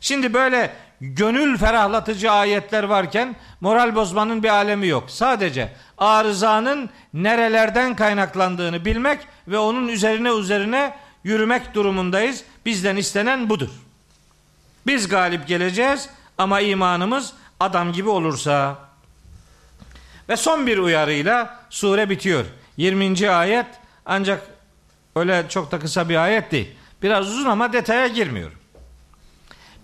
Şimdi 0.00 0.34
böyle 0.34 0.72
gönül 1.00 1.58
ferahlatıcı 1.58 2.30
ayetler 2.30 2.84
varken 2.84 3.36
moral 3.60 3.94
bozmanın 3.94 4.42
bir 4.42 4.48
alemi 4.48 4.86
yok. 4.86 5.10
Sadece 5.10 5.72
arızanın 5.98 6.90
nerelerden 7.14 7.96
kaynaklandığını 7.96 8.84
bilmek 8.84 9.20
ve 9.48 9.58
onun 9.58 9.88
üzerine 9.88 10.30
üzerine 10.30 10.96
yürümek 11.24 11.74
durumundayız. 11.74 12.44
Bizden 12.66 12.96
istenen 12.96 13.50
budur. 13.50 13.70
Biz 14.86 15.08
galip 15.08 15.46
geleceğiz 15.46 16.08
ama 16.38 16.60
imanımız 16.60 17.32
adam 17.60 17.92
gibi 17.92 18.08
olursa. 18.08 18.78
Ve 20.28 20.36
son 20.36 20.66
bir 20.66 20.78
uyarıyla 20.78 21.60
sure 21.70 22.10
bitiyor. 22.10 22.44
20. 22.76 23.30
ayet 23.30 23.66
ancak 24.06 24.42
öyle 25.16 25.44
çok 25.48 25.72
da 25.72 25.78
kısa 25.78 26.08
bir 26.08 26.16
ayet 26.16 26.52
değil. 26.52 26.77
Biraz 27.02 27.28
uzun 27.28 27.46
ama 27.46 27.72
detaya 27.72 28.06
girmiyorum. 28.06 28.58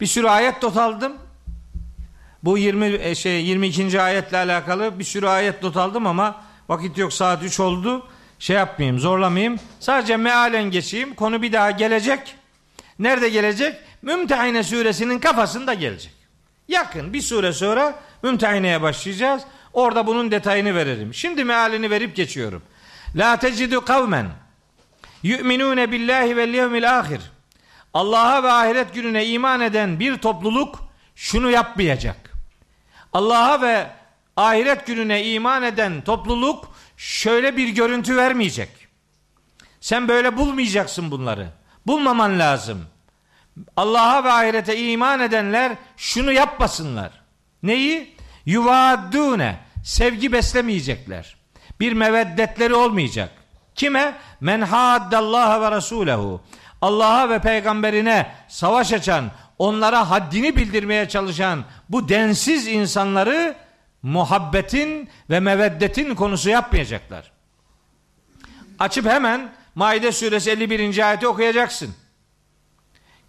Bir 0.00 0.06
sürü 0.06 0.28
ayet 0.28 0.62
not 0.62 0.76
aldım. 0.76 1.12
Bu 2.42 2.58
20 2.58 2.86
e, 2.86 3.14
şey 3.14 3.44
22. 3.44 4.00
ayetle 4.00 4.36
alakalı 4.36 4.98
bir 4.98 5.04
sürü 5.04 5.26
ayet 5.26 5.62
not 5.62 5.76
aldım 5.76 6.06
ama 6.06 6.42
vakit 6.68 6.98
yok 6.98 7.12
saat 7.12 7.42
3 7.42 7.60
oldu. 7.60 8.06
Şey 8.38 8.56
yapmayayım, 8.56 8.98
zorlamayayım. 8.98 9.58
Sadece 9.80 10.16
mealen 10.16 10.70
geçeyim. 10.70 11.14
Konu 11.14 11.42
bir 11.42 11.52
daha 11.52 11.70
gelecek. 11.70 12.36
Nerede 12.98 13.28
gelecek? 13.28 13.76
Mümtehine 14.02 14.62
suresinin 14.62 15.18
kafasında 15.18 15.74
gelecek. 15.74 16.12
Yakın 16.68 17.12
bir 17.12 17.20
sure 17.20 17.52
sonra 17.52 17.94
Mümtehine'ye 18.22 18.82
başlayacağız. 18.82 19.42
Orada 19.72 20.06
bunun 20.06 20.30
detayını 20.30 20.74
veririm. 20.74 21.14
Şimdi 21.14 21.44
mealini 21.44 21.90
verip 21.90 22.16
geçiyorum. 22.16 22.62
La 23.16 23.36
tecidu 23.36 23.84
kavmen 23.84 24.26
yu'minune 25.24 25.92
billahi 25.92 26.36
vel 26.36 26.54
yevmil 26.54 26.98
ahir. 26.98 27.20
Allah'a 27.94 28.42
ve 28.42 28.52
ahiret 28.52 28.94
gününe 28.94 29.26
iman 29.26 29.60
eden 29.60 30.00
bir 30.00 30.16
topluluk 30.16 30.78
şunu 31.14 31.50
yapmayacak. 31.50 32.32
Allah'a 33.12 33.62
ve 33.62 33.86
ahiret 34.36 34.86
gününe 34.86 35.24
iman 35.24 35.62
eden 35.62 36.00
topluluk 36.00 36.76
şöyle 36.96 37.56
bir 37.56 37.68
görüntü 37.68 38.16
vermeyecek. 38.16 38.68
Sen 39.80 40.08
böyle 40.08 40.36
bulmayacaksın 40.36 41.10
bunları. 41.10 41.48
Bulmaman 41.86 42.38
lazım. 42.38 42.86
Allah'a 43.76 44.24
ve 44.24 44.32
ahirete 44.32 44.78
iman 44.78 45.20
edenler 45.20 45.72
şunu 45.96 46.32
yapmasınlar. 46.32 47.10
Neyi? 47.62 48.14
Yuvaddune. 48.46 49.58
Sevgi 49.84 50.32
beslemeyecekler. 50.32 51.36
Bir 51.80 51.92
meveddetleri 51.92 52.74
olmayacak. 52.74 53.43
Kime? 53.74 54.14
Men 54.40 54.60
haddallaha 54.60 55.60
ve 55.60 55.70
rasulehu. 55.70 56.40
Allah'a 56.82 57.30
ve 57.30 57.38
peygamberine 57.38 58.32
savaş 58.48 58.92
açan, 58.92 59.30
onlara 59.58 60.10
haddini 60.10 60.56
bildirmeye 60.56 61.08
çalışan 61.08 61.64
bu 61.88 62.08
densiz 62.08 62.66
insanları 62.66 63.56
muhabbetin 64.02 65.08
ve 65.30 65.40
meveddetin 65.40 66.14
konusu 66.14 66.50
yapmayacaklar. 66.50 67.32
Açıp 68.78 69.06
hemen 69.06 69.52
Maide 69.74 70.12
suresi 70.12 70.50
51. 70.50 71.08
ayeti 71.08 71.28
okuyacaksın. 71.28 71.94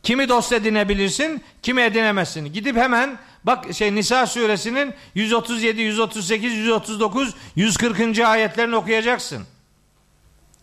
Kimi 0.03 0.29
dost 0.29 0.53
edinebilirsin, 0.53 1.43
kimi 1.61 1.81
edinemezsin. 1.81 2.53
Gidip 2.53 2.77
hemen 2.77 3.17
bak 3.43 3.73
şey 3.73 3.95
Nisa 3.95 4.27
suresinin 4.27 4.93
137, 5.15 5.81
138, 5.81 6.53
139, 6.53 7.35
140. 7.55 8.19
ayetlerini 8.19 8.75
okuyacaksın. 8.75 9.47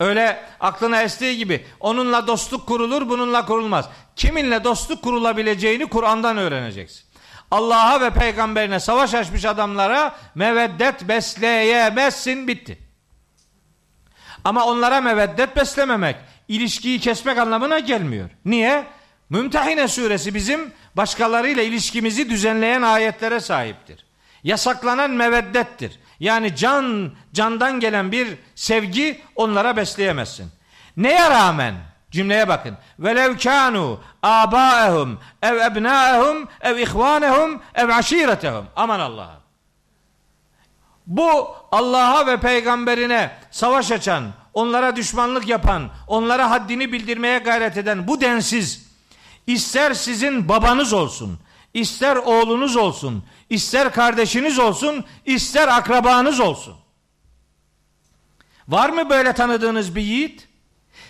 Öyle 0.02 0.40
aklına 0.60 1.02
estiği 1.02 1.36
gibi 1.36 1.66
onunla 1.80 2.26
dostluk 2.26 2.66
kurulur, 2.66 3.08
bununla 3.08 3.46
kurulmaz. 3.46 3.88
Kiminle 4.16 4.64
dostluk 4.64 5.02
kurulabileceğini 5.02 5.86
Kur'an'dan 5.86 6.36
öğreneceksin. 6.36 7.04
Allah'a 7.50 8.00
ve 8.00 8.10
peygamberine 8.10 8.80
savaş 8.80 9.14
açmış 9.14 9.44
adamlara 9.44 10.16
meveddet 10.34 11.08
besleyemezsin 11.08 12.48
bitti. 12.48 12.78
Ama 14.44 14.66
onlara 14.66 15.00
meveddet 15.00 15.56
beslememek, 15.56 16.16
ilişkiyi 16.48 17.00
kesmek 17.00 17.38
anlamına 17.38 17.78
gelmiyor. 17.78 18.30
Niye? 18.44 18.84
Mümtehine 19.30 19.88
suresi 19.88 20.34
bizim 20.34 20.72
başkalarıyla 20.94 21.62
ilişkimizi 21.62 22.30
düzenleyen 22.30 22.82
ayetlere 22.82 23.40
sahiptir. 23.40 24.04
Yasaklanan 24.44 25.10
meveddettir. 25.10 25.98
Yani 26.22 26.56
can, 26.56 27.12
candan 27.32 27.80
gelen 27.80 28.12
bir 28.12 28.38
sevgi 28.54 29.20
onlara 29.36 29.76
besleyemezsin. 29.76 30.50
Neye 30.96 31.30
rağmen? 31.30 31.74
Cümleye 32.10 32.48
bakın. 32.48 32.76
Velev 32.98 33.38
kanu 33.38 34.00
abaehum 34.22 35.18
ev 35.42 35.56
ebnaehum 35.56 36.48
ev 36.60 36.76
ihvanehum 36.76 37.62
ev 37.74 37.88
aşiretehum. 37.88 38.66
Aman 38.76 39.00
Allah'ım. 39.00 39.40
Bu 41.06 41.48
Allah'a 41.72 42.26
ve 42.26 42.40
peygamberine 42.40 43.30
savaş 43.50 43.90
açan, 43.90 44.24
onlara 44.54 44.96
düşmanlık 44.96 45.48
yapan, 45.48 45.90
onlara 46.06 46.50
haddini 46.50 46.92
bildirmeye 46.92 47.38
gayret 47.38 47.76
eden 47.76 48.08
bu 48.08 48.20
densiz, 48.20 48.86
ister 49.46 49.94
sizin 49.94 50.48
babanız 50.48 50.92
olsun, 50.92 51.38
ister 51.74 52.16
oğlunuz 52.16 52.76
olsun, 52.76 53.24
ister 53.50 53.92
kardeşiniz 53.92 54.58
olsun, 54.58 55.04
ister 55.24 55.68
akrabanız 55.68 56.40
olsun. 56.40 56.76
Var 58.68 58.90
mı 58.90 59.10
böyle 59.10 59.32
tanıdığınız 59.32 59.96
bir 59.96 60.02
yiğit? 60.02 60.48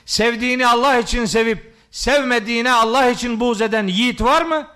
Sevdiğini 0.07 0.67
Allah 0.67 0.99
için 0.99 1.25
sevip 1.25 1.75
sevmediğine 1.91 2.73
Allah 2.73 3.11
için 3.11 3.41
buğz 3.41 3.61
eden 3.61 3.87
yiğit 3.87 4.21
var 4.21 4.43
mı? 4.43 4.69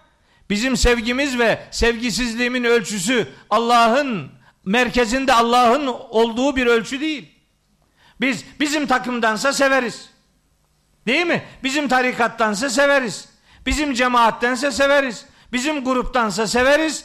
Bizim 0.51 0.77
sevgimiz 0.77 1.39
ve 1.39 1.69
sevgisizliğimin 1.71 2.65
ölçüsü 2.65 3.29
Allah'ın 3.51 4.31
merkezinde 4.65 5.33
Allah'ın 5.33 5.87
olduğu 5.87 6.57
bir 6.57 6.67
ölçü 6.67 7.01
değil. 7.01 7.29
Biz 8.21 8.45
bizim 8.61 8.87
takımdansa 8.87 9.53
severiz. 9.53 10.11
Değil 11.07 11.27
mi? 11.27 11.43
Bizim 11.65 11.89
tarikattansa 11.89 12.71
severiz. 12.71 13.29
Bizim 13.67 13.95
cemaattense 13.95 14.71
severiz. 14.71 15.27
Bizim 15.53 15.85
gruptansa 15.85 16.47
severiz. 16.47 17.05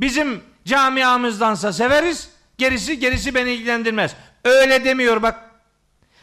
Bizim 0.00 0.42
camiamızdansa 0.64 1.72
severiz. 1.72 2.30
Gerisi 2.58 2.98
gerisi 2.98 3.34
beni 3.34 3.50
ilgilendirmez. 3.50 4.14
Öyle 4.44 4.84
demiyor 4.84 5.22
bak. 5.22 5.52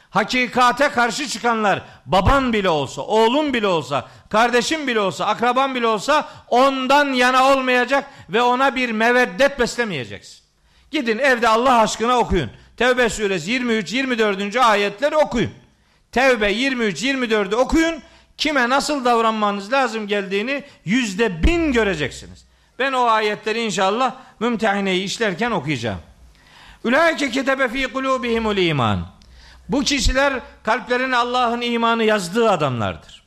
Hakikate 0.09 0.89
karşı 0.89 1.27
çıkanlar 1.27 1.83
baban 2.05 2.53
bile 2.53 2.69
olsa, 2.69 3.01
oğlun 3.01 3.53
bile 3.53 3.67
olsa, 3.67 4.07
kardeşin 4.29 4.87
bile 4.87 4.99
olsa, 4.99 5.25
akraban 5.25 5.75
bile 5.75 5.87
olsa 5.87 6.29
ondan 6.47 7.13
yana 7.13 7.51
olmayacak 7.51 8.05
ve 8.29 8.41
ona 8.41 8.75
bir 8.75 8.91
meveddet 8.91 9.59
beslemeyeceksin. 9.59 10.39
Gidin 10.91 11.17
evde 11.17 11.47
Allah 11.47 11.79
aşkına 11.79 12.17
okuyun. 12.17 12.51
Tevbe 12.77 13.09
suresi 13.09 13.51
23 13.51 13.93
24. 13.93 14.55
ayetleri 14.55 15.15
okuyun. 15.15 15.51
Tevbe 16.11 16.51
23 16.51 17.03
24'ü 17.03 17.55
okuyun. 17.55 18.01
Kime 18.39 18.69
nasıl 18.69 19.05
davranmanız 19.05 19.71
lazım 19.71 20.07
geldiğini 20.07 20.63
yüzde 20.85 21.43
bin 21.43 21.71
göreceksiniz. 21.71 22.45
Ben 22.79 22.93
o 22.93 23.03
ayetleri 23.03 23.61
inşallah 23.61 24.15
mümtehineyi 24.39 25.03
işlerken 25.03 25.51
okuyacağım. 25.51 25.99
Ulaike 26.83 27.31
ketebe 27.31 27.69
fi 27.69 27.87
kulubihimul 27.87 28.57
iman. 28.57 29.07
Bu 29.69 29.83
kişiler 29.83 30.33
kalplerine 30.63 31.15
Allah'ın 31.15 31.61
imanı 31.61 32.03
yazdığı 32.03 32.51
adamlardır. 32.51 33.23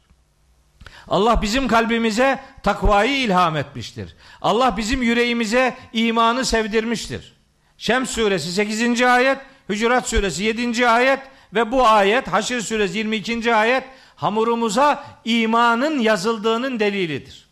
Allah 1.08 1.42
bizim 1.42 1.68
kalbimize 1.68 2.40
takvayı 2.62 3.18
ilham 3.18 3.56
etmiştir. 3.56 4.16
Allah 4.42 4.76
bizim 4.76 5.02
yüreğimize 5.02 5.76
imanı 5.92 6.44
sevdirmiştir. 6.44 7.34
Şems 7.78 8.10
suresi 8.10 8.52
8. 8.52 9.02
ayet, 9.02 9.38
Hücurat 9.68 10.08
suresi 10.08 10.42
7. 10.44 10.88
ayet 10.88 11.20
ve 11.54 11.72
bu 11.72 11.86
ayet 11.86 12.28
Haşr 12.28 12.60
suresi 12.60 12.98
22. 12.98 13.54
ayet 13.54 13.84
hamurumuza 14.22 15.04
imanın 15.24 15.98
yazıldığının 15.98 16.80
delilidir. 16.80 17.48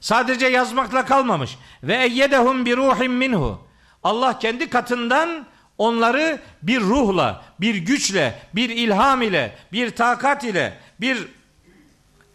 Sadece 0.00 0.46
yazmakla 0.46 1.04
kalmamış. 1.04 1.58
Ve 1.82 1.96
eyyedehum 1.96 2.66
bir 2.66 2.76
ruhim 2.76 3.12
minhu. 3.12 3.60
Allah 4.02 4.38
kendi 4.38 4.70
katından 4.70 5.46
onları 5.78 6.40
bir 6.62 6.80
ruhla, 6.80 7.44
bir 7.60 7.74
güçle, 7.74 8.38
bir 8.54 8.70
ilham 8.70 9.22
ile, 9.22 9.56
bir 9.72 9.90
takat 9.90 10.44
ile, 10.44 10.78
bir 11.00 11.28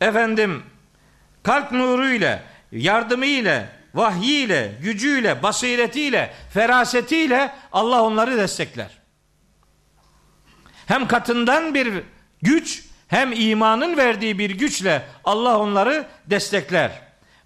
efendim 0.02 0.64
kalp 1.44 1.72
nuru 1.72 2.10
ile, 2.10 2.44
yardımı 2.72 3.26
ile, 3.26 3.70
vahyi 3.94 4.46
ile, 4.46 4.72
gücüyle, 4.82 5.44
basiretiyle, 5.44 6.34
ferasetiyle 6.54 7.56
Allah 7.72 8.04
onları 8.04 8.38
destekler. 8.38 8.98
Hem 10.86 11.08
katından 11.08 11.74
bir 11.74 12.04
güç 12.42 12.89
hem 13.10 13.32
imanın 13.32 13.98
verdiği 13.98 14.40
bir 14.40 14.50
güçle 14.50 15.06
Allah 15.26 15.60
onları 15.60 16.06
destekler. 16.26 16.92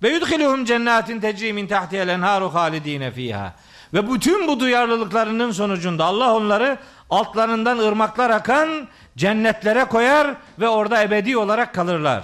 Ve 0.04 0.10
yudhiluhum 0.10 0.66
cennetin 0.66 1.20
tecri 1.20 1.54
min 1.54 1.68
tahtihel 1.68 2.08
enharu 2.08 2.54
halidine 2.54 3.12
fiha. 3.12 3.54
Ve 3.94 4.12
bütün 4.12 4.48
bu 4.48 4.60
duyarlılıklarının 4.60 5.52
sonucunda 5.52 6.06
Allah 6.06 6.34
onları 6.34 6.78
altlarından 7.10 7.78
ırmaklar 7.78 8.30
akan 8.30 8.88
cennetlere 9.18 9.86
koyar 9.86 10.36
ve 10.60 10.70
orada 10.70 11.04
ebedi 11.04 11.38
olarak 11.38 11.74
kalırlar. 11.74 12.24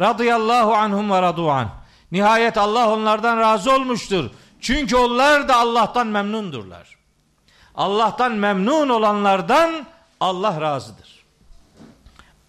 Radıyallahu 0.00 0.74
anhum 0.74 1.10
ve 1.10 1.22
radu'an. 1.22 1.68
Nihayet 2.12 2.58
Allah 2.58 2.92
onlardan 2.92 3.38
razı 3.38 3.72
olmuştur. 3.74 4.30
Çünkü 4.60 4.96
onlar 4.96 5.48
da 5.48 5.56
Allah'tan 5.56 6.06
memnundurlar. 6.06 6.96
Allah'tan 7.74 8.32
memnun 8.32 8.88
olanlardan 8.88 9.86
Allah 10.20 10.60
razıdır. 10.60 11.11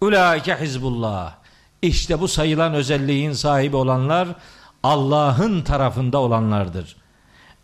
Ulaike 0.04 0.56
hizbullah. 0.60 1.34
İşte 1.82 2.20
bu 2.20 2.28
sayılan 2.28 2.74
özelliğin 2.74 3.32
sahibi 3.32 3.76
olanlar 3.76 4.28
Allah'ın 4.82 5.62
tarafında 5.62 6.18
olanlardır. 6.18 6.96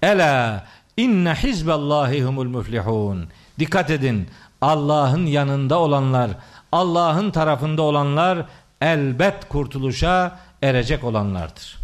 Ela 0.03 0.67
inne 0.97 1.35
hizballahi 1.35 2.25
humul 2.25 2.47
müflihun. 2.47 3.29
Dikkat 3.59 3.91
edin. 3.91 4.29
Allah'ın 4.61 5.27
yanında 5.27 5.79
olanlar, 5.79 6.31
Allah'ın 6.73 7.31
tarafında 7.31 7.83
olanlar 7.83 8.47
elbet 8.81 9.49
kurtuluşa 9.49 10.39
erecek 10.63 11.05
olanlardır. 11.05 11.79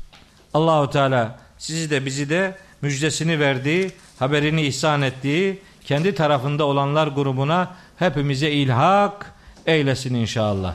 Allahu 0.55 0.91
Teala 0.91 1.39
sizi 1.59 1.91
de 1.91 2.07
bizi 2.07 2.31
de 2.31 2.57
müjdesini 2.83 3.41
verdiği, 3.41 3.91
haberini 4.19 4.63
ihsan 4.63 5.03
ettiği, 5.03 5.63
kendi 5.85 6.15
tarafında 6.15 6.65
olanlar 6.65 7.07
grubuna 7.07 7.71
hepimize 7.99 8.51
ilhak 8.51 9.36
eylesin 9.67 10.15
inşallah. 10.15 10.75